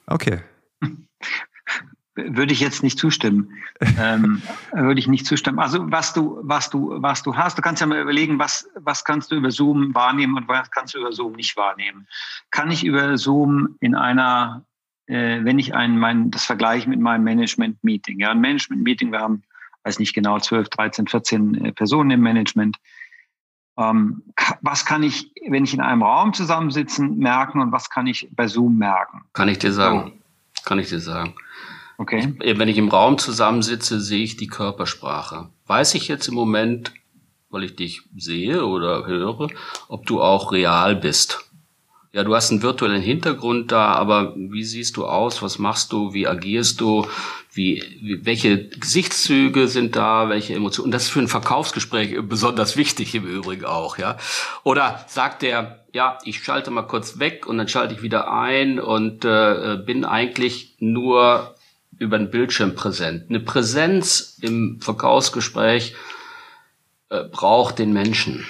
Okay. 0.07 0.39
Würde 2.15 2.51
ich 2.51 2.59
jetzt 2.59 2.81
nicht 2.81 2.97
zustimmen. 2.97 3.53
ähm, 3.99 4.41
würde 4.71 4.99
ich 4.99 5.07
nicht 5.07 5.27
zustimmen. 5.27 5.59
Also 5.59 5.91
was 5.91 6.13
du, 6.13 6.39
was 6.41 6.69
du, 6.71 6.95
was 7.01 7.21
du 7.21 7.35
hast, 7.35 7.57
du 7.57 7.61
kannst 7.61 7.81
ja 7.81 7.87
mal 7.87 8.01
überlegen, 8.01 8.39
was, 8.39 8.67
was 8.75 9.03
kannst 9.03 9.31
du 9.31 9.35
über 9.35 9.51
Zoom 9.51 9.93
wahrnehmen 9.93 10.35
und 10.35 10.47
was 10.47 10.71
kannst 10.71 10.95
du 10.95 10.99
über 10.99 11.11
Zoom 11.11 11.33
nicht 11.33 11.55
wahrnehmen. 11.57 12.07
Kann 12.49 12.71
ich 12.71 12.83
über 12.83 13.17
Zoom 13.17 13.75
in 13.81 13.93
einer, 13.93 14.65
äh, 15.05 15.43
wenn 15.43 15.59
ich 15.59 15.75
ein, 15.75 15.99
mein, 15.99 16.31
das 16.31 16.45
vergleiche 16.45 16.89
mit 16.89 16.99
meinem 16.99 17.23
Management-Meeting, 17.23 18.19
ja, 18.19 18.31
ein 18.31 18.41
Management-Meeting, 18.41 19.11
wir 19.11 19.19
haben, 19.19 19.43
weiß 19.83 19.99
nicht 19.99 20.15
genau, 20.15 20.39
12, 20.39 20.69
13, 20.69 21.07
14 21.07 21.73
Personen 21.75 22.09
im 22.09 22.21
Management, 22.21 22.77
was 23.77 24.85
kann 24.85 25.03
ich, 25.03 25.31
wenn 25.47 25.63
ich 25.63 25.73
in 25.73 25.81
einem 25.81 26.01
Raum 26.01 26.33
zusammensitzen, 26.33 27.17
merken 27.17 27.61
und 27.61 27.71
was 27.71 27.89
kann 27.89 28.07
ich 28.07 28.27
bei 28.31 28.47
Zoom 28.47 28.77
merken? 28.77 29.21
Kann 29.33 29.49
ich 29.49 29.59
dir 29.59 29.71
sagen. 29.71 30.13
So. 30.55 30.63
Kann 30.65 30.79
ich 30.79 30.89
dir 30.89 30.99
sagen. 30.99 31.35
Okay. 31.99 32.33
Ich, 32.41 32.59
wenn 32.59 32.67
ich 32.67 32.77
im 32.77 32.89
Raum 32.89 33.17
zusammensitze, 33.17 33.99
sehe 34.01 34.23
ich 34.23 34.35
die 34.35 34.47
Körpersprache. 34.47 35.49
Weiß 35.67 35.95
ich 35.95 36.07
jetzt 36.07 36.27
im 36.27 36.35
Moment, 36.35 36.93
weil 37.49 37.63
ich 37.63 37.75
dich 37.75 38.01
sehe 38.15 38.65
oder 38.65 39.05
höre, 39.05 39.47
ob 39.87 40.05
du 40.05 40.21
auch 40.21 40.51
real 40.51 40.95
bist? 40.95 41.46
Ja, 42.17 42.23
du 42.23 42.33
hast 42.33 42.49
einen 42.49 42.63
virtuellen 42.63 43.03
Hintergrund 43.03 43.71
da, 43.71 43.89
aber 43.93 44.33
wie 44.35 44.63
siehst 44.63 44.97
du 44.97 45.05
aus? 45.05 45.43
Was 45.43 45.59
machst 45.59 45.91
du? 45.91 46.15
Wie 46.15 46.27
agierst 46.27 46.81
du? 46.81 47.05
Wie, 47.53 47.83
wie 48.01 48.25
welche 48.25 48.69
Gesichtszüge 48.69 49.67
sind 49.67 49.95
da? 49.95 50.27
Welche 50.27 50.55
Emotionen? 50.55 50.85
Und 50.85 50.93
das 50.95 51.03
ist 51.03 51.09
für 51.09 51.19
ein 51.19 51.27
Verkaufsgespräch 51.27 52.17
besonders 52.23 52.75
wichtig 52.75 53.13
im 53.13 53.27
Übrigen 53.27 53.65
auch, 53.65 53.99
ja. 53.99 54.17
Oder 54.63 55.05
sagt 55.07 55.43
der, 55.43 55.85
ja, 55.93 56.17
ich 56.23 56.43
schalte 56.43 56.71
mal 56.71 56.87
kurz 56.87 57.19
weg 57.19 57.45
und 57.45 57.59
dann 57.59 57.67
schalte 57.67 57.93
ich 57.93 58.01
wieder 58.01 58.33
ein 58.33 58.79
und 58.79 59.23
äh, 59.23 59.77
bin 59.85 60.03
eigentlich 60.03 60.75
nur 60.79 61.53
über 61.99 62.17
den 62.17 62.31
Bildschirm 62.31 62.73
präsent. 62.73 63.25
Eine 63.29 63.41
Präsenz 63.41 64.39
im 64.41 64.81
Verkaufsgespräch 64.81 65.93
äh, 67.09 67.25
braucht 67.25 67.77
den 67.77 67.93
Menschen. 67.93 68.43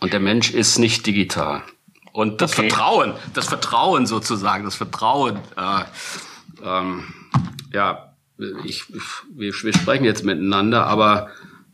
Und 0.00 0.14
der 0.14 0.20
Mensch 0.20 0.50
ist 0.54 0.78
nicht 0.78 1.06
digital. 1.06 1.62
Und 2.18 2.40
das 2.40 2.58
okay. 2.58 2.68
Vertrauen, 2.68 3.14
das 3.32 3.46
Vertrauen 3.46 4.04
sozusagen, 4.04 4.64
das 4.64 4.74
Vertrauen, 4.74 5.36
äh, 5.56 5.84
ähm, 6.64 7.04
ja, 7.72 8.16
ich, 8.64 8.92
wir, 9.36 9.52
wir 9.54 9.72
sprechen 9.72 10.02
jetzt 10.02 10.24
miteinander, 10.24 10.88
aber 10.88 11.28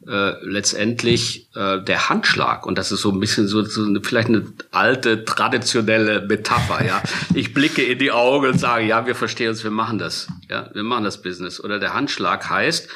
äh, 0.06 0.32
letztendlich 0.44 1.48
äh, 1.54 1.82
der 1.82 2.10
Handschlag 2.10 2.66
und 2.66 2.76
das 2.76 2.92
ist 2.92 3.00
so 3.00 3.10
ein 3.10 3.20
bisschen 3.20 3.48
so, 3.48 3.62
so 3.62 3.84
eine, 3.84 4.02
vielleicht 4.02 4.28
eine 4.28 4.44
alte 4.70 5.24
traditionelle 5.24 6.26
Metapher 6.26 6.84
ja. 6.84 7.02
Ich 7.32 7.54
blicke 7.54 7.82
in 7.82 7.98
die 7.98 8.12
Augen 8.12 8.48
und 8.48 8.58
sage 8.58 8.84
ja 8.84 9.06
wir 9.06 9.14
verstehen 9.14 9.48
uns 9.48 9.64
wir 9.64 9.70
machen 9.70 9.96
das 9.96 10.28
ja 10.50 10.68
wir 10.74 10.82
machen 10.82 11.04
das 11.04 11.22
Business. 11.22 11.58
Oder 11.58 11.78
der 11.78 11.94
Handschlag 11.94 12.50
heißt 12.50 12.86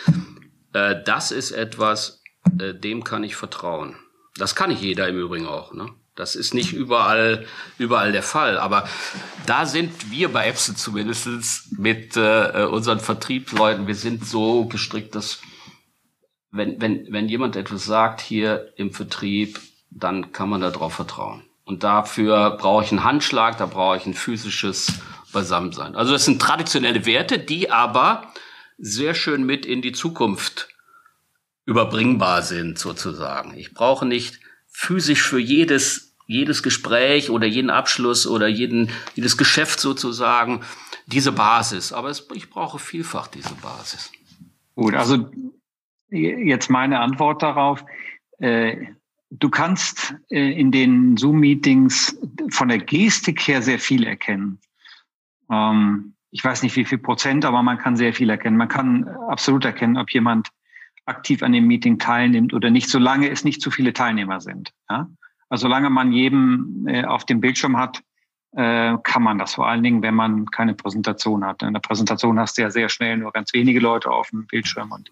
äh, 0.75 0.97
das 1.03 1.33
ist 1.33 1.53
etwas 1.53 2.23
äh, 2.61 2.75
dem 2.75 3.05
kann 3.05 3.25
ich 3.25 3.37
vertrauen. 3.37 3.97
Das 4.37 4.55
kann 4.55 4.69
nicht 4.69 4.83
jeder 4.83 5.09
im 5.09 5.19
Übrigen 5.19 5.47
auch 5.47 5.73
ne 5.73 5.89
das 6.19 6.35
ist 6.35 6.53
nicht 6.53 6.73
überall, 6.73 7.47
überall 7.79 8.13
der 8.13 8.23
Fall. 8.23 8.59
Aber 8.59 8.89
da 9.47 9.67
sind 9.67 10.11
wir 10.11 10.33
bei 10.33 10.49
Epson 10.49 10.77
zumindest 10.77 11.79
mit 11.79 12.17
äh, 12.17 12.67
unseren 12.71 13.01
Vertriebsleuten, 13.01 13.87
wir 13.87 13.95
sind 13.95 14.27
so 14.27 14.65
gestrickt, 14.67 15.15
dass 15.15 15.41
wenn, 16.51 16.81
wenn, 16.81 17.07
wenn 17.13 17.29
jemand 17.29 17.57
etwas 17.57 17.85
sagt 17.85 18.21
hier 18.21 18.73
im 18.77 18.93
Vertrieb, 18.93 19.61
dann 19.91 20.33
kann 20.33 20.49
man 20.49 20.61
darauf 20.61 20.95
vertrauen. 20.95 21.45
Und 21.65 21.85
dafür 21.85 22.57
brauche 22.59 22.85
ich 22.85 22.91
einen 22.91 23.05
Handschlag, 23.05 23.59
da 23.59 23.67
brauche 23.67 23.99
ich 23.99 24.07
ein 24.07 24.15
physisches 24.15 24.95
Beisammensein. 25.33 25.95
Also 25.95 26.13
das 26.13 26.25
sind 26.25 26.41
traditionelle 26.41 27.05
Werte, 27.07 27.39
die 27.39 27.71
aber 27.71 28.33
sehr 28.79 29.15
schön 29.15 29.45
mit 29.45 29.67
in 29.67 29.83
die 29.83 29.93
Zukunft 29.93 30.69
überbringbar 31.67 32.43
sind, 32.43 32.79
sozusagen. 32.79 33.57
Ich 33.57 33.75
brauche 33.75 34.07
nicht 34.07 34.41
physisch 34.67 35.23
für 35.23 35.39
jedes 35.39 36.08
jedes 36.29 36.63
Gespräch 36.63 37.31
oder 37.31 37.47
jeden 37.47 37.71
Abschluss 37.71 38.27
oder 38.27 38.47
jeden, 38.47 38.91
jedes 39.15 39.37
Geschäft 39.37 39.81
sozusagen 39.81 40.61
diese 41.07 41.33
Basis. 41.33 41.93
Aber 41.93 42.11
es, 42.11 42.29
ich 42.35 42.51
brauche 42.51 42.79
vielfach 42.79 43.27
diese 43.27 43.55
Basis. 43.55 44.13
Gut, 44.77 44.95
also 44.95 45.31
jetzt 46.11 46.71
meine 46.71 47.01
Antwort 47.01 47.43
darauf. 47.43 47.83
Äh, 48.39 48.77
du 49.31 49.49
kannst 49.49 50.15
äh, 50.31 50.53
in 50.53 50.71
den 50.71 51.17
Zoom-Meetings 51.17 52.19
von 52.51 52.69
der 52.69 52.79
Gestik 52.79 53.49
her 53.49 53.63
sehr 53.63 53.79
viel 53.79 54.05
erkennen. 54.07 54.61
Ähm, 55.51 56.13
ich 56.31 56.45
weiß 56.45 56.63
nicht, 56.63 56.77
wie 56.77 56.85
viel 56.85 56.99
Prozent, 56.99 57.47
aber 57.47 57.63
man 57.63 57.79
kann 57.79 57.97
sehr 57.97 58.13
viel 58.13 58.29
erkennen. 58.29 58.59
Man 58.59 58.69
kann 58.69 59.09
absolut 59.31 59.65
erkennen, 59.65 59.97
ob 59.97 60.13
jemand 60.13 60.51
aktiv 61.07 61.43
an 61.43 61.53
dem 61.53 61.67
Meeting 61.67 61.99
teilnimmt 61.99 62.53
oder 62.53 62.69
nicht, 62.69 62.91
solange 62.91 63.31
es 63.31 63.45
nicht 63.45 63.63
zu 63.63 63.71
viele 63.71 63.95
Teilnehmer 63.95 64.41
sind. 64.41 64.75
Ja? 64.91 65.09
Also 65.49 65.63
solange 65.63 65.91
man 65.91 66.13
jeden 66.13 66.87
äh, 66.87 67.05
auf 67.05 67.25
dem 67.25 67.41
Bildschirm 67.41 67.77
hat, 67.77 68.03
äh, 68.53 68.97
kann 69.03 69.23
man 69.23 69.39
das. 69.39 69.55
Vor 69.55 69.69
allen 69.69 69.83
Dingen, 69.83 70.03
wenn 70.03 70.15
man 70.15 70.47
keine 70.47 70.75
Präsentation 70.75 71.45
hat. 71.45 71.63
In 71.63 71.73
der 71.73 71.81
Präsentation 71.81 72.39
hast 72.39 72.59
du 72.59 72.63
ja 72.63 72.71
sehr 72.71 72.89
schnell 72.89 73.17
nur 73.19 73.33
ganz 73.33 73.53
wenige 73.53 73.81
Leute 73.81 74.11
auf 74.11 74.31
dem 74.31 74.47
Bildschirm 74.47 74.93
und 74.93 75.11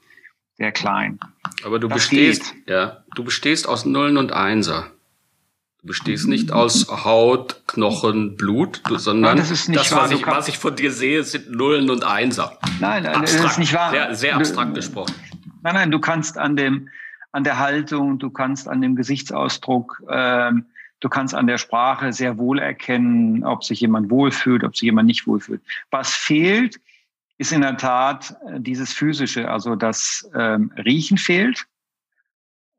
sehr 0.56 0.72
klein. 0.72 1.18
Aber 1.64 1.78
du 1.78 1.88
das 1.88 1.96
bestehst, 1.96 2.54
geht. 2.54 2.70
ja, 2.70 3.04
du 3.14 3.24
bestehst 3.24 3.68
aus 3.68 3.84
Nullen 3.84 4.16
und 4.16 4.32
Einser. 4.32 4.90
Du 5.82 5.88
bestehst 5.88 6.26
nicht 6.26 6.50
aus 6.50 6.88
Haut, 6.88 7.62
Knochen, 7.66 8.36
Blut, 8.36 8.82
sondern 8.88 9.36
nein, 9.36 9.46
das, 9.48 9.66
das 9.66 9.92
was, 9.92 10.10
ich, 10.10 10.26
was 10.26 10.48
ich 10.48 10.58
von 10.58 10.74
dir 10.74 10.90
sehe, 10.90 11.22
sind 11.22 11.50
Nullen 11.50 11.90
und 11.90 12.04
Einser. 12.04 12.58
Nein, 12.80 13.02
nein 13.02 13.14
abstrakt, 13.16 13.44
das 13.44 13.52
ist 13.52 13.58
nicht 13.58 13.74
wahr. 13.74 13.90
Sehr, 13.90 14.14
sehr 14.14 14.36
abstrakt 14.36 14.74
gesprochen. 14.74 15.14
Nein, 15.62 15.74
nein, 15.74 15.90
du 15.90 16.00
kannst 16.00 16.38
an 16.38 16.56
dem, 16.56 16.88
an 17.36 17.44
der 17.44 17.58
Haltung, 17.58 18.18
du 18.18 18.30
kannst 18.30 18.66
an 18.66 18.80
dem 18.80 18.96
Gesichtsausdruck, 18.96 20.02
ähm, 20.08 20.64
du 21.00 21.10
kannst 21.10 21.34
an 21.34 21.46
der 21.46 21.58
Sprache 21.58 22.14
sehr 22.14 22.38
wohl 22.38 22.58
erkennen, 22.58 23.44
ob 23.44 23.62
sich 23.62 23.80
jemand 23.80 24.08
wohlfühlt, 24.08 24.64
ob 24.64 24.74
sich 24.74 24.86
jemand 24.86 25.06
nicht 25.06 25.26
wohlfühlt. 25.26 25.60
Was 25.90 26.14
fehlt, 26.14 26.80
ist 27.36 27.52
in 27.52 27.60
der 27.60 27.76
Tat 27.76 28.34
äh, 28.46 28.58
dieses 28.58 28.94
Physische, 28.94 29.50
also 29.50 29.76
das 29.76 30.26
ähm, 30.34 30.72
Riechen 30.78 31.18
fehlt, 31.18 31.66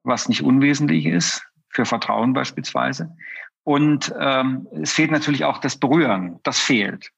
was 0.01 0.27
nicht 0.27 0.41
unwesentlich 0.41 1.05
ist, 1.05 1.43
für 1.69 1.85
Vertrauen 1.85 2.33
beispielsweise. 2.33 3.15
Und 3.63 4.11
ähm, 4.19 4.67
es 4.81 4.91
fehlt 4.91 5.11
natürlich 5.11 5.45
auch 5.45 5.59
das 5.59 5.77
Berühren, 5.77 6.39
das 6.41 6.57
fehlt. 6.57 7.11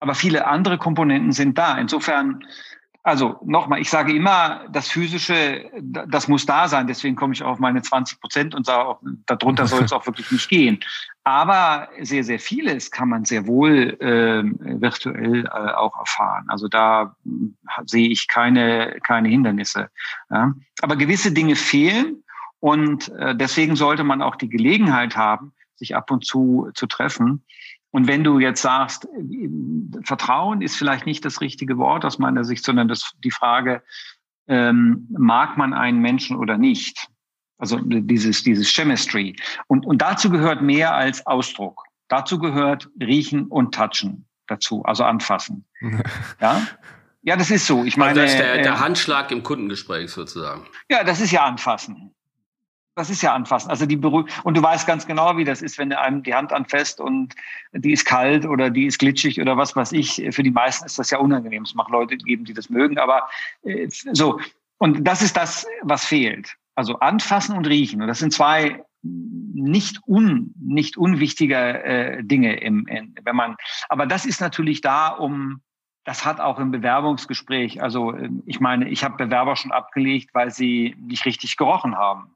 Aber 0.00 0.14
viele 0.14 0.46
andere 0.46 0.76
Komponenten 0.76 1.32
sind 1.32 1.56
da. 1.56 1.78
Insofern 1.78 2.44
also 3.08 3.40
nochmal, 3.44 3.80
ich 3.80 3.90
sage 3.90 4.14
immer, 4.14 4.64
das 4.70 4.88
Physische, 4.88 5.70
das 5.80 6.28
muss 6.28 6.46
da 6.46 6.68
sein. 6.68 6.86
Deswegen 6.86 7.16
komme 7.16 7.32
ich 7.32 7.42
auf 7.42 7.58
meine 7.58 7.82
20 7.82 8.20
Prozent 8.20 8.54
und 8.54 8.66
sage, 8.66 8.86
auch, 8.86 9.00
darunter 9.26 9.66
soll 9.66 9.82
es 9.82 9.92
auch 9.92 10.06
wirklich 10.06 10.30
nicht 10.30 10.48
gehen. 10.48 10.80
Aber 11.24 11.88
sehr, 12.00 12.24
sehr 12.24 12.38
vieles 12.38 12.90
kann 12.90 13.08
man 13.08 13.24
sehr 13.24 13.46
wohl 13.46 13.96
äh, 14.00 14.42
virtuell 14.80 15.44
äh, 15.46 15.48
auch 15.48 15.98
erfahren. 15.98 16.46
Also 16.48 16.68
da 16.68 17.16
äh, 17.26 17.28
sehe 17.84 18.08
ich 18.08 18.28
keine, 18.28 18.98
keine 19.02 19.28
Hindernisse. 19.28 19.90
Ja. 20.30 20.54
Aber 20.80 20.96
gewisse 20.96 21.32
Dinge 21.32 21.56
fehlen 21.56 22.22
und 22.60 23.08
äh, 23.10 23.34
deswegen 23.36 23.76
sollte 23.76 24.04
man 24.04 24.22
auch 24.22 24.36
die 24.36 24.48
Gelegenheit 24.48 25.16
haben, 25.16 25.52
sich 25.76 25.94
ab 25.94 26.10
und 26.10 26.24
zu 26.24 26.70
zu 26.74 26.86
treffen. 26.86 27.44
Und 27.90 28.06
wenn 28.06 28.22
du 28.22 28.38
jetzt 28.38 28.62
sagst, 28.62 29.08
Vertrauen 30.02 30.60
ist 30.60 30.76
vielleicht 30.76 31.06
nicht 31.06 31.24
das 31.24 31.40
richtige 31.40 31.78
Wort 31.78 32.04
aus 32.04 32.18
meiner 32.18 32.44
Sicht, 32.44 32.64
sondern 32.64 32.88
das, 32.88 33.12
die 33.24 33.30
Frage, 33.30 33.82
ähm, 34.46 35.08
mag 35.10 35.56
man 35.56 35.72
einen 35.72 36.00
Menschen 36.00 36.36
oder 36.36 36.58
nicht? 36.58 37.08
Also 37.58 37.78
dieses, 37.82 38.42
dieses 38.42 38.68
Chemistry. 38.68 39.36
Und, 39.66 39.86
und 39.86 40.00
dazu 40.02 40.30
gehört 40.30 40.62
mehr 40.62 40.94
als 40.94 41.26
Ausdruck. 41.26 41.84
Dazu 42.08 42.38
gehört 42.38 42.88
Riechen 43.00 43.46
und 43.46 43.74
Touchen 43.74 44.26
dazu, 44.46 44.82
also 44.84 45.04
anfassen. 45.04 45.64
ja? 46.40 46.66
Ja, 47.22 47.36
das 47.36 47.50
ist 47.50 47.66
so. 47.66 47.84
Ich 47.84 47.96
meine, 47.96 48.20
also 48.20 48.22
das 48.22 48.30
ist 48.32 48.38
der, 48.38 48.62
der 48.62 48.72
äh, 48.72 48.76
Handschlag 48.76 49.30
im 49.32 49.42
Kundengespräch 49.42 50.10
sozusagen. 50.10 50.66
Ja, 50.88 51.04
das 51.04 51.20
ist 51.20 51.32
ja 51.32 51.44
anfassen 51.44 52.14
das 52.98 53.10
ist 53.10 53.22
ja 53.22 53.32
anfassen. 53.32 53.70
Also 53.70 53.86
die 53.86 53.96
Berühr 53.96 54.26
und 54.42 54.56
du 54.56 54.62
weißt 54.62 54.86
ganz 54.86 55.06
genau, 55.06 55.36
wie 55.36 55.44
das 55.44 55.62
ist, 55.62 55.78
wenn 55.78 55.90
du 55.90 55.98
einem 55.98 56.22
die 56.22 56.34
Hand 56.34 56.52
anfasst 56.52 57.00
und 57.00 57.34
die 57.72 57.92
ist 57.92 58.04
kalt 58.04 58.44
oder 58.44 58.70
die 58.70 58.86
ist 58.86 58.98
glitschig 58.98 59.40
oder 59.40 59.56
was 59.56 59.76
weiß 59.76 59.92
ich. 59.92 60.22
Für 60.32 60.42
die 60.42 60.50
meisten 60.50 60.84
ist 60.84 60.98
das 60.98 61.10
ja 61.10 61.18
unangenehm. 61.18 61.62
Es 61.62 61.74
mag 61.74 61.88
Leute 61.88 62.16
geben, 62.16 62.44
die 62.44 62.54
das 62.54 62.68
mögen, 62.68 62.98
aber 62.98 63.28
äh, 63.62 63.88
so. 63.88 64.40
Und 64.78 65.04
das 65.04 65.22
ist 65.22 65.36
das, 65.36 65.66
was 65.82 66.04
fehlt. 66.04 66.54
Also 66.74 66.98
anfassen 66.98 67.56
und 67.56 67.66
riechen. 67.66 68.02
Und 68.02 68.08
das 68.08 68.18
sind 68.18 68.32
zwei 68.32 68.82
nicht 69.02 70.00
un 70.06 70.54
nicht 70.60 70.96
unwichtige 70.96 71.84
äh, 71.84 72.24
Dinge 72.24 72.60
im, 72.60 72.86
in, 72.86 73.14
wenn 73.22 73.36
man. 73.36 73.56
Aber 73.88 74.06
das 74.06 74.26
ist 74.26 74.40
natürlich 74.40 74.80
da, 74.80 75.08
um 75.08 75.60
das 76.04 76.24
hat 76.24 76.40
auch 76.40 76.58
im 76.58 76.70
Bewerbungsgespräch. 76.70 77.82
Also 77.82 78.14
ich 78.46 78.60
meine, 78.60 78.88
ich 78.88 79.04
habe 79.04 79.26
Bewerber 79.26 79.56
schon 79.56 79.72
abgelegt, 79.72 80.30
weil 80.32 80.50
sie 80.50 80.96
nicht 80.98 81.26
richtig 81.26 81.56
gerochen 81.56 81.96
haben. 81.96 82.34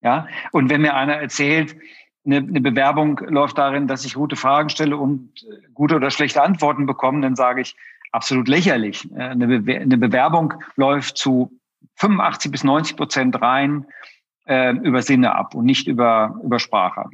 Ja, 0.00 0.28
und 0.52 0.70
wenn 0.70 0.82
mir 0.82 0.94
einer 0.94 1.14
erzählt, 1.14 1.76
eine, 2.24 2.42
Bewerbung 2.42 3.18
läuft 3.28 3.58
darin, 3.58 3.88
dass 3.88 4.04
ich 4.04 4.14
gute 4.14 4.36
Fragen 4.36 4.68
stelle 4.68 4.96
und 4.96 5.42
äh, 5.42 5.68
gute 5.72 5.96
oder 5.96 6.10
schlechte 6.10 6.42
Antworten 6.42 6.86
bekomme, 6.86 7.20
dann 7.22 7.36
sage 7.36 7.62
ich, 7.62 7.74
absolut 8.12 8.48
lächerlich. 8.48 9.10
Äh, 9.12 9.30
eine, 9.30 9.46
eine 9.46 9.98
Bewerbung 9.98 10.54
läuft 10.76 11.16
zu 11.16 11.58
85 11.96 12.52
bis 12.52 12.64
90 12.64 12.96
Prozent 12.96 13.40
rein 13.40 13.86
äh, 14.46 14.72
über 14.72 15.02
Sinne 15.02 15.34
ab 15.34 15.54
und 15.54 15.64
nicht 15.64 15.86
über, 15.86 16.38
über 16.42 16.58
Sprache. 16.58 17.06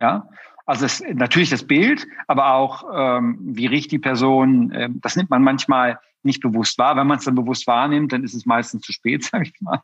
Ja, 0.00 0.28
also 0.64 0.84
es, 0.84 1.02
natürlich 1.12 1.50
das 1.50 1.66
Bild, 1.66 2.06
aber 2.26 2.54
auch 2.54 2.84
ähm, 2.94 3.38
wie 3.40 3.66
riecht 3.66 3.92
die 3.92 3.98
Person. 3.98 4.72
Äh, 4.72 4.88
das 4.94 5.16
nimmt 5.16 5.30
man 5.30 5.42
manchmal 5.42 5.98
nicht 6.26 6.42
bewusst 6.42 6.76
wahr. 6.78 6.96
Wenn 6.96 7.06
man 7.06 7.18
es 7.18 7.24
dann 7.24 7.34
bewusst 7.34 7.66
wahrnimmt, 7.66 8.12
dann 8.12 8.24
ist 8.24 8.34
es 8.34 8.44
meistens 8.44 8.82
zu 8.82 8.92
spät, 8.92 9.24
sage 9.30 9.44
ich 9.44 9.60
mal. 9.60 9.82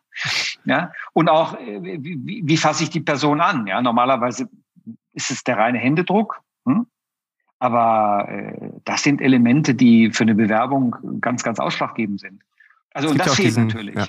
Ja, 0.64 0.92
und 1.12 1.28
auch 1.28 1.58
äh, 1.58 1.80
wie, 1.82 2.42
wie, 2.44 2.56
fasse 2.56 2.84
ich 2.84 2.90
die 2.90 3.00
Person 3.00 3.40
an? 3.40 3.66
Ja, 3.66 3.80
normalerweise 3.80 4.48
ist 5.14 5.30
es 5.30 5.44
der 5.44 5.56
reine 5.56 5.78
Händedruck. 5.78 6.40
Hm? 6.66 6.86
Aber 7.58 8.28
äh, 8.28 8.70
das 8.84 9.02
sind 9.02 9.20
Elemente, 9.20 9.74
die 9.74 10.10
für 10.10 10.24
eine 10.24 10.34
Bewerbung 10.34 10.96
ganz, 11.20 11.42
ganz 11.42 11.58
ausschlaggebend 11.60 12.20
sind. 12.20 12.42
Also 12.92 13.10
und 13.10 13.18
das 13.18 13.34
fehlt 13.36 13.48
diesen, 13.48 13.66
natürlich. 13.68 13.94
Ja. 13.94 14.06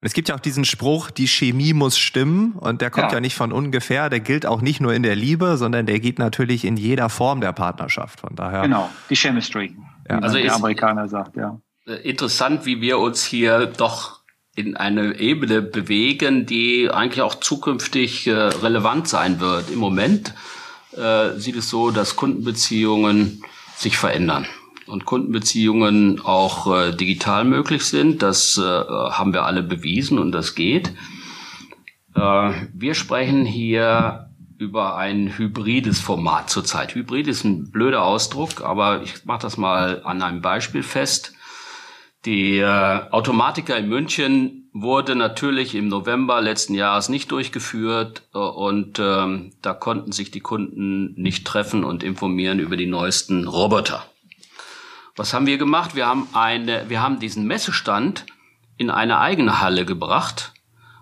Es 0.00 0.12
gibt 0.12 0.28
ja 0.28 0.36
auch 0.36 0.40
diesen 0.40 0.64
Spruch, 0.64 1.10
die 1.10 1.26
Chemie 1.26 1.72
muss 1.72 1.98
stimmen 1.98 2.52
und 2.52 2.80
der 2.80 2.90
kommt 2.90 3.08
ja. 3.08 3.14
ja. 3.14 3.20
nicht 3.20 3.34
von 3.34 3.52
ungefähr, 3.52 4.08
der 4.08 4.20
gilt 4.20 4.46
auch 4.46 4.60
nicht 4.60 4.80
nur 4.80 4.94
in 4.94 5.02
der 5.02 5.16
Liebe, 5.16 5.56
sondern 5.56 5.86
der 5.86 5.98
geht 5.98 6.20
natürlich 6.20 6.64
in 6.64 6.76
jeder 6.76 7.08
Form 7.08 7.40
der 7.40 7.52
Partnerschaft. 7.52 8.20
Von 8.20 8.36
daher. 8.36 8.62
Genau, 8.62 8.88
die 9.10 9.16
Chemistry. 9.16 9.76
Ja. 10.08 10.20
Also 10.20 10.38
der 10.38 10.54
Amerikaner 10.54 11.08
sagt, 11.08 11.36
ja. 11.36 11.60
Interessant, 12.04 12.64
wie 12.64 12.80
wir 12.80 12.98
uns 12.98 13.24
hier 13.24 13.66
doch 13.66 14.20
in 14.54 14.76
eine 14.76 15.18
Ebene 15.18 15.62
bewegen, 15.62 16.46
die 16.46 16.90
eigentlich 16.90 17.22
auch 17.22 17.36
zukünftig 17.36 18.26
äh, 18.26 18.32
relevant 18.32 19.08
sein 19.08 19.40
wird. 19.40 19.70
Im 19.70 19.78
Moment 19.78 20.34
äh, 20.96 21.30
sieht 21.38 21.56
es 21.56 21.70
so, 21.70 21.90
dass 21.90 22.14
Kundenbeziehungen 22.14 23.42
sich 23.76 23.96
verändern 23.96 24.46
und 24.88 25.04
Kundenbeziehungen 25.04 26.20
auch 26.20 26.74
äh, 26.74 26.92
digital 26.92 27.44
möglich 27.44 27.84
sind. 27.84 28.22
Das 28.22 28.58
äh, 28.58 28.62
haben 28.62 29.32
wir 29.32 29.44
alle 29.44 29.62
bewiesen 29.62 30.18
und 30.18 30.32
das 30.32 30.54
geht. 30.54 30.92
Äh, 32.14 32.52
wir 32.72 32.94
sprechen 32.94 33.44
hier 33.44 34.30
über 34.58 34.96
ein 34.96 35.38
hybrides 35.38 36.00
Format 36.00 36.50
zurzeit. 36.50 36.94
Hybrid 36.94 37.28
ist 37.28 37.44
ein 37.44 37.70
blöder 37.70 38.02
Ausdruck, 38.02 38.62
aber 38.62 39.02
ich 39.02 39.24
mache 39.24 39.42
das 39.42 39.56
mal 39.56 40.02
an 40.04 40.20
einem 40.20 40.42
Beispiel 40.42 40.82
fest. 40.82 41.34
Die 42.24 42.58
äh, 42.58 43.00
Automatiker 43.10 43.76
in 43.76 43.88
München 43.88 44.68
wurde 44.72 45.14
natürlich 45.14 45.74
im 45.74 45.88
November 45.88 46.40
letzten 46.40 46.74
Jahres 46.74 47.08
nicht 47.08 47.30
durchgeführt 47.30 48.22
äh, 48.34 48.38
und 48.38 48.98
ähm, 48.98 49.52
da 49.62 49.72
konnten 49.74 50.10
sich 50.10 50.32
die 50.32 50.40
Kunden 50.40 51.14
nicht 51.14 51.46
treffen 51.46 51.84
und 51.84 52.02
informieren 52.02 52.58
über 52.58 52.76
die 52.76 52.86
neuesten 52.86 53.46
Roboter. 53.46 54.04
Was 55.18 55.34
haben 55.34 55.46
wir 55.48 55.58
gemacht? 55.58 55.96
Wir 55.96 56.06
haben 56.06 56.28
eine, 56.32 56.88
wir 56.88 57.02
haben 57.02 57.18
diesen 57.18 57.44
Messestand 57.44 58.24
in 58.76 58.88
eine 58.88 59.18
eigene 59.18 59.60
Halle 59.60 59.84
gebracht 59.84 60.52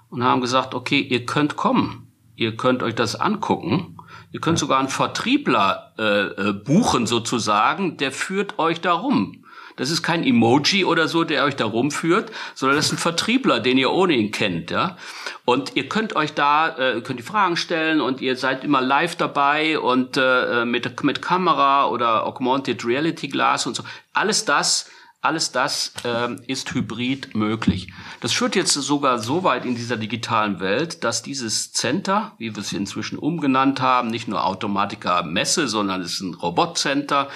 und 0.09 0.25
haben 0.25 0.41
gesagt, 0.41 0.75
okay, 0.75 1.01
ihr 1.01 1.27
könnt 1.27 1.57
kommen, 1.57 2.11
ihr 2.35 2.57
könnt 2.57 2.83
euch 2.83 2.95
das 2.95 3.15
angucken, 3.15 3.99
ihr 4.33 4.41
könnt 4.41 4.59
sogar 4.59 4.79
einen 4.79 4.89
Vertriebler 4.89 5.93
äh, 5.99 6.49
äh, 6.49 6.53
buchen 6.55 7.07
sozusagen, 7.07 7.99
der 7.99 8.11
führt 8.11 8.59
euch 8.59 8.81
darum. 8.81 9.45
Das 9.77 9.91
ist 9.91 10.03
kein 10.03 10.25
Emoji 10.25 10.85
oder 10.85 11.07
so, 11.07 11.25
der 11.25 11.45
euch 11.45 11.55
da 11.55 11.67
rumführt, 11.67 12.33
sondern 12.55 12.77
das 12.77 12.87
ist 12.87 12.93
ein 12.93 12.99
Vertriebler, 12.99 13.61
den 13.61 13.79
ihr 13.79 13.93
ohnehin 13.93 14.31
kennt, 14.31 14.71
ja. 14.71 14.97
Und 15.45 15.77
ihr 15.77 15.89
könnt 15.89 16.17
euch 16.17 16.33
da, 16.33 16.77
äh, 16.77 17.01
könnt 17.03 17.21
die 17.21 17.25
Fragen 17.25 17.57
stellen 17.57 18.01
und 18.01 18.21
ihr 18.21 18.37
seid 18.37 18.65
immer 18.65 18.81
live 18.81 19.17
dabei 19.17 19.79
und 19.79 20.17
äh, 20.17 20.65
mit, 20.65 21.03
mit 21.05 21.23
Kamera 21.23 21.89
oder 21.89 22.27
Augmented 22.27 22.85
Reality 22.85 23.29
Glass 23.29 23.67
und 23.67 23.77
so. 23.77 23.85
Alles 24.13 24.45
das 24.45 24.91
alles 25.27 25.53
das 25.53 25.93
ähm, 26.05 26.41
ist 26.47 26.73
hybrid 26.73 27.35
möglich. 27.35 27.93
Das 28.21 28.33
führt 28.33 28.57
jetzt 28.57 28.73
sogar 28.73 29.19
so 29.19 29.45
weit 29.45 29.65
in 29.65 29.75
dieser 29.75 29.97
digitalen 29.97 30.61
Welt, 30.61 31.05
dass 31.05 31.23
dieses 31.23 31.73
Center, 31.73 32.33
wie 32.39 32.55
wir 32.55 32.63
es 32.63 32.73
inzwischen 32.73 33.19
umgenannt 33.19 33.81
haben, 33.81 34.09
nicht 34.09 34.29
nur 34.29 34.45
Automatiker 34.47 35.23
Messe, 35.23 35.69
sondern 35.69 36.01
es 36.01 36.15
ist 36.15 36.21
ein 36.21 36.35
Robotcenter, 36.35 37.29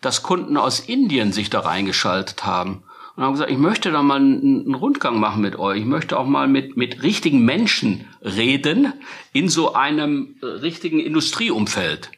dass 0.00 0.22
Kunden 0.22 0.56
aus 0.56 0.80
Indien 0.80 1.32
sich 1.32 1.48
da 1.50 1.60
reingeschaltet 1.60 2.44
haben 2.44 2.82
und 3.18 3.24
haben 3.24 3.32
gesagt, 3.32 3.50
ich 3.50 3.58
möchte 3.58 3.90
da 3.90 4.00
mal 4.00 4.20
einen, 4.20 4.76
Rundgang 4.76 5.18
machen 5.18 5.42
mit 5.42 5.58
euch. 5.58 5.80
Ich 5.80 5.86
möchte 5.86 6.16
auch 6.16 6.26
mal 6.26 6.46
mit, 6.46 6.76
mit 6.76 7.02
richtigen 7.02 7.44
Menschen 7.44 8.06
reden 8.22 8.92
in 9.32 9.48
so 9.48 9.74
einem 9.74 10.36
äh, 10.40 10.46
richtigen 10.46 11.00
Industrieumfeld. 11.00 12.12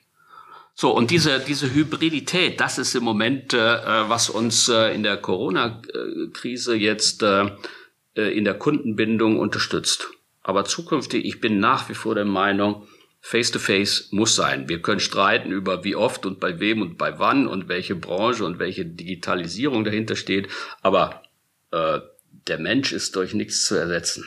So, 0.80 0.92
und 0.92 1.10
diese, 1.10 1.40
diese 1.40 1.74
Hybridität, 1.74 2.58
das 2.58 2.78
ist 2.78 2.94
im 2.94 3.04
Moment, 3.04 3.52
äh, 3.52 3.58
was 3.58 4.30
uns 4.30 4.70
äh, 4.70 4.94
in 4.94 5.02
der 5.02 5.18
Corona-Krise 5.18 6.74
jetzt 6.74 7.22
äh, 7.22 7.50
äh, 8.16 8.34
in 8.34 8.46
der 8.46 8.54
Kundenbindung 8.54 9.38
unterstützt. 9.38 10.08
Aber 10.42 10.64
zukünftig, 10.64 11.26
ich 11.26 11.38
bin 11.38 11.60
nach 11.60 11.90
wie 11.90 11.94
vor 11.94 12.14
der 12.14 12.24
Meinung, 12.24 12.88
Face-to-Face 13.20 14.08
-face 14.08 14.16
muss 14.16 14.34
sein. 14.34 14.70
Wir 14.70 14.80
können 14.80 15.00
streiten 15.00 15.52
über 15.52 15.84
wie 15.84 15.96
oft 15.96 16.24
und 16.24 16.40
bei 16.40 16.60
wem 16.60 16.80
und 16.80 16.96
bei 16.96 17.18
wann 17.18 17.46
und 17.46 17.68
welche 17.68 17.94
Branche 17.94 18.46
und 18.46 18.58
welche 18.58 18.86
Digitalisierung 18.86 19.84
dahinter 19.84 20.16
steht. 20.16 20.48
Aber 20.80 21.20
äh, 21.72 22.00
der 22.48 22.58
Mensch 22.58 22.94
ist 22.94 23.16
durch 23.16 23.34
nichts 23.34 23.66
zu 23.66 23.74
ersetzen. 23.74 24.24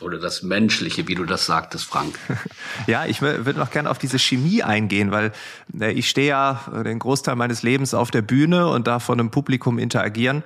Oder 0.00 0.18
das 0.18 0.42
Menschliche, 0.42 1.06
wie 1.06 1.14
du 1.14 1.24
das 1.24 1.46
sagtest, 1.46 1.84
Frank. 1.84 2.18
Ja, 2.86 3.04
ich 3.04 3.20
würde 3.20 3.58
noch 3.58 3.70
gerne 3.70 3.90
auf 3.90 3.98
diese 3.98 4.18
Chemie 4.18 4.62
eingehen, 4.62 5.10
weil 5.10 5.32
äh, 5.78 5.92
ich 5.92 6.08
stehe 6.08 6.28
ja 6.28 6.62
den 6.84 6.98
Großteil 6.98 7.36
meines 7.36 7.62
Lebens 7.62 7.92
auf 7.92 8.10
der 8.10 8.22
Bühne 8.22 8.68
und 8.68 8.86
da 8.86 8.98
von 8.98 9.20
einem 9.20 9.30
Publikum 9.30 9.78
interagieren. 9.78 10.42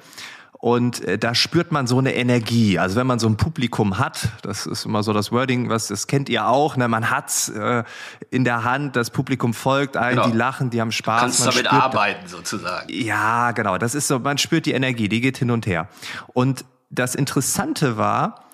Und 0.58 1.04
äh, 1.04 1.18
da 1.18 1.34
spürt 1.34 1.70
man 1.70 1.86
so 1.86 1.98
eine 1.98 2.14
Energie. 2.14 2.78
Also 2.78 2.96
wenn 2.96 3.06
man 3.06 3.18
so 3.18 3.28
ein 3.28 3.36
Publikum 3.36 3.98
hat, 3.98 4.28
das 4.42 4.66
ist 4.66 4.86
immer 4.86 5.02
so 5.02 5.12
das 5.12 5.30
Wording, 5.30 5.68
was 5.68 5.88
das 5.88 6.06
kennt 6.06 6.28
ihr 6.28 6.48
auch. 6.48 6.76
Ne? 6.76 6.88
Man 6.88 7.10
hat's 7.10 7.48
äh, 7.50 7.84
in 8.30 8.44
der 8.44 8.64
Hand, 8.64 8.96
das 8.96 9.10
Publikum 9.10 9.54
folgt 9.54 9.96
ein, 9.96 10.16
genau. 10.16 10.28
die 10.28 10.36
lachen, 10.36 10.70
die 10.70 10.80
haben 10.80 10.92
Spaß. 10.92 11.20
Du 11.20 11.24
kannst 11.24 11.44
man 11.44 11.64
damit 11.64 11.72
arbeiten 11.72 12.26
sozusagen. 12.26 12.92
Ja, 12.92 13.52
genau. 13.52 13.78
Das 13.78 13.94
ist 13.94 14.08
so. 14.08 14.18
Man 14.18 14.38
spürt 14.38 14.66
die 14.66 14.72
Energie, 14.72 15.08
die 15.08 15.20
geht 15.20 15.38
hin 15.38 15.50
und 15.50 15.66
her. 15.66 15.88
Und 16.32 16.64
das 16.90 17.14
Interessante 17.14 17.96
war, 17.96 18.45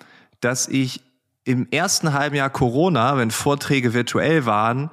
dass 0.43 0.67
ich 0.67 1.01
im 1.45 1.67
ersten 1.71 2.13
halben 2.13 2.35
Jahr 2.35 2.49
Corona, 2.49 3.17
wenn 3.17 3.31
Vorträge 3.31 3.93
virtuell 3.93 4.45
waren, 4.45 4.89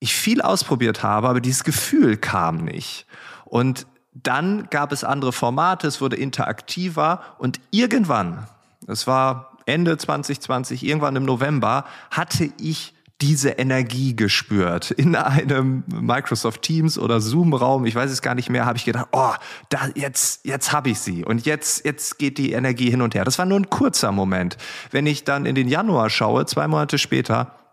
ich 0.00 0.14
viel 0.14 0.42
ausprobiert 0.42 1.02
habe, 1.02 1.28
aber 1.28 1.40
dieses 1.40 1.64
Gefühl 1.64 2.16
kam 2.16 2.58
nicht. 2.58 3.06
Und 3.44 3.86
dann 4.12 4.68
gab 4.70 4.92
es 4.92 5.04
andere 5.04 5.32
Formate, 5.32 5.86
es 5.86 6.00
wurde 6.00 6.16
interaktiver 6.16 7.22
und 7.38 7.60
irgendwann, 7.70 8.46
es 8.86 9.06
war 9.06 9.58
Ende 9.66 9.96
2020, 9.96 10.84
irgendwann 10.84 11.16
im 11.16 11.24
November, 11.24 11.84
hatte 12.10 12.50
ich 12.60 12.94
diese 13.24 13.50
Energie 13.52 14.14
gespürt. 14.14 14.90
In 14.90 15.16
einem 15.16 15.82
Microsoft 15.86 16.60
Teams 16.60 16.98
oder 16.98 17.22
Zoom-Raum, 17.22 17.86
ich 17.86 17.94
weiß 17.94 18.10
es 18.10 18.20
gar 18.20 18.34
nicht 18.34 18.50
mehr, 18.50 18.66
habe 18.66 18.76
ich 18.76 18.84
gedacht, 18.84 19.08
oh, 19.12 19.32
da, 19.70 19.88
jetzt, 19.94 20.44
jetzt 20.44 20.72
habe 20.72 20.90
ich 20.90 20.98
sie. 20.98 21.24
Und 21.24 21.46
jetzt, 21.46 21.86
jetzt 21.86 22.18
geht 22.18 22.36
die 22.36 22.52
Energie 22.52 22.90
hin 22.90 23.00
und 23.00 23.14
her. 23.14 23.24
Das 23.24 23.38
war 23.38 23.46
nur 23.46 23.58
ein 23.58 23.70
kurzer 23.70 24.12
Moment. 24.12 24.58
Wenn 24.90 25.06
ich 25.06 25.24
dann 25.24 25.46
in 25.46 25.54
den 25.54 25.68
Januar 25.68 26.10
schaue, 26.10 26.44
zwei 26.44 26.68
Monate 26.68 26.98
später, 26.98 27.63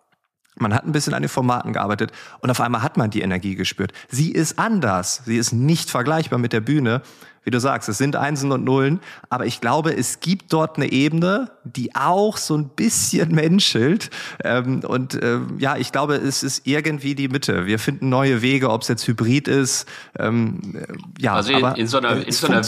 man 0.56 0.74
hat 0.74 0.86
ein 0.86 0.92
bisschen 0.92 1.14
an 1.14 1.22
den 1.22 1.30
Formaten 1.30 1.74
gearbeitet 1.74 2.12
und 2.40 2.50
auf 2.50 2.60
einmal 2.60 2.84
hat 2.84 2.98
man 2.98 3.10
die 3.10 3.22
Energie 3.22 3.56
gespürt. 3.56 3.94
Sie 4.10 4.32
ist 4.32 4.60
anders. 4.60 5.22
Sie 5.26 5.38
ist 5.38 5.54
nicht 5.54 5.90
vergleichbar 5.90 6.40
mit 6.40 6.54
der 6.54 6.62
Bühne 6.62 7.02
wie 7.44 7.50
du 7.50 7.60
sagst, 7.60 7.90
es 7.90 7.98
sind 7.98 8.16
Einsen 8.16 8.52
und 8.52 8.64
Nullen, 8.64 9.00
aber 9.30 9.46
ich 9.46 9.62
glaube, 9.62 9.96
es 9.96 10.20
gibt 10.20 10.54
dort 10.54 10.78
eine 10.78 10.92
Ebene, 10.92 11.52
die 11.64 11.96
auch 11.96 12.38
so 12.38 12.56
ein 12.56 12.70
bisschen 12.70 13.32
menschelt. 13.36 14.10
Ähm, 14.44 14.82
und 14.86 15.16
äh, 15.16 15.40
ja, 15.58 15.78
ich 15.78 15.92
glaube, 15.92 16.16
es 16.16 16.44
ist 16.44 16.68
irgendwie 16.68 17.16
die 17.16 17.30
Mitte. 17.30 17.66
Wir 17.66 17.80
finden 17.80 18.10
neue 18.10 18.42
Wege, 18.42 18.70
ob 18.70 18.84
es 18.84 18.90
jetzt 18.90 19.08
Hybrid 19.08 19.48
ist. 19.48 19.88
Ähm, 20.20 20.76
äh, 20.76 20.94
ja, 21.20 21.34
also 21.34 21.52
in, 21.52 21.64
aber, 21.64 21.78
in 21.78 21.88
so 21.88 21.98
einer, 21.98 22.18
äh, 22.18 22.24
in, 22.24 22.32
so 22.32 22.48
einer 22.48 22.62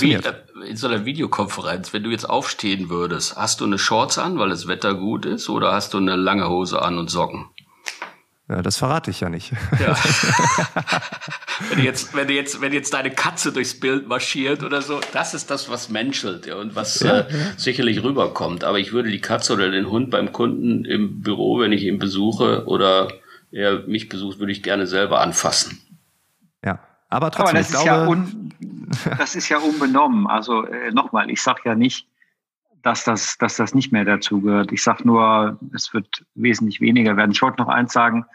in 0.66 0.76
so 0.76 0.88
einer 0.88 1.06
Videokonferenz, 1.06 1.94
wenn 1.94 2.04
du 2.04 2.10
jetzt 2.10 2.28
aufstehen 2.28 2.90
würdest, 2.90 3.36
hast 3.36 3.62
du 3.62 3.66
eine 3.66 3.78
Shorts 3.78 4.18
an, 4.18 4.40
weil 4.40 4.50
das 4.50 4.68
Wetter 4.68 4.96
gut 4.96 5.26
ist, 5.26 5.50
oder 5.50 5.72
hast 5.74 5.94
du 5.94 5.98
eine 5.98 6.16
lange 6.16 6.50
Hose 6.50 6.82
an 6.82 6.98
und 6.98 7.12
Socken? 7.12 7.46
Ja, 8.50 8.62
das 8.62 8.78
verrate 8.78 9.10
ich 9.10 9.22
ja 9.22 9.30
nicht. 9.30 9.54
Ja. 9.80 9.96
wenn, 11.70 11.78
du 11.78 11.84
jetzt, 11.84 12.14
wenn, 12.14 12.28
du 12.28 12.34
jetzt, 12.34 12.60
wenn 12.60 12.74
jetzt 12.74 12.94
deine 12.94 13.10
Katze 13.10 13.54
durchs 13.54 13.80
Bild 13.80 14.08
marschiert 14.08 14.64
oder 14.64 14.82
so, 14.82 15.00
das 15.14 15.34
ist 15.34 15.50
das, 15.50 15.70
was 15.70 15.90
menschelt 15.90 16.46
ja, 16.46 16.56
und 16.58 16.76
was 16.76 17.00
ja. 17.00 17.20
Äh, 17.20 17.26
sicherlich 17.56 18.04
rüberkommt. 18.04 18.66
Aber 18.66 18.80
ich 18.80 18.92
würde 18.92 19.10
die 19.10 19.22
Katze 19.22 19.54
oder 19.54 19.72
den 19.72 19.90
Hund 19.90 20.10
beim 20.10 20.34
Kunden 20.34 20.84
im 20.84 21.22
Büro, 21.22 21.60
wenn 21.60 21.72
ich 21.72 21.84
ihn 21.84 22.00
besuche 22.00 22.66
oder 22.66 23.08
er 23.52 23.84
mich 23.88 24.10
besucht, 24.10 24.40
würde 24.40 24.52
ich 24.52 24.62
gerne 24.62 24.88
selber 24.88 25.22
anfassen. 25.22 25.80
Ja, 26.66 26.80
aber 27.08 27.32
trotzdem, 27.32 27.50
aber 27.50 27.58
das, 27.60 27.70
ist 27.70 27.82
glaube, 27.82 27.88
ja 27.88 28.08
un, 28.08 28.54
das 29.18 29.36
ist 29.36 29.48
ja 29.48 29.60
unbenommen. 29.60 30.28
Also 30.28 30.66
äh, 30.66 30.92
nochmal, 30.92 31.30
ich 31.30 31.42
sage 31.42 31.62
ja 31.66 31.76
nicht, 31.76 32.08
dass 32.84 33.06
das, 33.06 33.38
dass 33.38 33.56
das 33.56 33.74
nicht 33.74 33.92
mehr 33.92 34.06
dazu 34.06 34.42
gehört. 34.42 34.72
Ich 34.72 34.84
sage 34.84 35.08
nur, 35.08 35.58
es 35.74 35.94
wird 35.94 36.26
wesentlich 36.36 36.82
weniger 36.82 37.18
werden. 37.18 37.32
Ich 37.32 37.42
wollte 37.42 37.62
noch 37.62 37.70
eins 37.70 37.94
sagen 37.94 38.26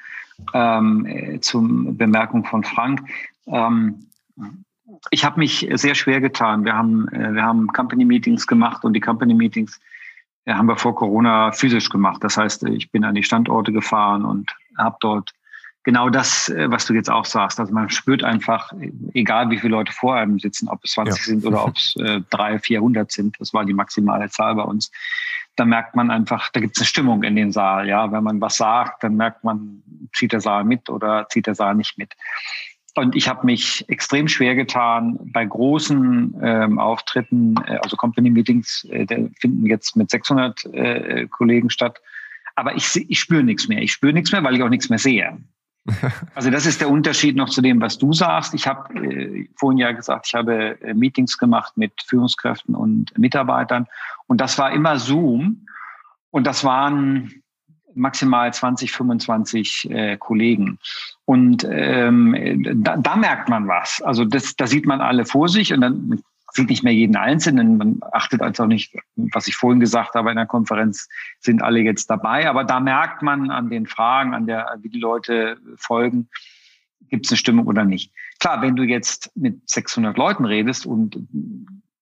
ähm, 0.55 1.07
äh, 1.07 1.41
zum 1.41 1.97
Bemerkung 1.97 2.45
von 2.45 2.65
Frank. 2.65 3.03
Ähm, 3.47 4.07
ich 5.11 5.25
habe 5.25 5.39
mich 5.39 5.69
sehr 5.75 5.95
schwer 5.95 6.21
getan. 6.21 6.65
Wir 6.65 6.75
haben, 6.75 7.09
äh, 7.09 7.35
wir 7.35 7.43
haben 7.43 7.69
Company 7.69 8.05
Meetings 8.05 8.47
gemacht 8.47 8.85
und 8.85 8.95
die 8.95 9.01
Company 9.01 9.35
Meetings 9.35 9.79
äh, 10.47 10.55
haben 10.55 10.67
wir 10.67 10.77
vor 10.77 10.95
Corona 10.95 11.53
physisch 11.53 11.91
gemacht. 11.91 12.25
Das 12.25 12.39
heißt, 12.39 12.65
ich 12.65 12.91
bin 12.91 13.05
an 13.05 13.15
die 13.15 13.25
Standorte 13.25 13.73
gefahren 13.73 14.25
und 14.25 14.51
habe 14.79 14.97
dort 15.01 15.33
genau 15.85 16.11
das, 16.11 16.49
äh, 16.49 16.71
was 16.71 16.87
du 16.87 16.95
jetzt 16.95 17.11
auch 17.11 17.25
sagst. 17.25 17.61
Also 17.61 17.73
man 17.73 17.91
spürt 17.91 18.23
einfach, 18.23 18.73
egal 19.15 19.51
wie 19.51 19.59
viele 19.59 19.73
Leute 19.73 19.93
vor 19.93 20.17
einem 20.17 20.39
sitzen, 20.39 20.69
ob 20.69 20.85
es 20.85 20.93
20 20.93 21.17
ja. 21.17 21.25
sind 21.25 21.47
oder 21.47 21.65
ob 21.65 21.77
es 21.77 21.95
äh, 22.01 22.21
300, 22.31 22.65
400 22.65 23.13
sind, 23.13 23.37
das 23.39 23.55
war 23.55 23.65
die 23.65 23.75
maximale 23.75 24.29
Zahl 24.29 24.55
bei 24.55 24.63
uns, 24.63 24.91
da 25.57 25.65
merkt 25.65 25.97
man 25.97 26.11
einfach, 26.11 26.51
da 26.53 26.61
gibt 26.61 26.77
es 26.77 26.83
eine 26.83 26.87
Stimmung 26.87 27.25
in 27.25 27.35
den 27.35 27.51
Saal. 27.51 27.89
Ja, 27.89 28.13
wenn 28.13 28.23
man 28.23 28.41
was 28.41 28.57
sagt, 28.57 29.03
dann 29.03 29.17
merkt 29.17 29.43
man, 29.43 29.83
zieht 30.15 30.33
der 30.33 30.41
Saal 30.41 30.65
mit 30.65 30.89
oder 30.89 31.27
zieht 31.29 31.47
der 31.47 31.57
Saal 31.57 31.75
nicht 31.75 31.99
mit. 31.99 32.15
Und 32.95 33.15
ich 33.15 33.29
habe 33.29 33.47
mich 33.47 33.89
extrem 33.89 34.29
schwer 34.29 34.55
getan 34.55 35.19
bei 35.33 35.45
großen 35.45 36.37
ähm, 36.43 36.79
Auftritten, 36.79 37.55
äh, 37.67 37.79
also 37.83 37.97
Company 37.97 38.31
Meetings, 38.31 38.87
äh, 38.91 39.07
finden 39.41 39.67
jetzt 39.67 39.97
mit 39.97 40.11
600 40.11 40.65
äh, 40.67 41.27
Kollegen 41.29 41.71
statt. 41.71 42.01
Aber 42.57 42.75
ich, 42.75 42.97
ich 43.09 43.21
spüre 43.21 43.43
nichts 43.43 43.69
mehr. 43.69 43.83
Ich 43.83 43.93
spüre 43.93 44.13
nichts 44.13 44.33
mehr, 44.33 44.43
weil 44.43 44.57
ich 44.57 44.63
auch 44.63 44.69
nichts 44.69 44.91
mehr 44.91 44.99
sehe. 44.99 45.39
Also 46.35 46.51
das 46.51 46.67
ist 46.67 46.81
der 46.81 46.91
Unterschied 46.91 47.37
noch 47.37 47.49
zu 47.49 47.63
dem, 47.63 47.81
was 47.81 47.99
du 47.99 48.13
sagst. 48.13 48.55
Ich 48.55 48.67
habe 48.67 48.95
äh, 48.95 49.49
vorhin 49.57 49.79
ja 49.79 49.93
gesagt, 49.93 50.27
ich 50.29 50.35
habe 50.35 50.81
äh, 50.81 50.95
Meetings 50.95 51.39
gemacht 51.39 51.77
mit 51.77 51.93
Führungskräften 52.07 52.75
und 52.75 53.17
Mitarbeitern 53.19 53.87
und 54.27 54.41
das 54.41 54.59
war 54.59 54.73
immer 54.73 54.99
Zoom 54.99 55.67
und 56.31 56.47
das 56.47 56.65
waren 56.65 57.43
maximal 57.95 58.53
20, 58.53 58.93
25 58.93 59.91
äh, 59.91 60.17
Kollegen. 60.17 60.79
Und 61.25 61.67
ähm, 61.69 62.83
da, 62.83 62.97
da 62.97 63.17
merkt 63.17 63.49
man 63.49 63.67
was. 63.67 64.01
Also 64.03 64.25
das, 64.25 64.55
da 64.57 64.67
sieht 64.67 64.87
man 64.87 65.01
alle 65.01 65.25
vor 65.25 65.49
sich 65.49 65.73
und 65.73 65.81
dann 65.81 66.23
sieht 66.53 66.71
nicht 66.71 66.83
mehr 66.83 66.95
jeden 66.95 67.17
Einzelnen. 67.17 67.77
Man 67.77 68.01
achtet 68.13 68.43
also 68.43 68.67
nicht, 68.67 68.95
was 69.17 69.49
ich 69.49 69.57
vorhin 69.57 69.81
gesagt 69.81 70.15
habe 70.15 70.31
in 70.31 70.37
der 70.37 70.47
Konferenz, 70.47 71.09
sind 71.41 71.63
alle 71.63 71.81
jetzt 71.81 72.09
dabei. 72.11 72.49
Aber 72.49 72.65
da 72.65 72.81
merkt 72.81 73.23
man 73.23 73.51
an 73.51 73.71
den 73.71 73.87
Fragen, 73.87 74.35
an 74.35 74.47
der, 74.47 74.79
wie 74.81 74.89
die 74.89 75.01
Leute 75.01 75.59
folgen, 75.77 76.29
gibt 77.09 77.27
es 77.27 77.33
eine 77.33 77.39
Stimmung 77.39 77.67
oder 77.67 77.85
nicht. 77.85 78.13
Klar, 78.41 78.63
wenn 78.63 78.77
du 78.77 78.83
jetzt 78.83 79.31
mit 79.37 79.69
600 79.69 80.17
Leuten 80.17 80.45
redest 80.45 80.87
und 80.87 81.27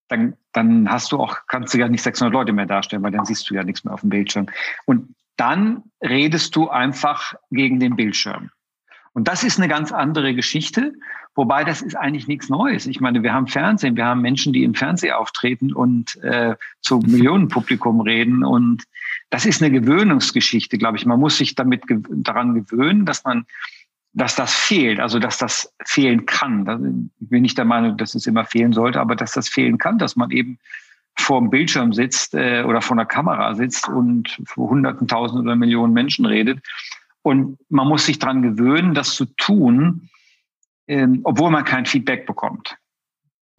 dann, 0.09 0.37
dann 0.53 0.91
hast 0.91 1.13
du 1.13 1.19
auch, 1.19 1.39
kannst 1.49 1.75
du 1.75 1.79
ja 1.79 1.89
nicht 1.89 2.03
600 2.03 2.33
Leute 2.33 2.53
mehr 2.53 2.67
darstellen, 2.67 3.03
weil 3.03 3.11
dann 3.11 3.25
siehst 3.25 3.49
du 3.51 3.55
ja 3.55 3.65
nichts 3.65 3.85
mehr 3.85 3.95
auf 3.95 4.01
dem 4.01 4.11
Bildschirm. 4.11 4.47
Und 4.85 5.15
dann 5.37 5.83
redest 6.01 6.55
du 6.57 6.69
einfach 6.69 7.35
gegen 7.51 7.81
den 7.81 7.97
Bildschirm. 7.97 8.51
Und 9.17 9.29
das 9.29 9.45
ist 9.45 9.59
eine 9.59 9.67
ganz 9.67 9.93
andere 9.93 10.35
Geschichte, 10.35 10.93
wobei 11.35 11.65
das 11.65 11.81
ist 11.81 11.97
eigentlich 11.97 12.29
nichts 12.29 12.51
Neues. 12.51 12.85
Ich 12.87 13.01
meine, 13.01 13.23
wir 13.23 13.33
haben 13.33 13.47
Fernsehen, 13.47 13.97
wir 13.97 14.05
haben 14.05 14.21
Menschen, 14.21 14.53
die 14.53 14.63
im 14.63 14.75
Fernsehen 14.75 15.15
auftreten 15.15 15.73
und 15.73 16.17
äh, 16.17 16.55
zu 16.83 16.99
Millionenpublikum 16.99 18.03
reden. 18.03 18.45
Und 18.45 18.85
das 19.31 19.47
ist 19.47 19.63
eine 19.63 19.73
Gewöhnungsgeschichte, 19.73 20.77
glaube 20.77 20.99
ich. 20.99 21.07
Man 21.07 21.19
muss 21.19 21.39
sich 21.39 21.55
damit 21.55 21.87
ge 21.87 22.03
daran 22.11 22.53
gewöhnen, 22.53 23.07
dass 23.07 23.25
man 23.25 23.47
dass 24.13 24.37
das 24.37 24.53
fehlt, 24.53 25.01
also 25.01 25.19
dass 25.19 25.39
das 25.39 25.73
fehlen 25.87 26.27
kann. 26.27 27.11
Ich 27.19 27.31
bin 27.31 27.41
nicht 27.41 27.57
der 27.57 27.65
Meinung, 27.65 27.97
dass 27.97 28.15
es 28.15 28.27
immer 28.27 28.45
fehlen 28.45 28.75
sollte, 28.75 29.01
aber 29.01 29.17
dass 29.17 29.33
das 29.33 29.49
fehlen 29.49 29.79
kann, 29.79 29.97
dass 29.97 30.17
man 30.17 30.31
eben 30.31 30.59
vor 31.19 31.41
dem 31.41 31.49
Bildschirm 31.49 31.95
sitzt 31.95 32.35
äh, 32.35 32.65
oder 32.67 32.83
vor 32.83 32.97
einer 32.97 33.07
Kamera 33.07 33.55
sitzt 33.55 33.89
und 33.89 34.39
vor 34.45 34.69
Hunderten, 34.69 35.09
Tausenden 35.09 35.47
oder 35.47 35.57
Millionen 35.57 35.95
Menschen 35.95 36.27
redet. 36.27 36.61
Und 37.27 37.59
man 37.69 37.89
muss 37.89 38.07
sich 38.07 38.21
daran 38.21 38.41
gewöhnen, 38.41 38.95
das 38.95 39.17
zu 39.17 39.25
tun, 39.25 40.11
ähm, 40.87 41.23
obwohl 41.25 41.51
man 41.51 41.65
kein 41.65 41.85
Feedback 41.85 42.25
bekommt. 42.25 42.77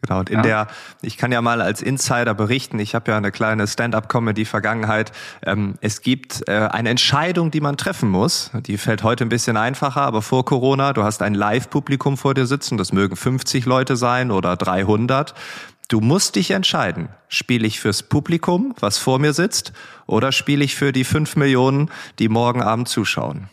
Genau, 0.00 0.20
und 0.20 0.30
in 0.30 0.36
ja. 0.36 0.42
der, 0.42 0.66
ich 1.02 1.18
kann 1.18 1.32
ja 1.32 1.42
mal 1.42 1.60
als 1.60 1.82
Insider 1.82 2.32
berichten, 2.32 2.78
ich 2.78 2.94
habe 2.94 3.10
ja 3.10 3.18
eine 3.18 3.30
kleine 3.30 3.66
Stand-up-Comedy-Vergangenheit. 3.66 5.12
Ähm, 5.44 5.74
es 5.82 6.00
gibt 6.00 6.48
äh, 6.48 6.70
eine 6.72 6.88
Entscheidung, 6.88 7.50
die 7.50 7.60
man 7.60 7.76
treffen 7.76 8.08
muss. 8.08 8.52
Die 8.54 8.78
fällt 8.78 9.02
heute 9.02 9.26
ein 9.26 9.28
bisschen 9.28 9.58
einfacher, 9.58 10.00
aber 10.00 10.22
vor 10.22 10.46
Corona, 10.46 10.94
du 10.94 11.02
hast 11.02 11.20
ein 11.20 11.34
Live-Publikum 11.34 12.16
vor 12.16 12.32
dir 12.32 12.46
sitzen, 12.46 12.78
das 12.78 12.94
mögen 12.94 13.16
50 13.16 13.66
Leute 13.66 13.96
sein 13.96 14.30
oder 14.30 14.56
300. 14.56 15.34
Du 15.88 16.00
musst 16.00 16.36
dich 16.36 16.52
entscheiden. 16.52 17.10
Spiele 17.28 17.66
ich 17.66 17.80
fürs 17.80 18.02
Publikum, 18.02 18.74
was 18.80 18.96
vor 18.96 19.18
mir 19.18 19.34
sitzt, 19.34 19.74
oder 20.06 20.32
spiele 20.32 20.64
ich 20.64 20.74
für 20.74 20.92
die 20.92 21.04
fünf 21.04 21.36
Millionen, 21.36 21.90
die 22.18 22.30
morgen 22.30 22.62
Abend 22.62 22.88
zuschauen? 22.88 23.50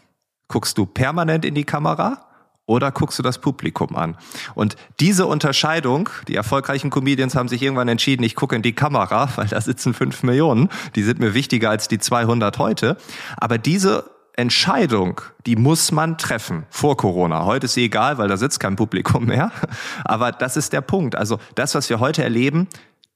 Guckst 0.48 0.78
du 0.78 0.86
permanent 0.86 1.46
in 1.46 1.56
die 1.56 1.64
Kamera 1.64 2.26
oder 2.66 2.92
guckst 2.92 3.20
du 3.20 3.24
das 3.24 3.40
Publikum 3.40 3.96
an? 3.96 4.18
Und 4.54 4.76
diese 5.00 5.26
Unterscheidung, 5.26 6.10
die 6.28 6.36
erfolgreichen 6.36 6.90
Comedians 6.90 7.36
haben 7.36 7.48
sich 7.48 7.62
irgendwann 7.62 7.88
entschieden, 7.88 8.24
ich 8.24 8.36
gucke 8.36 8.56
in 8.56 8.62
die 8.62 8.74
Kamera, 8.74 9.30
weil 9.36 9.48
da 9.48 9.62
sitzen 9.62 9.94
fünf 9.94 10.24
Millionen, 10.24 10.70
die 10.96 11.04
sind 11.04 11.20
mir 11.20 11.34
wichtiger 11.34 11.70
als 11.70 11.88
die 11.88 12.00
200 12.00 12.58
heute. 12.58 12.98
Aber 13.38 13.58
diese 13.58 14.10
Entscheidung, 14.38 15.22
die 15.46 15.56
muss 15.56 15.92
man 15.92 16.18
treffen 16.18 16.66
vor 16.70 16.98
Corona. 16.98 17.46
Heute 17.46 17.66
ist 17.66 17.74
sie 17.76 17.86
egal, 17.86 18.18
weil 18.18 18.28
da 18.28 18.36
sitzt 18.36 18.60
kein 18.60 18.76
Publikum 18.76 19.26
mehr. 19.26 19.52
Aber 20.04 20.32
das 20.34 20.58
ist 20.58 20.74
der 20.74 20.82
Punkt. 20.82 21.16
Also 21.16 21.40
das, 21.56 21.74
was 21.74 21.90
wir 21.90 22.00
heute 22.02 22.22
erleben, 22.22 22.68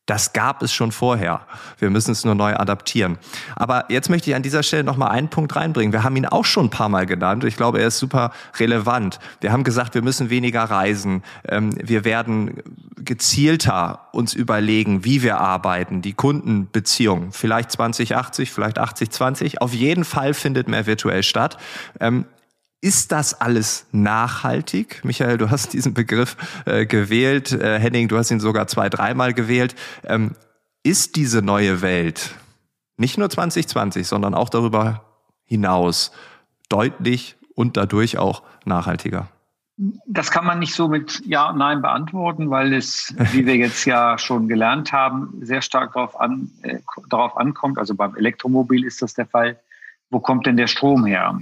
das 0.10 0.34
gab 0.34 0.64
es 0.64 0.74
schon 0.74 0.92
vorher. 0.92 1.42
Wir 1.78 1.92
müssen 1.92 2.12
es 2.12 2.26
nur 2.26 2.34
neu 2.34 2.56
adaptieren. 2.56 3.20
Aber 3.56 3.86
jetzt 3.90 4.10
möchte 4.10 4.30
ich 4.30 4.36
an 4.36 4.42
dieser 4.42 4.64
Stelle 4.64 4.84
noch 4.84 4.98
mal 4.98 5.10
einen 5.10 5.30
Punkt 5.30 5.56
reinbringen. 5.56 5.94
Wir 5.94 6.04
haben 6.04 6.16
ihn 6.16 6.26
auch 6.26 6.46
schon 6.46 6.66
ein 6.66 6.70
paar 6.72 6.90
Mal 6.90 7.06
genannt. 7.06 7.44
Ich 7.44 7.58
glaube, 7.58 7.80
er 7.80 7.88
ist 7.88 8.00
super 8.00 8.32
relevant. 8.58 9.20
Wir 9.42 9.52
haben 9.52 9.64
gesagt, 9.64 9.94
wir 9.94 10.02
müssen 10.02 10.32
weniger 10.32 10.64
reisen. 10.64 11.24
Ähm, 11.48 11.76
wir 11.80 12.06
werden 12.06 12.64
gezielter 12.98 14.08
uns 14.12 14.34
überlegen, 14.34 15.06
wie 15.06 15.22
wir 15.22 15.40
arbeiten, 15.40 16.02
die 16.02 16.14
Kundenbeziehung. 16.14 17.32
Vielleicht 17.32 17.72
2080, 17.72 18.52
vielleicht 18.52 18.80
8020. 18.80 19.62
Auf 19.62 19.74
jeden 19.74 20.06
Fall 20.06 20.34
findet 20.34 20.68
mehr 20.68 20.88
virtuell 20.88 21.22
statt. 21.22 21.58
Ist 22.82 23.12
das 23.12 23.34
alles 23.34 23.88
nachhaltig? 23.92 25.04
Michael, 25.04 25.38
du 25.38 25.50
hast 25.50 25.74
diesen 25.74 25.94
Begriff 25.94 26.38
äh, 26.66 26.86
gewählt. 26.86 27.52
Äh, 27.52 27.78
Henning, 27.78 28.08
du 28.08 28.18
hast 28.18 28.32
ihn 28.32 28.40
sogar 28.40 28.68
zwei, 28.68 28.90
dreimal 28.90 29.34
gewählt. 29.34 29.76
Ähm, 30.06 30.36
ist 30.84 31.18
diese 31.18 31.42
neue 31.42 31.82
Welt 31.82 32.36
nicht 32.96 33.18
nur 33.18 33.30
2020, 33.30 34.08
sondern 34.08 34.34
auch 34.34 34.50
darüber 34.50 35.04
hinaus 35.46 36.12
deutlich 36.70 37.36
und 37.54 37.76
dadurch 37.76 38.18
auch 38.18 38.44
nachhaltiger? 38.64 39.28
Das 40.06 40.32
kann 40.32 40.46
man 40.46 40.60
nicht 40.60 40.74
so 40.74 40.88
mit 40.88 41.22
Ja 41.26 41.50
und 41.50 41.58
Nein 41.58 41.82
beantworten, 41.82 42.50
weil 42.50 42.74
es, 42.74 43.14
wie 43.32 43.46
wir 43.46 43.56
jetzt 43.56 43.86
ja 43.86 44.18
schon 44.18 44.48
gelernt 44.48 44.92
haben, 44.94 45.34
sehr 45.42 45.62
stark 45.62 45.94
darauf, 45.94 46.20
an, 46.20 46.52
äh, 46.62 46.80
darauf 47.10 47.38
ankommt. 47.38 47.78
Also 47.78 47.96
beim 47.96 48.16
Elektromobil 48.16 48.86
ist 48.86 49.02
das 49.02 49.14
der 49.14 49.26
Fall. 49.26 49.60
Wo 50.10 50.20
kommt 50.20 50.46
denn 50.46 50.58
der 50.58 50.68
Strom 50.68 51.06
her? 51.06 51.40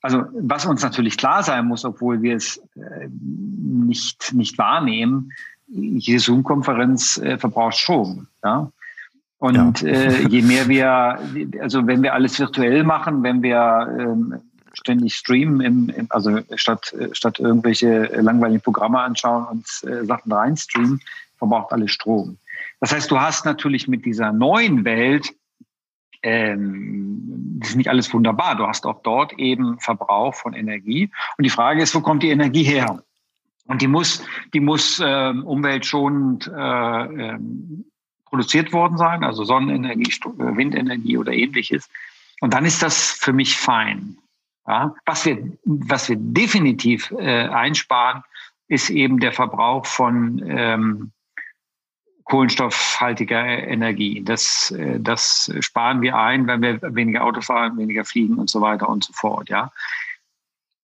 Also 0.00 0.24
was 0.32 0.66
uns 0.66 0.82
natürlich 0.82 1.16
klar 1.16 1.42
sein 1.42 1.66
muss, 1.66 1.84
obwohl 1.84 2.22
wir 2.22 2.36
es 2.36 2.58
äh, 2.76 3.08
nicht, 3.10 4.32
nicht 4.32 4.58
wahrnehmen, 4.58 5.32
jede 5.66 6.20
Zoom-Konferenz 6.20 7.18
äh, 7.18 7.38
verbraucht 7.38 7.76
Strom. 7.76 8.28
Ja? 8.44 8.70
Und 9.38 9.82
ja. 9.82 9.88
äh, 9.88 10.22
je 10.28 10.42
mehr 10.42 10.68
wir, 10.68 11.18
also 11.60 11.86
wenn 11.86 12.02
wir 12.02 12.14
alles 12.14 12.38
virtuell 12.38 12.84
machen, 12.84 13.22
wenn 13.22 13.42
wir 13.42 13.96
ähm, 13.98 14.40
ständig 14.72 15.14
streamen, 15.16 15.60
im, 15.60 15.88
im, 15.90 16.06
also 16.10 16.40
statt, 16.54 16.94
statt 17.12 17.40
irgendwelche 17.40 18.04
langweiligen 18.20 18.60
Programme 18.60 19.00
anschauen 19.00 19.46
und 19.46 19.90
äh, 19.90 20.04
Sachen 20.04 20.32
reinstreamen, 20.32 21.00
verbraucht 21.36 21.72
alles 21.72 21.90
Strom. 21.90 22.38
Das 22.80 22.92
heißt, 22.92 23.10
du 23.10 23.20
hast 23.20 23.44
natürlich 23.44 23.88
mit 23.88 24.04
dieser 24.04 24.32
neuen 24.32 24.84
Welt 24.84 25.34
ähm, 26.22 27.27
das 27.58 27.70
ist 27.70 27.76
nicht 27.76 27.88
alles 27.88 28.12
wunderbar. 28.12 28.56
Du 28.56 28.66
hast 28.66 28.86
auch 28.86 29.02
dort 29.02 29.32
eben 29.34 29.78
Verbrauch 29.80 30.34
von 30.34 30.54
Energie. 30.54 31.10
Und 31.36 31.44
die 31.44 31.50
Frage 31.50 31.82
ist, 31.82 31.94
wo 31.94 32.00
kommt 32.00 32.22
die 32.22 32.30
Energie 32.30 32.62
her? 32.62 33.02
Und 33.66 33.82
die 33.82 33.88
muss, 33.88 34.24
die 34.54 34.60
muss 34.60 35.02
ähm, 35.04 35.44
umweltschonend 35.44 36.46
äh, 36.48 37.04
ähm, 37.04 37.84
produziert 38.24 38.72
worden 38.72 38.96
sein, 38.96 39.24
also 39.24 39.44
Sonnenenergie, 39.44 40.10
äh, 40.10 40.56
Windenergie 40.56 41.18
oder 41.18 41.32
ähnliches. 41.32 41.88
Und 42.40 42.54
dann 42.54 42.64
ist 42.64 42.82
das 42.82 43.12
für 43.12 43.32
mich 43.32 43.56
fein. 43.56 44.16
Ja? 44.66 44.94
Was, 45.04 45.26
wir, 45.26 45.52
was 45.64 46.08
wir 46.08 46.16
definitiv 46.18 47.12
äh, 47.18 47.48
einsparen, 47.48 48.22
ist 48.68 48.90
eben 48.90 49.18
der 49.18 49.32
Verbrauch 49.32 49.86
von 49.86 50.42
ähm, 50.46 51.10
kohlenstoffhaltiger 52.28 53.42
Energie. 53.44 54.22
Das, 54.24 54.70
äh, 54.70 55.00
das 55.00 55.50
sparen 55.60 56.02
wir 56.02 56.16
ein, 56.16 56.46
wenn 56.46 56.62
wir 56.62 56.80
weniger 56.94 57.24
Auto 57.24 57.40
fahren, 57.40 57.76
weniger 57.78 58.04
fliegen 58.04 58.38
und 58.38 58.50
so 58.50 58.60
weiter 58.60 58.88
und 58.88 59.04
so 59.04 59.12
fort. 59.14 59.48
Ja. 59.48 59.72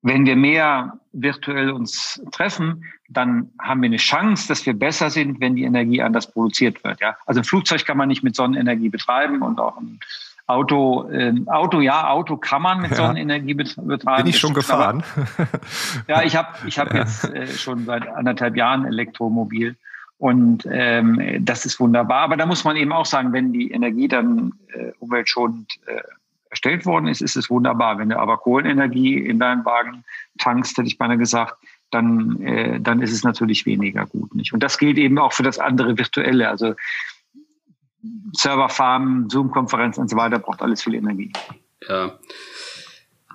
Wenn 0.03 0.27
wir 0.27 0.37
mehr 0.37 0.99
virtuell 1.13 1.71
uns 1.71 2.21
treffen, 2.33 2.85
dann 3.09 3.51
haben 3.61 3.83
wir 3.83 3.87
eine 3.87 3.99
Chance, 3.99 4.49
dass 4.49 4.67
wir 4.67 4.75
besser 4.75 5.11
sind, 5.11 5.41
wenn 5.41 5.55
die 5.55 5.65
Energie 5.65 6.03
anders 6.03 6.31
produziert 6.31 6.83
wird. 6.83 7.01
Ja. 7.01 7.17
Also 7.27 7.41
ein 7.41 7.45
Flugzeug 7.45 7.85
kann 7.85 7.97
man 7.97 8.09
nicht 8.09 8.23
mit 8.23 8.35
Sonnenenergie 8.35 8.89
betreiben 8.89 9.43
und 9.43 9.61
auch 9.61 9.77
ein 9.79 10.01
Auto, 10.47 11.09
äh, 11.11 11.33
Auto, 11.47 11.81
ja, 11.81 12.09
Auto 12.09 12.37
kann 12.37 12.61
man 12.61 12.81
mit 12.83 12.91
ja. 12.91 12.99
Sonnenenergie 12.99 13.55
betreiben. 13.55 14.25
Bin 14.25 14.27
ich 14.27 14.39
schon 14.39 14.53
gefahren? 14.53 15.03
Aber, 15.17 15.49
ja, 16.09 16.23
ich 16.23 16.37
habe 16.37 16.49
ich 16.67 16.79
hab 16.79 16.93
ja. 16.93 17.01
jetzt 17.01 17.25
äh, 17.25 17.47
schon 17.47 17.87
seit 17.87 18.07
anderthalb 18.09 18.57
Jahren 18.57 18.85
Elektromobil 18.85 19.77
und 20.25 20.67
ähm, 20.71 21.45
das 21.45 21.67
ist 21.67 21.79
wunderbar. 21.81 22.21
Aber 22.21 22.39
da 22.39 22.47
muss 22.47 22.65
man 22.65 22.77
eben 22.77 22.93
auch 22.93 23.05
sagen, 23.05 23.35
wenn 23.35 23.53
die 23.53 23.73
Energie 23.73 24.09
dann 24.09 24.55
äh, 24.69 24.93
umweltschonend 24.99 25.71
äh, 25.85 26.01
erstellt 26.49 26.87
worden 26.87 27.09
ist, 27.09 27.21
ist 27.21 27.37
es 27.37 27.51
wunderbar. 27.51 27.99
Wenn 27.99 28.09
du 28.09 28.19
aber 28.19 28.39
Kohlenenergie 28.39 29.19
in 29.19 29.39
deinen 29.39 29.67
Wagen 29.67 30.03
tankst, 30.39 30.79
hätte 30.79 30.89
ich 30.89 30.97
beinahe 30.97 31.19
gesagt, 31.19 31.63
dann, 31.91 32.41
äh, 32.41 32.81
dann 32.81 33.03
ist 33.03 33.13
es 33.13 33.23
natürlich 33.23 33.67
weniger 33.67 34.07
gut. 34.07 34.35
Nicht? 34.35 34.55
Und 34.55 34.63
das 34.63 34.79
gilt 34.79 34.97
eben 34.97 35.19
auch 35.19 35.35
für 35.35 35.43
das 35.43 35.59
andere 35.59 35.99
Virtuelle. 35.99 36.49
Also 36.49 36.75
Serverfarmen, 38.33 39.29
Zoom-Konferenzen 39.29 40.01
und 40.01 40.09
so 40.09 40.17
weiter 40.17 40.39
braucht 40.39 40.63
alles 40.63 40.83
viel 40.83 40.95
Energie. 40.95 41.35
Ja. 41.87 42.19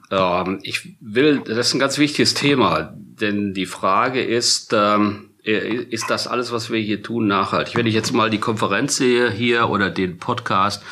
Ähm, 0.09 0.57
ich 0.63 0.97
will, 1.01 1.41
das 1.41 1.67
ist 1.67 1.75
ein 1.75 1.79
ganz 1.79 1.99
wichtiges 1.99 2.33
Thema. 2.33 2.95
denn 2.95 3.53
die 3.53 3.67
Frage 3.67 4.23
ist, 4.23 4.73
ähm, 4.73 5.28
ist 5.49 6.09
das 6.09 6.27
alles, 6.27 6.51
was 6.51 6.69
wir 6.69 6.79
hier 6.79 7.01
tun, 7.03 7.27
nachhaltig? 7.27 7.75
Wenn 7.75 7.87
ich 7.87 7.93
jetzt 7.93 8.13
mal 8.13 8.29
die 8.29 8.39
Konferenz 8.39 8.97
sehe 8.97 9.31
hier 9.31 9.69
oder 9.69 9.89
den 9.89 10.17
Podcast, 10.17 10.83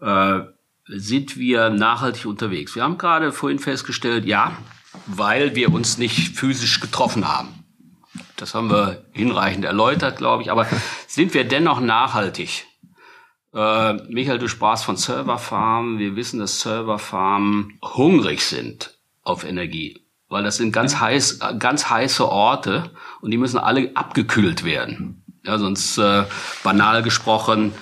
äh, 0.00 0.40
sind 0.86 1.36
wir 1.36 1.70
nachhaltig 1.70 2.26
unterwegs. 2.26 2.74
Wir 2.74 2.82
haben 2.82 2.98
gerade 2.98 3.32
vorhin 3.32 3.58
festgestellt, 3.58 4.24
ja, 4.24 4.56
weil 5.06 5.54
wir 5.54 5.72
uns 5.72 5.98
nicht 5.98 6.36
physisch 6.36 6.80
getroffen 6.80 7.28
haben. 7.28 7.48
Das 8.36 8.54
haben 8.54 8.70
wir 8.70 9.04
hinreichend 9.12 9.64
erläutert, 9.64 10.16
glaube 10.16 10.42
ich. 10.42 10.50
Aber 10.50 10.66
sind 11.06 11.34
wir 11.34 11.44
dennoch 11.44 11.80
nachhaltig? 11.80 12.66
Äh, 13.54 13.94
Michael, 14.08 14.38
du 14.38 14.48
sprachst 14.48 14.84
von 14.84 14.96
Serverfarmen. 14.96 15.98
Wir 15.98 16.16
wissen, 16.16 16.40
dass 16.40 16.60
Serverfarmen 16.60 17.78
hungrig 17.82 18.42
sind 18.42 18.98
auf 19.22 19.44
Energie, 19.44 20.00
weil 20.30 20.42
das 20.42 20.56
sind 20.56 20.72
ganz 20.72 20.98
heiß, 20.98 21.40
ganz 21.58 21.90
heiße 21.90 22.26
Orte 22.26 22.90
und 23.20 23.30
die 23.30 23.36
müssen 23.36 23.58
alle 23.58 23.90
abgekühlt 23.94 24.64
werden. 24.64 25.22
Ja, 25.44 25.58
sonst 25.58 25.98
äh, 25.98 26.24
banal 26.62 27.02
gesprochen 27.02 27.72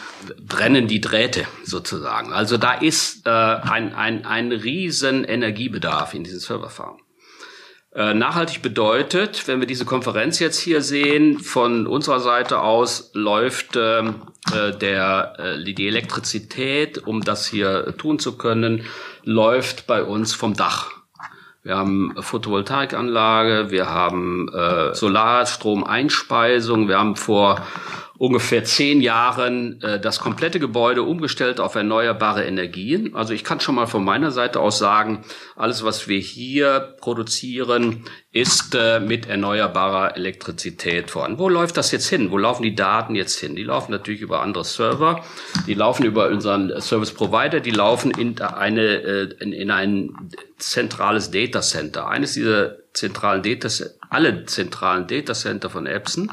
brennen 0.40 0.86
die 0.86 1.00
Drähte 1.00 1.44
sozusagen. 1.64 2.32
Also 2.32 2.56
da 2.56 2.72
ist 2.72 3.26
äh, 3.26 3.30
ein, 3.30 3.94
ein, 3.94 4.24
ein 4.24 4.52
riesen 4.52 5.24
Energiebedarf 5.24 6.14
in 6.14 6.24
diesen 6.24 6.40
Serverfarmen. 6.40 7.00
Äh, 7.94 8.14
nachhaltig 8.14 8.62
bedeutet, 8.62 9.48
wenn 9.48 9.60
wir 9.60 9.66
diese 9.66 9.84
Konferenz 9.84 10.38
jetzt 10.38 10.60
hier 10.60 10.82
sehen, 10.82 11.40
von 11.40 11.86
unserer 11.86 12.20
Seite 12.20 12.60
aus 12.60 13.10
läuft 13.14 13.76
ähm, 13.76 14.22
äh, 14.54 14.72
der, 14.72 15.34
äh, 15.38 15.64
die 15.64 15.88
Elektrizität, 15.88 16.98
um 16.98 17.24
das 17.24 17.46
hier 17.46 17.96
tun 17.96 18.18
zu 18.18 18.36
können, 18.36 18.84
läuft 19.24 19.86
bei 19.86 20.04
uns 20.04 20.32
vom 20.32 20.54
Dach. 20.54 20.97
Wir 21.62 21.76
haben 21.76 22.14
Photovoltaikanlage, 22.18 23.70
wir 23.70 23.90
haben 23.90 24.48
äh, 24.48 24.94
Solarstromeinspeisung, 24.94 26.88
wir 26.88 26.98
haben 26.98 27.16
vor 27.16 27.60
ungefähr 28.18 28.64
zehn 28.64 29.00
Jahren 29.00 29.80
äh, 29.80 30.00
das 30.00 30.18
komplette 30.18 30.58
Gebäude 30.58 31.04
umgestellt 31.04 31.60
auf 31.60 31.76
erneuerbare 31.76 32.44
Energien. 32.44 33.14
Also 33.14 33.32
ich 33.32 33.44
kann 33.44 33.60
schon 33.60 33.76
mal 33.76 33.86
von 33.86 34.04
meiner 34.04 34.32
Seite 34.32 34.58
aus 34.58 34.78
sagen, 34.78 35.24
alles, 35.54 35.84
was 35.84 36.08
wir 36.08 36.18
hier 36.18 36.96
produzieren, 37.00 38.04
ist 38.32 38.74
äh, 38.74 38.98
mit 38.98 39.28
erneuerbarer 39.28 40.16
Elektrizität 40.16 41.10
vorhanden. 41.10 41.38
Wo 41.38 41.48
läuft 41.48 41.76
das 41.76 41.92
jetzt 41.92 42.08
hin? 42.08 42.32
Wo 42.32 42.38
laufen 42.38 42.64
die 42.64 42.74
Daten 42.74 43.14
jetzt 43.14 43.38
hin? 43.38 43.54
Die 43.54 43.62
laufen 43.62 43.92
natürlich 43.92 44.20
über 44.20 44.42
andere 44.42 44.64
Server, 44.64 45.24
die 45.68 45.74
laufen 45.74 46.04
über 46.04 46.28
unseren 46.28 46.80
Service 46.80 47.12
Provider, 47.12 47.60
die 47.60 47.70
laufen 47.70 48.10
in 48.10 48.40
eine 48.40 48.82
äh, 48.82 49.34
in, 49.40 49.52
in 49.52 49.70
ein 49.70 50.30
zentrales 50.58 51.30
Data 51.30 51.60
Center. 51.60 52.08
Eines 52.08 52.34
dieser 52.34 52.76
zentralen 52.92 53.44
Data 53.44 53.68
alle 54.10 54.44
zentralen 54.46 55.06
Data 55.06 55.34
Center 55.34 55.70
von 55.70 55.86
Epson 55.86 56.32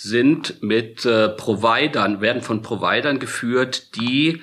sind 0.00 0.62
mit 0.62 1.04
äh, 1.06 1.28
Providern, 1.28 2.20
werden 2.20 2.40
von 2.40 2.62
Providern 2.62 3.18
geführt, 3.18 3.96
die 3.96 4.42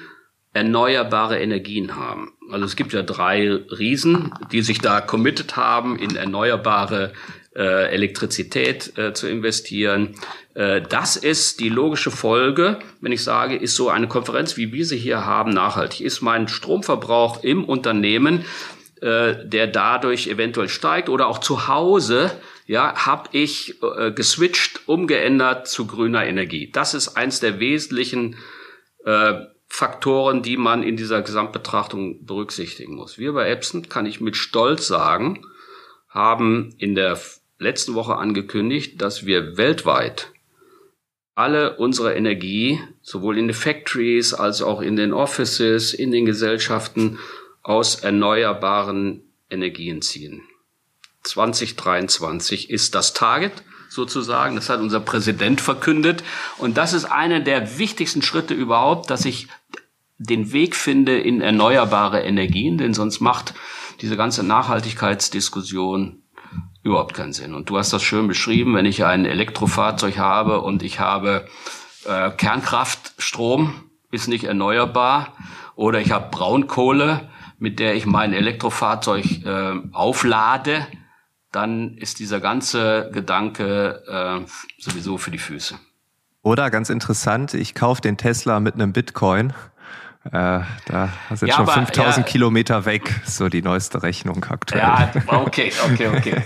erneuerbare 0.51 1.39
Energien 1.39 1.95
haben. 1.95 2.33
Also 2.51 2.65
es 2.65 2.75
gibt 2.75 2.91
ja 2.91 3.03
drei 3.03 3.49
Riesen, 3.49 4.33
die 4.51 4.61
sich 4.61 4.79
da 4.79 4.99
committed 4.99 5.55
haben, 5.55 5.97
in 5.97 6.17
erneuerbare 6.17 7.13
äh, 7.55 7.89
Elektrizität 7.89 8.97
äh, 8.97 9.13
zu 9.13 9.29
investieren. 9.29 10.15
Äh, 10.55 10.81
das 10.81 11.15
ist 11.15 11.61
die 11.61 11.69
logische 11.69 12.11
Folge, 12.11 12.79
wenn 12.99 13.13
ich 13.13 13.23
sage, 13.23 13.55
ist 13.55 13.77
so 13.77 13.87
eine 13.87 14.09
Konferenz, 14.09 14.57
wie 14.57 14.73
wir 14.73 14.85
sie 14.85 14.97
hier 14.97 15.25
haben, 15.25 15.51
nachhaltig? 15.51 16.01
Ist 16.01 16.19
mein 16.19 16.49
Stromverbrauch 16.49 17.45
im 17.45 17.63
Unternehmen, 17.63 18.43
äh, 19.01 19.35
der 19.45 19.67
dadurch 19.67 20.27
eventuell 20.27 20.67
steigt 20.67 21.07
oder 21.07 21.27
auch 21.27 21.37
zu 21.37 21.69
Hause 21.69 22.31
ja, 22.66 23.05
habe 23.05 23.30
ich 23.34 23.82
äh, 23.84 24.11
geswitcht, 24.11 24.88
umgeändert 24.88 25.68
zu 25.68 25.86
grüner 25.86 26.26
Energie. 26.26 26.72
Das 26.72 26.93
ist 26.93 27.16
eins 27.16 27.39
der 27.39 27.59
wesentlichen 27.59 28.38
äh, 29.05 29.45
Faktoren, 29.68 30.41
die 30.41 30.57
man 30.57 30.84
in 30.84 30.97
dieser 30.97 31.22
Gesamtbetrachtung 31.22 32.26
berücksichtigen 32.26 32.95
muss. 32.95 33.18
Wir 33.18 33.34
bei 33.34 33.49
Epson, 33.49 33.89
kann 33.89 34.05
ich 34.05 34.22
mit 34.22 34.36
Stolz 34.36 34.88
sagen, 34.88 35.45
haben 36.09 36.74
in 36.78 36.95
der 36.95 37.20
letzten 37.59 37.93
Woche 37.93 38.16
angekündigt, 38.16 39.01
dass 39.01 39.26
wir 39.26 39.57
weltweit 39.57 40.32
alle 41.36 41.76
unsere 41.76 42.16
Energie, 42.16 42.80
sowohl 43.01 43.38
in 43.38 43.47
den 43.47 43.53
Factories 43.53 44.34
als 44.34 44.61
auch 44.61 44.82
in 44.82 44.95
den 44.95 45.11
Offices, 45.11 45.93
in 45.93 46.11
den 46.11 46.26
Gesellschaften, 46.26 47.20
aus 47.61 47.95
erneuerbaren 47.95 49.22
Energien 49.49 50.01
ziehen. 50.01 50.43
2023 51.26 52.69
ist 52.69 52.95
das 52.95 53.13
Target 53.13 53.63
sozusagen. 53.89 54.55
Das 54.55 54.69
hat 54.69 54.80
unser 54.80 54.99
Präsident 54.99 55.61
verkündet. 55.61 56.23
Und 56.57 56.78
das 56.78 56.93
ist 56.93 57.05
einer 57.05 57.39
der 57.39 57.78
wichtigsten 57.78 58.21
Schritte 58.21 58.53
überhaupt, 58.53 59.09
dass 59.09 59.26
ich 59.26 59.47
den 60.17 60.53
Weg 60.53 60.76
finde 60.76 61.19
in 61.19 61.41
erneuerbare 61.41 62.21
Energien, 62.21 62.78
denn 62.78 62.93
sonst 62.93 63.19
macht 63.19 63.53
diese 64.01 64.15
ganze 64.15 64.43
Nachhaltigkeitsdiskussion 64.43 66.23
überhaupt 66.84 67.15
keinen 67.15 67.34
Sinn. 67.34 67.53
Und 67.53 67.69
du 67.69 67.78
hast 67.78 67.91
das 67.91 68.03
schön 68.03 68.28
beschrieben, 68.28 68.76
wenn 68.76 68.86
ich 68.86 69.03
ein 69.03 69.26
Elektrofahrzeug 69.26 70.17
habe 70.17 70.61
und 70.61 70.84
ich 70.84 70.99
habe 70.99 71.47
äh, 72.05 72.30
Kernkraftstrom, 72.32 73.73
ist 74.11 74.28
nicht 74.28 74.45
erneuerbar, 74.45 75.34
oder 75.76 75.99
ich 75.99 76.11
habe 76.11 76.30
Braunkohle, 76.32 77.30
mit 77.57 77.80
der 77.80 77.95
ich 77.95 78.05
mein 78.05 78.34
Elektrofahrzeug 78.34 79.26
äh, 79.45 79.73
auflade, 79.91 80.88
dann 81.55 81.97
ist 81.97 82.19
dieser 82.19 82.39
ganze 82.39 83.09
Gedanke 83.13 84.03
äh, 84.07 84.45
sowieso 84.77 85.17
für 85.17 85.31
die 85.31 85.37
Füße. 85.37 85.79
Oder 86.41 86.69
ganz 86.69 86.89
interessant, 86.89 87.53
ich 87.53 87.73
kaufe 87.73 88.01
den 88.01 88.17
Tesla 88.17 88.59
mit 88.59 88.75
einem 88.75 88.93
Bitcoin. 88.93 89.53
Äh, 90.25 90.31
da 90.31 91.09
sind 91.31 91.49
ja, 91.49 91.55
schon 91.55 91.69
aber, 91.69 91.73
5000 91.73 92.17
ja, 92.25 92.31
Kilometer 92.31 92.85
weg, 92.85 93.21
so 93.25 93.47
die 93.47 93.61
neueste 93.61 94.01
Rechnung 94.01 94.43
aktuell. 94.43 94.81
Ja, 94.81 95.11
okay, 95.27 95.71
okay, 95.85 96.07
okay. 96.07 96.41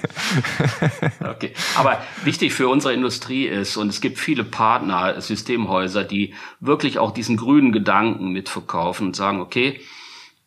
okay. 1.29 1.53
Aber 1.75 2.01
wichtig 2.23 2.53
für 2.53 2.67
unsere 2.67 2.93
Industrie 2.93 3.45
ist, 3.45 3.77
und 3.77 3.87
es 3.87 4.01
gibt 4.01 4.19
viele 4.19 4.43
Partner, 4.43 5.19
Systemhäuser, 5.21 6.03
die 6.03 6.33
wirklich 6.59 6.99
auch 6.99 7.11
diesen 7.11 7.37
grünen 7.37 7.71
Gedanken 7.71 8.31
mitverkaufen 8.31 9.07
und 9.07 9.15
sagen, 9.15 9.39
okay, 9.39 9.79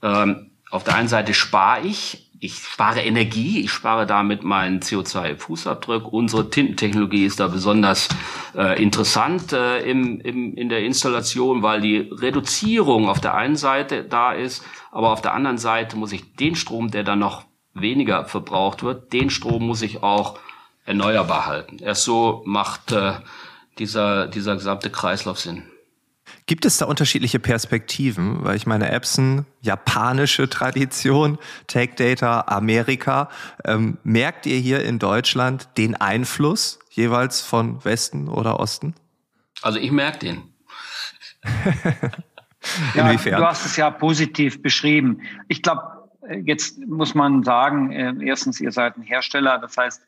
ähm, 0.02 0.50
auf 0.70 0.84
der 0.84 0.94
einen 0.94 1.08
Seite 1.08 1.32
spare 1.32 1.80
ich, 1.86 2.31
ich 2.42 2.56
spare 2.56 3.02
Energie, 3.02 3.60
ich 3.60 3.70
spare 3.70 4.04
damit 4.04 4.42
meinen 4.42 4.80
CO2-Fußabdruck. 4.80 6.06
Unsere 6.10 6.50
Tintentechnologie 6.50 7.24
ist 7.24 7.38
da 7.38 7.46
besonders 7.46 8.08
äh, 8.56 8.82
interessant 8.82 9.52
äh, 9.52 9.78
im, 9.88 10.20
im, 10.20 10.56
in 10.56 10.68
der 10.68 10.80
Installation, 10.80 11.62
weil 11.62 11.80
die 11.80 11.98
Reduzierung 11.98 13.08
auf 13.08 13.20
der 13.20 13.34
einen 13.34 13.54
Seite 13.54 14.02
da 14.02 14.32
ist, 14.32 14.64
aber 14.90 15.12
auf 15.12 15.22
der 15.22 15.34
anderen 15.34 15.56
Seite 15.56 15.96
muss 15.96 16.10
ich 16.10 16.34
den 16.34 16.56
Strom, 16.56 16.90
der 16.90 17.04
dann 17.04 17.20
noch 17.20 17.44
weniger 17.74 18.24
verbraucht 18.24 18.82
wird, 18.82 19.12
den 19.12 19.30
Strom 19.30 19.64
muss 19.64 19.80
ich 19.80 20.02
auch 20.02 20.36
erneuerbar 20.84 21.46
halten. 21.46 21.78
Erst 21.78 22.02
so 22.02 22.42
macht 22.44 22.90
äh, 22.90 23.12
dieser, 23.78 24.26
dieser 24.26 24.54
gesamte 24.54 24.90
Kreislauf 24.90 25.38
Sinn. 25.38 25.62
Gibt 26.46 26.64
es 26.64 26.78
da 26.78 26.86
unterschiedliche 26.86 27.38
Perspektiven? 27.38 28.44
Weil 28.44 28.56
ich 28.56 28.66
meine, 28.66 28.90
Epson, 28.90 29.46
japanische 29.60 30.48
Tradition, 30.48 31.38
Tech 31.66 31.90
Data, 31.96 32.44
Amerika. 32.48 33.28
Ähm, 33.64 33.98
merkt 34.02 34.46
ihr 34.46 34.58
hier 34.58 34.84
in 34.84 34.98
Deutschland 34.98 35.68
den 35.76 35.94
Einfluss 35.94 36.80
jeweils 36.90 37.40
von 37.40 37.84
Westen 37.84 38.28
oder 38.28 38.58
Osten? 38.58 38.94
Also 39.62 39.78
ich 39.78 39.92
merke 39.92 40.18
den. 40.18 40.42
Inwiefern? 42.94 43.32
Ja, 43.32 43.38
du 43.38 43.46
hast 43.46 43.64
es 43.64 43.76
ja 43.76 43.90
positiv 43.90 44.62
beschrieben. 44.62 45.20
Ich 45.48 45.62
glaube, 45.62 45.82
jetzt 46.44 46.78
muss 46.86 47.14
man 47.14 47.42
sagen, 47.42 47.92
äh, 47.92 48.14
erstens, 48.24 48.60
ihr 48.60 48.72
seid 48.72 48.96
ein 48.96 49.02
Hersteller, 49.02 49.58
das 49.58 49.76
heißt, 49.76 50.02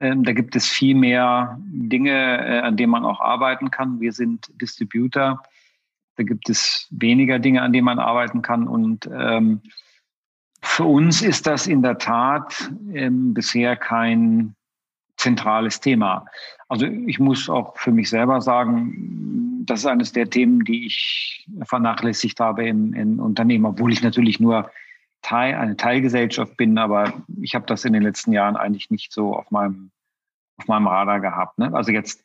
ähm, 0.00 0.24
da 0.24 0.32
gibt 0.32 0.56
es 0.56 0.66
viel 0.66 0.94
mehr 0.94 1.58
Dinge, 1.60 2.12
äh, 2.12 2.60
an 2.60 2.76
denen 2.76 2.90
man 2.90 3.04
auch 3.04 3.20
arbeiten 3.20 3.70
kann. 3.70 4.00
Wir 4.00 4.12
sind 4.12 4.50
Distributor. 4.60 5.42
Da 6.16 6.22
gibt 6.22 6.48
es 6.48 6.86
weniger 6.90 7.38
Dinge, 7.38 7.62
an 7.62 7.72
denen 7.72 7.84
man 7.84 7.98
arbeiten 7.98 8.42
kann. 8.42 8.68
Und 8.68 9.08
ähm, 9.12 9.62
für 10.62 10.84
uns 10.84 11.22
ist 11.22 11.46
das 11.46 11.66
in 11.66 11.82
der 11.82 11.98
Tat 11.98 12.70
ähm, 12.92 13.34
bisher 13.34 13.76
kein 13.76 14.54
zentrales 15.16 15.80
Thema. 15.80 16.26
Also 16.68 16.86
ich 16.86 17.18
muss 17.18 17.48
auch 17.48 17.78
für 17.78 17.92
mich 17.92 18.10
selber 18.10 18.40
sagen, 18.40 19.64
das 19.64 19.80
ist 19.80 19.86
eines 19.86 20.12
der 20.12 20.28
Themen, 20.28 20.64
die 20.64 20.86
ich 20.86 21.46
vernachlässigt 21.62 22.38
habe 22.40 22.66
im, 22.66 22.92
im 22.92 23.18
Unternehmen, 23.18 23.64
obwohl 23.64 23.92
ich 23.92 24.02
natürlich 24.02 24.40
nur 24.40 24.70
Teil, 25.26 25.56
eine 25.56 25.76
Teilgesellschaft 25.76 26.56
bin, 26.56 26.78
aber 26.78 27.12
ich 27.42 27.56
habe 27.56 27.66
das 27.66 27.84
in 27.84 27.92
den 27.92 28.02
letzten 28.02 28.32
Jahren 28.32 28.56
eigentlich 28.56 28.90
nicht 28.90 29.12
so 29.12 29.34
auf 29.34 29.50
meinem, 29.50 29.90
auf 30.56 30.68
meinem 30.68 30.86
Radar 30.86 31.18
gehabt. 31.18 31.58
Ne? 31.58 31.74
Also 31.74 31.90
jetzt 31.90 32.22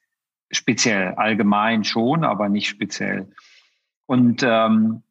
speziell, 0.51 1.15
allgemein 1.15 1.83
schon, 1.83 2.23
aber 2.23 2.47
nicht 2.47 2.69
speziell. 2.69 3.27
Und 4.05 4.43
ähm, 4.43 5.01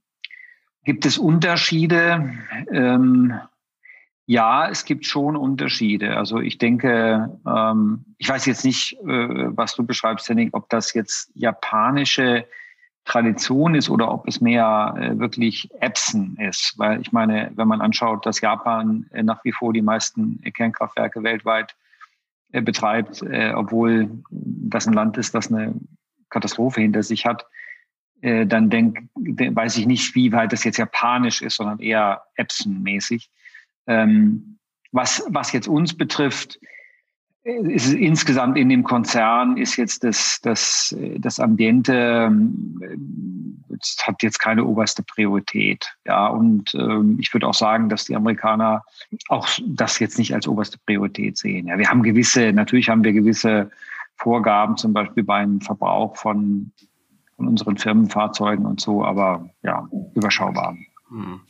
gibt 0.85 1.05
es 1.05 1.19
Unterschiede? 1.19 2.33
Ähm, 2.71 3.35
Ja, 4.27 4.69
es 4.71 4.85
gibt 4.85 5.07
schon 5.07 5.37
Unterschiede. 5.37 6.17
Also 6.17 6.39
ich 6.39 6.59
denke, 6.59 7.37
ähm, 7.45 8.05
ich 8.19 8.29
weiß 8.29 8.47
jetzt 8.47 8.65
nicht, 8.65 8.93
äh, 9.03 9.57
was 9.57 9.75
du 9.75 9.85
beschreibst, 9.85 10.29
Henning, 10.29 10.51
ob 10.53 10.69
das 10.69 10.95
jetzt 10.95 11.33
japanische 11.35 12.47
Tradition 13.05 13.75
ist 13.75 13.91
oder 13.91 14.11
ob 14.11 14.29
es 14.29 14.41
mehr 14.41 14.95
äh, 14.97 15.19
wirklich 15.19 15.69
Epson 15.81 16.37
ist. 16.37 16.75
Weil 16.77 17.01
ich 17.01 17.13
meine, 17.13 17.51
wenn 17.55 17.69
man 17.69 17.81
anschaut, 17.81 18.27
dass 18.27 18.41
Japan 18.41 19.07
äh, 19.13 19.23
nach 19.23 19.45
wie 19.45 19.53
vor 19.53 19.73
die 19.73 19.83
meisten 19.83 20.41
Kernkraftwerke 20.55 21.23
weltweit 21.23 21.75
äh, 22.53 22.63
betreibt, 22.63 23.23
äh, 23.23 23.53
obwohl 23.55 24.11
das 24.31 24.87
ein 24.87 24.93
Land 24.95 25.17
ist, 25.17 25.35
das 25.35 25.51
eine 25.51 25.75
Katastrophe 26.29 26.81
hinter 26.81 27.03
sich 27.03 27.27
hat, 27.27 27.47
äh, 28.23 28.47
dann 28.47 28.71
denk, 28.71 29.09
weiß 29.15 29.79
ich 29.79 29.87
nicht, 29.87 30.15
wie 30.15 30.33
weit 30.33 30.53
das 30.53 30.65
jetzt 30.65 30.77
japanisch 30.77 31.43
ist, 31.43 31.57
sondern 31.57 31.79
eher 31.79 32.23
Epson-mäßig. 32.37 33.31
Ähm, 33.87 34.59
was, 34.93 35.25
was 35.29 35.53
jetzt 35.53 35.69
uns 35.69 35.97
betrifft, 35.97 36.59
ist 37.43 37.93
insgesamt 37.93 38.59
in 38.59 38.69
dem 38.69 38.85
Konzern 38.85 39.57
ist 39.57 39.77
jetzt 39.77 40.05
das, 40.05 40.41
das, 40.43 40.95
das 41.19 41.41
Ambiente 41.41 42.29
ähm, 42.29 43.61
das 43.81 43.97
hat 44.07 44.23
jetzt 44.23 44.39
keine 44.39 44.65
oberste 44.65 45.03
Priorität. 45.03 45.93
Ja, 46.07 46.29
und 46.29 46.75
ähm, 46.75 47.19
ich 47.21 47.33
würde 47.33 47.47
auch 47.47 47.55
sagen, 47.55 47.89
dass 47.89 48.05
die 48.05 48.17
Amerikaner 48.17 48.85
auch 49.29 49.49
das 49.67 49.99
jetzt 49.99 50.19
nicht 50.19 50.35
als 50.35 50.47
oberste 50.47 50.79
Priorität 50.87 51.37
sehen. 51.37 51.67
Ja, 51.69 51.79
wir 51.79 51.89
haben 51.89 52.03
gewisse, 52.03 52.53
natürlich 52.53 52.89
haben 52.89 53.05
wir 53.05 53.13
gewisse 53.13 53.71
Vorgaben, 54.17 54.77
zum 54.77 54.93
Beispiel 54.93 55.25
beim 55.25 55.61
Verbrauch 55.61 56.17
von, 56.17 56.73
von 57.37 57.49
unseren 57.49 57.79
Firmenfahrzeugen 57.79 58.67
und 58.67 58.81
so, 58.81 59.05
aber 59.05 59.49
ja, 59.63 59.89
überschaubar. 60.15 60.77
Hm. 61.09 61.41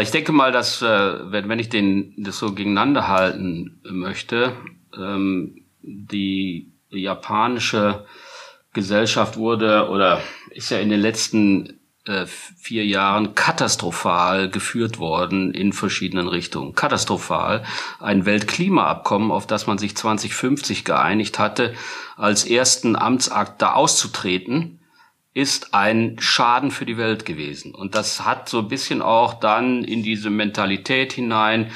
Ich 0.00 0.10
denke 0.10 0.32
mal, 0.32 0.52
dass 0.52 0.82
äh, 0.82 0.86
wenn 1.32 1.58
ich 1.58 1.68
den 1.68 2.14
das 2.18 2.38
so 2.38 2.54
gegeneinander 2.54 3.08
halten 3.08 3.80
möchte, 3.84 4.52
ähm, 4.98 5.64
die 5.82 6.72
japanische 6.90 8.06
Gesellschaft 8.72 9.36
wurde 9.36 9.88
oder 9.88 10.22
ist 10.50 10.70
ja 10.70 10.78
in 10.78 10.90
den 10.90 11.00
letzten 11.00 11.80
äh, 12.06 12.26
vier 12.26 12.86
Jahren 12.86 13.34
katastrophal 13.34 14.48
geführt 14.48 14.98
worden 14.98 15.52
in 15.52 15.72
verschiedenen 15.72 16.28
Richtungen. 16.28 16.74
Katastrophal. 16.74 17.64
Ein 17.98 18.26
Weltklimaabkommen, 18.26 19.30
auf 19.30 19.46
das 19.46 19.66
man 19.66 19.78
sich 19.78 19.96
2050 19.96 20.84
geeinigt 20.84 21.38
hatte, 21.38 21.74
als 22.16 22.44
ersten 22.44 22.96
Amtsakt 22.96 23.60
da 23.60 23.74
auszutreten, 23.74 24.80
ist 25.32 25.74
ein 25.74 26.16
Schaden 26.18 26.70
für 26.70 26.86
die 26.86 26.96
Welt 26.96 27.24
gewesen. 27.24 27.74
Und 27.74 27.94
das 27.94 28.24
hat 28.24 28.48
so 28.48 28.60
ein 28.60 28.68
bisschen 28.68 29.02
auch 29.02 29.34
dann 29.34 29.84
in 29.84 30.02
diese 30.02 30.30
Mentalität 30.30 31.12
hinein 31.12 31.70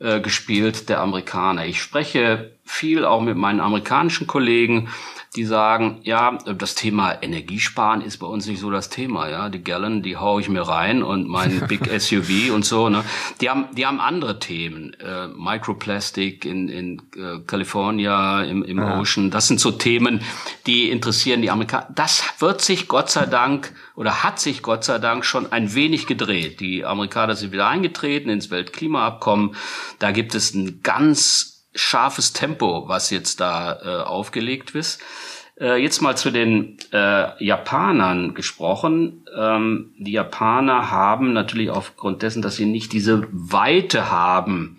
äh, 0.00 0.20
gespielt 0.20 0.88
der 0.88 1.00
Amerikaner. 1.00 1.66
Ich 1.66 1.80
spreche 1.80 2.52
viel 2.64 3.04
auch 3.04 3.20
mit 3.20 3.36
meinen 3.36 3.60
amerikanischen 3.60 4.26
Kollegen, 4.26 4.88
die 5.36 5.44
sagen, 5.44 6.00
ja, 6.02 6.38
das 6.38 6.74
Thema 6.74 7.22
Energiesparen 7.22 8.00
ist 8.00 8.18
bei 8.18 8.26
uns 8.26 8.46
nicht 8.48 8.58
so 8.58 8.68
das 8.68 8.88
Thema, 8.88 9.28
ja. 9.28 9.48
Die 9.48 9.62
Gallon, 9.62 10.02
die 10.02 10.16
hau 10.16 10.40
ich 10.40 10.48
mir 10.48 10.62
rein 10.62 11.04
und 11.04 11.28
mein 11.28 11.60
Big 11.68 11.88
SUV 12.00 12.52
und 12.52 12.64
so, 12.64 12.88
ne. 12.88 13.04
Die 13.40 13.48
haben, 13.48 13.66
die 13.76 13.86
haben 13.86 14.00
andere 14.00 14.40
Themen. 14.40 14.92
Äh, 14.94 15.28
Microplastic 15.28 16.44
in, 16.44 16.68
in 16.68 17.02
äh, 17.16 17.38
California, 17.46 18.42
im, 18.42 18.64
im 18.64 18.78
ja. 18.78 18.98
Ocean. 18.98 19.30
Das 19.30 19.46
sind 19.46 19.60
so 19.60 19.70
Themen, 19.70 20.20
die 20.66 20.90
interessieren 20.90 21.42
die 21.42 21.50
Amerikaner. 21.50 21.86
Das 21.94 22.24
wird 22.40 22.60
sich 22.60 22.88
Gott 22.88 23.08
sei 23.08 23.26
Dank 23.26 23.72
oder 23.94 24.24
hat 24.24 24.40
sich 24.40 24.62
Gott 24.62 24.82
sei 24.82 24.98
Dank 24.98 25.24
schon 25.24 25.52
ein 25.52 25.74
wenig 25.74 26.08
gedreht. 26.08 26.58
Die 26.58 26.84
Amerikaner 26.84 27.36
sind 27.36 27.52
wieder 27.52 27.68
eingetreten 27.68 28.30
ins 28.30 28.50
Weltklimaabkommen. 28.50 29.54
Da 30.00 30.10
gibt 30.10 30.34
es 30.34 30.54
ein 30.54 30.82
ganz 30.82 31.59
scharfes 31.74 32.32
Tempo, 32.32 32.88
was 32.88 33.10
jetzt 33.10 33.40
da 33.40 33.78
äh, 33.82 34.02
aufgelegt 34.02 34.74
ist. 34.74 35.00
Äh, 35.60 35.82
jetzt 35.82 36.00
mal 36.00 36.16
zu 36.16 36.30
den 36.30 36.78
äh, 36.92 37.44
Japanern 37.44 38.34
gesprochen. 38.34 39.24
Ähm, 39.36 39.92
die 39.98 40.12
Japaner 40.12 40.90
haben 40.90 41.32
natürlich 41.32 41.70
aufgrund 41.70 42.22
dessen, 42.22 42.42
dass 42.42 42.56
sie 42.56 42.66
nicht 42.66 42.92
diese 42.92 43.28
Weite 43.30 44.10
haben 44.10 44.78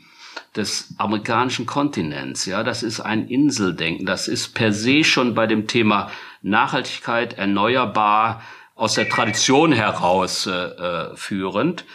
des 0.55 0.93
amerikanischen 0.97 1.65
Kontinents, 1.65 2.45
ja, 2.45 2.63
das 2.63 2.83
ist 2.83 2.99
ein 2.99 3.27
Inseldenken. 3.29 4.05
Das 4.05 4.27
ist 4.27 4.53
per 4.53 4.73
se 4.73 5.03
schon 5.03 5.33
bei 5.33 5.47
dem 5.47 5.67
Thema 5.67 6.11
Nachhaltigkeit 6.41 7.37
erneuerbar 7.37 8.41
aus 8.75 8.95
der 8.95 9.07
Tradition 9.07 9.71
heraus 9.71 10.47
äh, 10.47 10.51
äh 10.51 11.15
führend. 11.15 11.85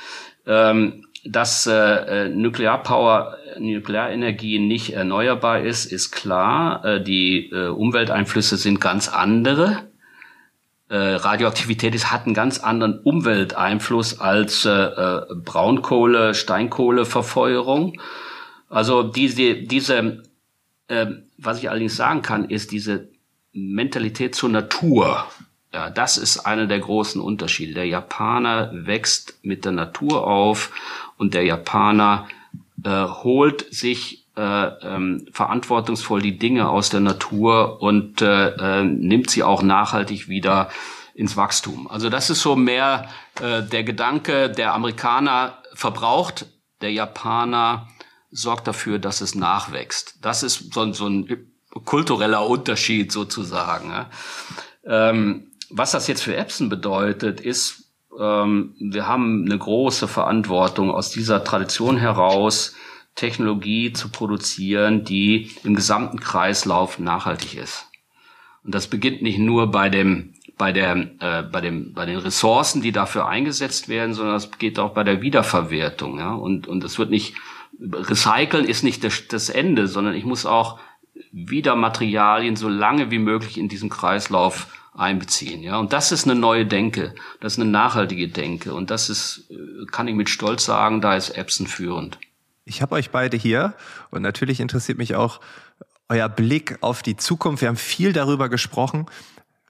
Ähm, 0.47 1.06
dass 1.29 1.67
äh, 1.67 2.29
Nuklearpower, 2.29 3.37
Nuklearenergie 3.59 4.59
nicht 4.59 4.93
erneuerbar 4.93 5.61
ist, 5.61 5.87
ist 5.87 6.13
klar. 6.13 6.85
Äh, 6.85 7.03
die 7.03 7.51
äh, 7.51 7.69
Umwelteinflüsse 7.69 8.57
sind 8.57 8.81
ganz 8.81 9.09
andere. 9.09 9.89
Äh, 10.89 10.97
Radioaktivität 10.97 11.95
ist, 11.95 12.13
hat 12.13 12.27
einen 12.27 12.35
ganz 12.35 12.59
anderen 12.61 13.01
Umwelteinfluss 13.01 14.21
als 14.21 14.65
äh, 14.65 14.71
äh, 14.71 15.23
Braunkohle, 15.35 16.35
Steinkohleverfeuerung. 16.35 18.01
Also 18.69 19.03
diese, 19.03 19.55
diese 19.55 20.23
äh, 20.89 21.07
was 21.39 21.59
ich 21.59 21.71
allerdings 21.71 21.97
sagen 21.97 22.23
kann, 22.23 22.49
ist 22.49 22.73
diese 22.73 23.09
Mentalität 23.53 24.35
zur 24.35 24.49
Natur. 24.49 25.27
Ja, 25.73 25.91
das 25.91 26.17
ist 26.17 26.41
einer 26.41 26.67
der 26.67 26.79
großen 26.79 27.21
Unterschiede. 27.21 27.75
Der 27.75 27.87
Japaner 27.87 28.71
wächst 28.73 29.39
mit 29.43 29.65
der 29.65 29.73
Natur 29.73 30.27
auf 30.27 30.71
und 31.17 31.35
der 31.35 31.45
Japaner 31.45 32.29
äh, 32.85 33.05
holt 33.05 33.73
sich 33.75 34.27
äh, 34.37 34.41
ähm, 34.41 35.27
verantwortungsvoll 35.33 36.21
die 36.21 36.39
Dinge 36.39 36.69
aus 36.69 36.91
der 36.91 37.01
Natur 37.01 37.81
und 37.81 38.21
äh, 38.21 38.49
äh, 38.81 38.85
nimmt 38.85 39.31
sie 39.31 39.43
auch 39.43 39.63
nachhaltig 39.63 40.29
wieder 40.29 40.69
ins 41.15 41.37
Wachstum. 41.37 41.89
Also 41.89 42.11
das 42.11 42.29
ist 42.29 42.43
so 42.43 42.57
mehr 42.57 43.09
äh, 43.41 43.63
der 43.63 43.85
Gedanke, 43.85 44.51
der 44.51 44.75
Amerikaner 44.75 45.63
verbraucht, 45.73 46.47
der 46.83 46.93
Japaner 46.93 47.89
sorgt 48.31 48.69
dafür, 48.69 48.99
dass 48.99 49.23
es 49.23 49.35
nachwächst. 49.35 50.19
Das 50.21 50.43
ist 50.43 50.75
so, 50.75 50.93
so 50.93 51.09
ein 51.09 51.51
kultureller 51.85 52.47
Unterschied 52.47 53.13
sozusagen. 53.13 54.07
Ähm, 54.85 55.53
was 55.71 55.93
das 55.93 56.07
jetzt 56.07 56.23
für 56.23 56.37
Epson 56.37 56.69
bedeutet, 56.69 57.41
ist, 57.41 57.86
ähm, 58.19 58.75
wir 58.79 59.07
haben 59.07 59.45
eine 59.45 59.59
große 59.59 60.09
Verantwortung 60.09 60.91
aus 60.91 61.11
dieser 61.11 61.45
Tradition 61.45 61.97
heraus, 61.97 62.75
Technologie 63.15 63.93
zu 63.93 64.11
produzieren, 64.11 65.05
die 65.05 65.51
im 65.65 65.75
gesamten 65.75 66.21
Kreislauf 66.21 66.99
nachhaltig 66.99 67.55
ist. 67.55 67.87
Und 68.63 68.75
das 68.75 68.89
beginnt 68.89 69.23
nicht 69.23 69.39
nur 69.39 69.71
bei 69.71 69.89
dem 69.89 70.35
bei 70.59 70.73
der 70.73 70.97
äh, 71.21 71.43
bei 71.43 71.61
dem 71.61 71.93
bei 71.93 72.07
den 72.07 72.19
Ressourcen, 72.19 72.83
die 72.83 72.93
dafür 72.93 73.27
eingesetzt 73.27 73.89
werden, 73.89 74.15
sondern 74.15 74.37
es 74.37 74.51
geht 74.59 74.79
auch 74.79 74.93
bei 74.93 75.05
der 75.05 75.23
Wiederverwertung. 75.23 76.19
Ja? 76.19 76.33
Und 76.35 76.67
und 76.67 76.85
es 76.85 76.99
wird 76.99 77.11
nicht 77.11 77.35
Recyceln 77.81 78.65
ist 78.65 78.83
nicht 78.83 79.05
das, 79.05 79.29
das 79.29 79.51
Ende, 79.51 79.87
sondern 79.87 80.15
ich 80.15 80.25
muss 80.25 80.47
auch 80.47 80.79
wieder 81.33 81.77
Materialien 81.77 82.57
so 82.57 82.69
lange 82.69 83.11
wie 83.11 83.19
möglich 83.19 83.59
in 83.59 83.69
diesem 83.69 83.91
Kreislauf 83.91 84.67
einbeziehen. 84.97 85.63
Ja, 85.63 85.79
und 85.79 85.93
das 85.93 86.13
ist 86.13 86.25
eine 86.25 86.39
neue 86.39 86.67
Denke, 86.67 87.15
das 87.41 87.55
ist 87.55 87.61
eine 87.61 87.71
nachhaltige 87.71 88.29
Denke 88.29 88.75
und 88.75 88.91
das 88.91 89.09
ist, 89.11 89.51
äh, 89.51 89.87
kann 89.91 90.09
ich 90.09 90.15
mit 90.15 90.29
Stolz 90.29 90.65
sagen, 90.65 91.01
da 91.01 91.17
ist 91.17 91.31
Epson 91.31 91.67
führend. 91.67 92.19
Ich 92.65 92.83
habe 92.83 92.95
euch 92.95 93.11
beide 93.11 93.37
hier 93.37 93.75
und 94.11 94.23
natürlich 94.23 94.61
interessiert 94.61 94.99
mich 94.99 95.15
auch 95.15 95.41
euer 96.09 96.29
Blick 96.29 96.79
auf 96.81 97.03
die 97.03 97.17
Zukunft. 97.17 97.63
Wir 97.63 97.69
haben 97.69 97.77
viel 97.77 98.13
darüber 98.13 98.49
gesprochen. 98.49 99.07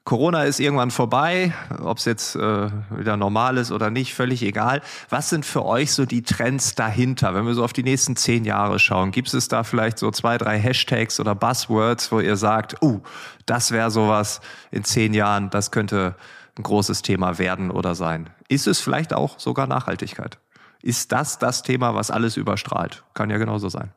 Corona 0.07 0.45
ist 0.45 0.61
irgendwann 0.61 0.93
vorbei, 0.93 1.53
ob 1.83 1.99
es 1.99 2.05
jetzt 2.05 2.37
äh, 2.37 2.71
wieder 2.97 3.17
normal 3.17 3.57
ist 3.57 3.73
oder 3.73 3.91
nicht, 3.91 4.15
völlig 4.15 4.41
egal. 4.43 4.81
Was 5.09 5.31
sind 5.31 5.45
für 5.45 5.65
euch 5.65 5.93
so 5.93 6.07
die 6.07 6.23
Trends 6.23 6.77
dahinter, 6.77 7.35
wenn 7.35 7.45
wir 7.45 7.55
so 7.55 7.65
auf 7.65 7.73
die 7.73 7.83
nächsten 7.83 8.15
zehn 8.15 8.45
Jahre 8.45 8.79
schauen? 8.79 9.11
Gibt 9.11 9.35
es 9.35 9.49
da 9.49 9.65
vielleicht 9.65 9.99
so 9.99 10.13
zwei, 10.13 10.39
drei 10.39 10.61
Hashtags 10.61 11.19
oder 11.19 11.35
Buzzwords, 11.35 12.13
wo 12.13 12.21
ihr 12.21 12.37
sagt, 12.37 12.81
uh, 12.85 13.01
das 13.47 13.73
wäre 13.73 13.91
sowas 13.91 14.41
in 14.71 14.85
zehn 14.85 15.13
Jahren, 15.13 15.51
das 15.51 15.73
könnte 15.73 16.15
ein 16.57 16.63
großes 16.63 17.03
Thema 17.03 17.39
werden 17.39 17.73
oder 17.73 17.97
sein? 17.97 18.31
Ist 18.47 18.69
es 18.69 18.79
vielleicht 18.79 19.13
auch 19.13 19.41
sogar 19.41 19.67
Nachhaltigkeit? 19.67 20.39
Ist 20.83 21.11
das 21.11 21.41
das 21.41 21.65
Thema, 21.65 21.97
was 21.97 22.13
alles 22.13 22.37
überstrahlt? 22.37 23.03
Kann 23.15 23.29
ja 23.29 23.39
genauso 23.39 23.69
sein. 23.69 23.91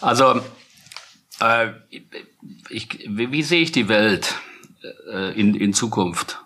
Also, 0.00 0.40
äh, 1.40 1.68
ich, 2.70 2.88
wie, 3.10 3.30
wie 3.30 3.42
sehe 3.42 3.60
ich 3.60 3.72
die 3.72 3.88
Welt? 3.88 4.36
Äh, 5.10 5.38
in, 5.38 5.54
in 5.54 5.72
Zukunft. 5.72 6.40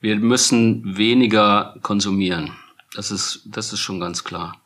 Wir 0.00 0.16
müssen 0.16 0.96
weniger 0.96 1.76
konsumieren. 1.82 2.52
Das 2.94 3.10
ist, 3.10 3.42
das 3.46 3.72
ist 3.72 3.80
schon 3.80 4.00
ganz 4.00 4.24
klar. 4.24 4.60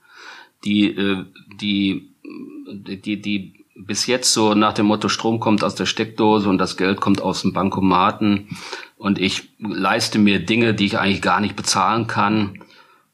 Die, 0.64 0.86
äh, 0.86 1.24
die, 1.60 2.10
die, 2.24 3.20
die 3.20 3.64
bis 3.74 4.06
jetzt 4.06 4.32
so 4.32 4.54
nach 4.54 4.74
dem 4.74 4.86
Motto 4.86 5.08
Strom 5.08 5.40
kommt 5.40 5.64
aus 5.64 5.74
der 5.74 5.86
Steckdose 5.86 6.48
und 6.48 6.58
das 6.58 6.76
Geld 6.76 7.00
kommt 7.00 7.20
aus 7.20 7.42
dem 7.42 7.52
Bankomaten 7.52 8.48
und 8.96 9.18
ich 9.18 9.48
leiste 9.58 10.18
mir 10.18 10.38
Dinge, 10.40 10.74
die 10.74 10.86
ich 10.86 10.98
eigentlich 10.98 11.22
gar 11.22 11.40
nicht 11.40 11.56
bezahlen 11.56 12.06
kann, 12.06 12.62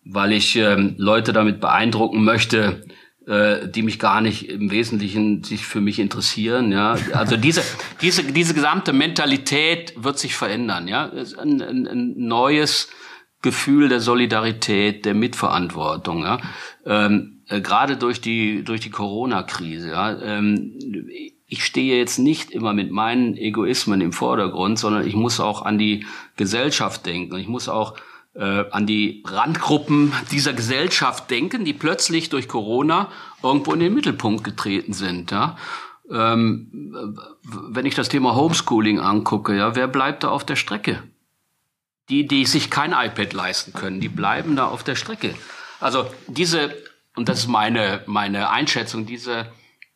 weil 0.05 0.33
ich 0.33 0.57
äh, 0.57 0.75
Leute 0.97 1.33
damit 1.33 1.61
beeindrucken 1.61 2.25
möchte, 2.25 2.85
äh, 3.29 3.69
die 3.69 3.83
mich 3.83 3.99
gar 3.99 4.23
nicht 4.23 4.49
im 4.49 4.71
Wesentlichen 4.71 5.45
sich 5.45 5.67
für 5.67 5.83
mich 5.83 5.99
interessieren. 5.99 6.73
Ja, 6.73 6.97
also 7.13 7.37
diese 7.37 7.63
diese 8.01 8.25
diese 8.25 8.55
gesamte 8.55 8.93
Mentalität 8.93 9.93
wird 9.97 10.19
sich 10.19 10.35
verändern. 10.35 10.89
Ja, 10.89 11.13
ein, 11.39 11.61
ein, 11.61 11.87
ein 11.87 12.15
neues 12.17 12.89
Gefühl 13.43 13.91
der 13.91 14.01
Solidarität, 14.01 15.05
der 15.05 15.15
Mitverantwortung. 15.15 16.23
Ja, 16.23 16.39
ähm, 16.87 17.43
äh, 17.49 17.61
gerade 17.61 17.99
durch 17.99 18.23
die 18.23 18.65
durch 18.65 18.81
die 18.81 18.91
Corona-Krise. 18.91 19.91
Ja, 19.91 20.19
ähm, 20.23 20.79
ich 21.47 21.65
stehe 21.65 21.99
jetzt 21.99 22.19
nicht 22.19 22.51
immer 22.51 22.73
mit 22.73 22.91
meinen 22.91 23.37
Egoismen 23.37 24.01
im 24.01 24.13
Vordergrund, 24.13 24.79
sondern 24.79 25.07
ich 25.07 25.15
muss 25.15 25.39
auch 25.39 25.63
an 25.63 25.77
die 25.77 26.07
Gesellschaft 26.37 27.05
denken. 27.05 27.37
Ich 27.37 27.49
muss 27.49 27.69
auch 27.69 27.95
an 28.43 28.87
die 28.87 29.25
Randgruppen 29.27 30.13
dieser 30.31 30.53
Gesellschaft 30.53 31.31
denken, 31.31 31.65
die 31.65 31.73
plötzlich 31.73 32.29
durch 32.29 32.47
Corona 32.47 33.09
irgendwo 33.43 33.73
in 33.73 33.81
den 33.81 33.95
Mittelpunkt 33.95 34.45
getreten 34.45 34.93
sind. 34.93 35.31
Ja? 35.31 35.57
Ähm, 36.11 37.19
wenn 37.43 37.87
ich 37.87 37.95
das 37.95 38.09
Thema 38.09 38.35
Homeschooling 38.35 39.01
angucke, 39.01 39.57
ja, 39.57 39.75
wer 39.75 39.89
bleibt 39.89 40.25
da 40.25 40.29
auf 40.29 40.45
der 40.45 40.57
Strecke? 40.57 41.03
Die, 42.09 42.27
die 42.27 42.47
sich 42.47 42.71
kein 42.71 42.93
iPad 42.93 43.33
leisten 43.35 43.73
können, 43.75 44.01
die 44.01 44.09
bleiben 44.09 44.57
da 44.57 44.69
auf 44.69 44.83
der 44.83 44.95
Strecke. 44.95 45.35
Also 45.81 46.07
diese, 46.27 46.75
und 47.17 47.29
das 47.29 47.41
ist 47.41 47.49
meine, 47.49 48.03
meine 48.07 48.51
Einschätzung, 48.51 49.05
diese, 49.05 49.53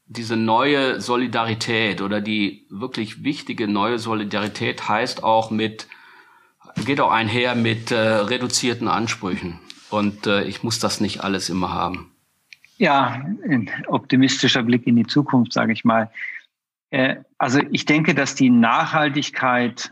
diese 0.07 0.37
neue 0.37 1.01
Solidarität 1.01 2.03
oder 2.03 2.21
die 2.21 2.67
wirklich 2.69 3.25
wichtige 3.25 3.67
neue 3.67 3.99
Solidarität 3.99 4.89
heißt 4.89 5.25
auch 5.25 5.51
mit 5.51 5.87
geht 6.85 7.01
auch 7.01 7.11
einher 7.11 7.55
mit 7.55 7.91
äh, 7.91 7.97
reduzierten 7.97 8.89
Ansprüchen. 8.89 9.59
Und 9.91 10.27
äh, 10.27 10.45
ich 10.45 10.63
muss 10.63 10.79
das 10.79 11.01
nicht 11.01 11.23
alles 11.23 11.51
immer 11.51 11.73
haben. 11.73 12.13
Ja, 12.79 13.25
ein 13.49 13.71
optimistischer 13.89 14.63
Blick 14.63 14.87
in 14.87 14.97
die 14.97 15.07
Zukunft, 15.07 15.53
sage 15.53 15.73
ich 15.73 15.85
mal. 15.85 16.11
Äh, 16.91 17.17
also 17.39 17.61
ich 17.71 17.85
denke, 17.85 18.15
dass 18.15 18.35
die 18.35 18.51
Nachhaltigkeit 18.51 19.91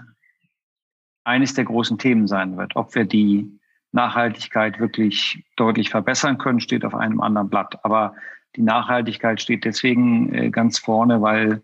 eines 1.24 1.54
der 1.54 1.64
großen 1.64 1.98
Themen 1.98 2.26
sein 2.26 2.56
wird. 2.56 2.76
Ob 2.76 2.94
wir 2.94 3.04
die 3.04 3.46
Nachhaltigkeit 3.92 4.78
wirklich 4.80 5.44
deutlich 5.56 5.90
verbessern 5.90 6.38
können, 6.38 6.60
steht 6.60 6.84
auf 6.84 6.94
einem 6.94 7.20
anderen 7.20 7.50
Blatt. 7.50 7.84
Aber 7.84 8.14
die 8.56 8.62
Nachhaltigkeit 8.62 9.40
steht 9.40 9.64
deswegen 9.64 10.34
äh, 10.34 10.50
ganz 10.50 10.78
vorne, 10.78 11.20
weil 11.22 11.62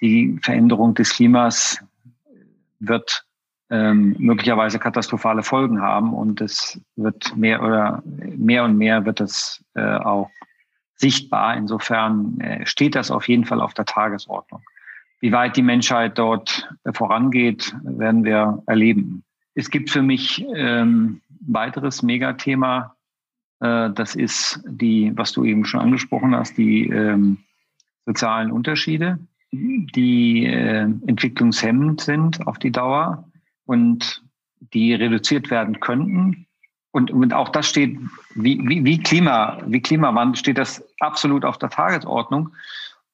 die 0.00 0.38
Veränderung 0.42 0.94
des 0.94 1.14
Klimas 1.14 1.82
wird 2.80 3.25
ähm, 3.70 4.14
möglicherweise 4.18 4.78
katastrophale 4.78 5.42
Folgen 5.42 5.80
haben 5.80 6.14
und 6.14 6.40
es 6.40 6.80
wird 6.94 7.36
mehr 7.36 7.62
oder 7.62 8.02
mehr 8.04 8.64
und 8.64 8.78
mehr 8.78 9.04
wird 9.04 9.20
es 9.20 9.64
äh, 9.74 9.96
auch 9.96 10.30
sichtbar. 10.94 11.56
Insofern 11.56 12.38
äh, 12.40 12.64
steht 12.66 12.94
das 12.94 13.10
auf 13.10 13.28
jeden 13.28 13.44
Fall 13.44 13.60
auf 13.60 13.74
der 13.74 13.84
Tagesordnung. 13.84 14.62
Wie 15.20 15.32
weit 15.32 15.56
die 15.56 15.62
Menschheit 15.62 16.18
dort 16.18 16.68
äh, 16.84 16.92
vorangeht, 16.92 17.74
werden 17.82 18.24
wir 18.24 18.62
erleben. 18.66 19.24
Es 19.54 19.70
gibt 19.70 19.90
für 19.90 20.02
mich 20.02 20.44
ähm, 20.54 21.22
weiteres 21.40 22.02
Megathema. 22.02 22.94
Äh, 23.60 23.90
das 23.90 24.14
ist 24.14 24.62
die, 24.68 25.12
was 25.16 25.32
du 25.32 25.44
eben 25.44 25.64
schon 25.64 25.80
angesprochen 25.80 26.36
hast, 26.36 26.56
die 26.56 26.88
ähm, 26.88 27.38
sozialen 28.04 28.52
Unterschiede, 28.52 29.18
die 29.50 30.46
äh, 30.46 30.82
entwicklungshemmend 31.06 32.00
sind 32.00 32.46
auf 32.46 32.58
die 32.58 32.70
Dauer 32.70 33.24
und 33.66 34.22
die 34.72 34.94
reduziert 34.94 35.50
werden 35.50 35.80
könnten. 35.80 36.46
Und, 36.92 37.10
und 37.10 37.34
auch 37.34 37.50
das 37.50 37.68
steht, 37.68 37.98
wie, 38.34 38.58
wie, 38.66 38.84
wie, 38.84 38.98
Klima, 38.98 39.58
wie 39.66 39.82
Klimawandel 39.82 40.36
steht 40.36 40.56
das 40.56 40.82
absolut 41.00 41.44
auf 41.44 41.58
der 41.58 41.68
Tagesordnung. 41.68 42.54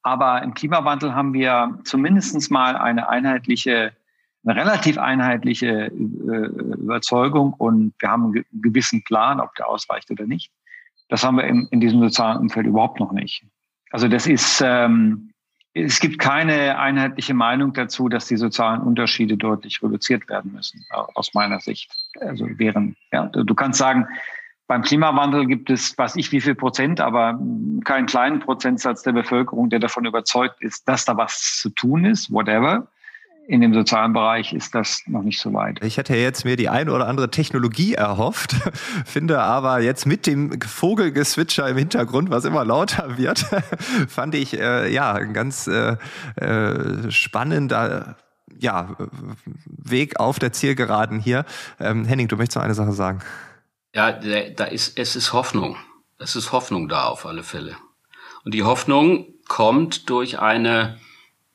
Aber 0.03 0.43
im 0.43 0.55
Klimawandel 0.55 1.15
haben 1.15 1.33
wir 1.33 1.79
zumindest 1.85 2.51
mal 2.51 2.77
eine 2.77 3.09
einheitliche, 3.09 3.93
eine 4.45 4.57
relativ 4.57 4.99
einheitliche 4.99 5.87
äh, 5.87 6.47
Überzeugung 6.81 7.55
und 7.55 7.95
wir 7.99 8.11
haben 8.11 8.27
einen 8.27 8.45
gewissen 8.53 9.03
Plan, 9.05 9.41
ob 9.41 9.55
der 9.57 9.69
ausreicht 9.69 10.11
oder 10.11 10.27
nicht. 10.27 10.53
Das 11.09 11.25
haben 11.25 11.37
wir 11.37 11.45
in, 11.45 11.67
in 11.71 11.81
diesem 11.81 12.01
sozialen 12.01 12.39
Umfeld 12.39 12.67
überhaupt 12.67 13.01
noch 13.01 13.13
nicht. 13.13 13.45
Also 13.91 14.09
das 14.09 14.27
ist, 14.27 14.63
ähm, 14.65 15.33
es 15.75 16.01
gibt 16.01 16.19
keine 16.19 16.79
einheitliche 16.79 17.35
Meinung 17.35 17.73
dazu, 17.73 18.09
dass 18.09 18.27
die 18.27 18.37
sozialen 18.37 18.83
Unterschiede 18.83 19.37
deutlich 19.37 19.83
reduziert 19.83 20.29
werden 20.29 20.53
müssen, 20.53 20.85
aus 20.91 21.33
meiner 21.35 21.61
Sicht. 21.61 21.91
Also 22.21 22.47
wären, 22.59 22.97
ja, 23.11 23.27
du 23.27 23.55
kannst 23.55 23.79
sagen, 23.79 24.07
beim 24.67 24.83
Klimawandel 24.83 25.47
gibt 25.47 25.71
es, 25.71 25.97
weiß 25.97 26.17
ich 26.17 26.31
wie 26.33 26.41
viel 26.41 26.55
Prozent, 26.55 27.01
aber 27.01 27.41
keinen 27.85 28.07
kleinen 28.07 28.41
Prozentsatz 28.41 29.03
der 29.03 29.13
Bevölkerung, 29.13 29.71
der 29.71 29.79
davon 29.79 30.05
überzeugt 30.05 30.63
ist, 30.63 30.89
dass 30.89 31.05
da 31.05 31.17
was 31.17 31.61
zu 31.61 31.71
tun 31.71 32.05
ist, 32.05 32.33
whatever 32.33 32.87
in 33.47 33.61
dem 33.61 33.75
sozialen 33.75 34.13
Bereich 34.13 34.53
ist 34.53 34.75
das 34.75 35.03
noch 35.07 35.23
nicht 35.23 35.41
so 35.41 35.53
weit. 35.53 35.83
Ich 35.83 35.97
hätte 35.97 36.17
jetzt 36.17 36.45
mir 36.45 36.57
die 36.57 36.69
eine 36.69 36.93
oder 36.93 37.09
andere 37.09 37.31
Technologie 37.31 37.95
erhofft, 37.95 38.55
finde 39.05 39.41
aber 39.41 39.81
jetzt 39.81 40.07
mit 40.07 40.27
dem 40.27 40.61
Vogelgeswitcher 40.61 41.69
im 41.69 41.77
Hintergrund, 41.77 42.31
was 42.31 42.45
immer 42.45 42.65
lauter 42.65 43.19
wird, 43.19 43.41
fand 44.09 44.35
ich 44.35 44.59
äh, 44.59 44.93
ja 44.93 45.13
ein 45.13 45.33
ganz 45.33 45.67
äh, 45.67 45.97
äh, 46.37 47.11
spannender 47.11 48.17
ja, 48.59 48.97
Weg 49.67 50.21
auf 50.21 50.39
der 50.39 50.53
Zielgeraden 50.53 51.19
hier. 51.19 51.45
Ähm, 51.81 52.05
Henning, 52.05 52.29
du 52.29 52.37
möchtest 52.37 52.57
noch 52.57 52.65
eine 52.65 52.75
Sache 52.75 52.93
sagen. 52.93 53.21
Ja, 53.95 54.13
da 54.13 54.65
ist, 54.65 54.99
es 54.99 55.17
ist 55.17 55.33
Hoffnung. 55.33 55.77
Es 56.19 56.37
ist 56.37 56.53
Hoffnung 56.53 56.89
da 56.89 57.05
auf 57.05 57.27
alle 57.27 57.43
Fälle. 57.43 57.77
Und 58.45 58.55
die 58.55 58.63
Hoffnung 58.63 59.27
kommt 59.49 60.09
durch 60.09 60.39
eine, 60.39 60.99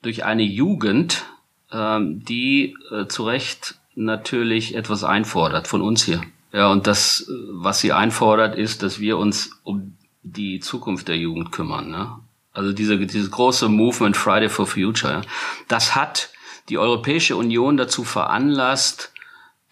durch 0.01 0.25
eine 0.25 0.43
Jugend, 0.43 1.25
ähm, 1.71 2.23
die 2.23 2.75
äh, 2.91 3.07
zu 3.07 3.25
Recht 3.25 3.75
natürlich 3.95 4.75
etwas 4.75 5.03
einfordert 5.03 5.67
von 5.67 5.81
uns 5.81 6.03
hier. 6.03 6.21
Ja, 6.53 6.71
und 6.71 6.87
das, 6.87 7.27
äh, 7.27 7.33
was 7.49 7.79
sie 7.79 7.93
einfordert, 7.93 8.55
ist, 8.55 8.83
dass 8.83 8.99
wir 8.99 9.17
uns 9.17 9.51
um 9.63 9.97
die 10.23 10.59
Zukunft 10.59 11.07
der 11.07 11.17
Jugend 11.17 11.51
kümmern. 11.51 11.89
Ne? 11.89 12.19
Also 12.53 12.73
diese, 12.73 12.97
dieses 12.97 13.31
große 13.31 13.69
Movement 13.69 14.15
Friday 14.15 14.49
for 14.49 14.67
Future, 14.67 15.21
das 15.67 15.95
hat 15.95 16.29
die 16.69 16.77
Europäische 16.77 17.35
Union 17.35 17.77
dazu 17.77 18.03
veranlasst, 18.03 19.13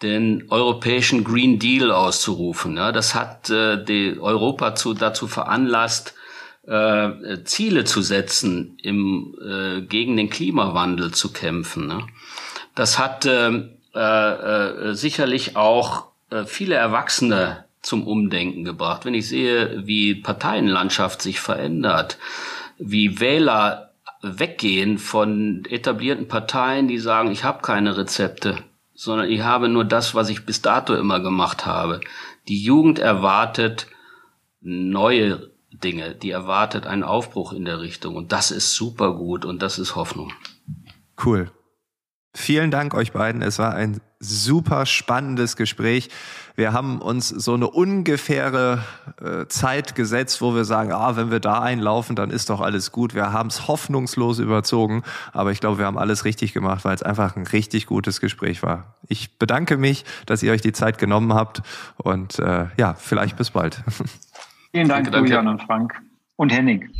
den 0.02 0.44
europäischen 0.50 1.24
Green 1.24 1.58
Deal 1.58 1.90
auszurufen. 1.90 2.76
Ja? 2.76 2.92
Das 2.92 3.14
hat 3.14 3.48
äh, 3.50 3.82
die 3.82 4.18
Europa 4.20 4.74
zu, 4.74 4.92
dazu 4.92 5.26
veranlasst, 5.26 6.14
äh, 6.66 7.44
Ziele 7.44 7.84
zu 7.84 8.02
setzen, 8.02 8.78
im, 8.82 9.34
äh, 9.40 9.82
gegen 9.82 10.16
den 10.16 10.30
Klimawandel 10.30 11.12
zu 11.12 11.32
kämpfen. 11.32 11.86
Ne? 11.86 12.06
Das 12.74 12.98
hat 12.98 13.24
äh, 13.24 13.62
äh, 13.94 14.94
sicherlich 14.94 15.56
auch 15.56 16.08
äh, 16.30 16.44
viele 16.44 16.74
Erwachsene 16.74 17.64
zum 17.82 18.06
Umdenken 18.06 18.64
gebracht. 18.64 19.04
Wenn 19.04 19.14
ich 19.14 19.28
sehe, 19.28 19.86
wie 19.86 20.14
Parteienlandschaft 20.16 21.22
sich 21.22 21.40
verändert, 21.40 22.18
wie 22.78 23.20
Wähler 23.20 23.92
weggehen 24.22 24.98
von 24.98 25.64
etablierten 25.70 26.26
Parteien, 26.26 26.88
die 26.88 26.98
sagen, 26.98 27.30
ich 27.30 27.44
habe 27.44 27.62
keine 27.62 27.96
Rezepte, 27.96 28.58
sondern 28.94 29.30
ich 29.30 29.42
habe 29.42 29.68
nur 29.68 29.84
das, 29.84 30.14
was 30.14 30.28
ich 30.28 30.44
bis 30.44 30.62
dato 30.62 30.94
immer 30.94 31.20
gemacht 31.20 31.64
habe. 31.64 32.00
Die 32.48 32.60
Jugend 32.60 32.98
erwartet 32.98 33.86
neue 34.60 35.50
Dinge, 35.82 36.14
die 36.14 36.30
erwartet 36.30 36.86
einen 36.86 37.02
Aufbruch 37.02 37.52
in 37.52 37.64
der 37.64 37.80
Richtung 37.80 38.16
und 38.16 38.32
das 38.32 38.50
ist 38.50 38.74
super 38.74 39.14
gut 39.14 39.44
und 39.44 39.62
das 39.62 39.78
ist 39.78 39.96
Hoffnung. 39.96 40.32
Cool. 41.24 41.50
Vielen 42.34 42.70
Dank 42.70 42.92
euch 42.92 43.12
beiden. 43.12 43.40
Es 43.40 43.58
war 43.58 43.74
ein 43.74 44.00
super 44.20 44.84
spannendes 44.84 45.56
Gespräch. 45.56 46.10
Wir 46.54 46.72
haben 46.72 47.00
uns 47.00 47.28
so 47.28 47.54
eine 47.54 47.68
ungefähre 47.68 48.82
äh, 49.22 49.46
Zeit 49.46 49.94
gesetzt, 49.94 50.40
wo 50.40 50.54
wir 50.54 50.64
sagen, 50.64 50.92
ah, 50.92 51.16
wenn 51.16 51.30
wir 51.30 51.40
da 51.40 51.60
einlaufen, 51.60 52.16
dann 52.16 52.30
ist 52.30 52.50
doch 52.50 52.60
alles 52.60 52.92
gut. 52.92 53.14
Wir 53.14 53.32
haben 53.32 53.48
es 53.48 53.68
hoffnungslos 53.68 54.38
überzogen, 54.38 55.02
aber 55.32 55.50
ich 55.50 55.60
glaube, 55.60 55.78
wir 55.78 55.86
haben 55.86 55.98
alles 55.98 56.24
richtig 56.24 56.52
gemacht, 56.52 56.84
weil 56.84 56.94
es 56.94 57.02
einfach 57.02 57.36
ein 57.36 57.46
richtig 57.46 57.86
gutes 57.86 58.20
Gespräch 58.20 58.62
war. 58.62 58.96
Ich 59.08 59.38
bedanke 59.38 59.76
mich, 59.76 60.04
dass 60.26 60.42
ihr 60.42 60.52
euch 60.52 60.62
die 60.62 60.72
Zeit 60.72 60.98
genommen 60.98 61.34
habt 61.34 61.62
und 61.96 62.38
äh, 62.38 62.66
ja, 62.76 62.94
vielleicht 62.94 63.36
bis 63.36 63.50
bald. 63.50 63.82
Vielen 64.72 64.88
Dank, 64.88 65.04
danke, 65.04 65.10
danke. 65.10 65.28
Julian 65.28 65.48
und 65.48 65.62
Frank 65.62 66.00
und 66.36 66.52
Henning. 66.52 66.90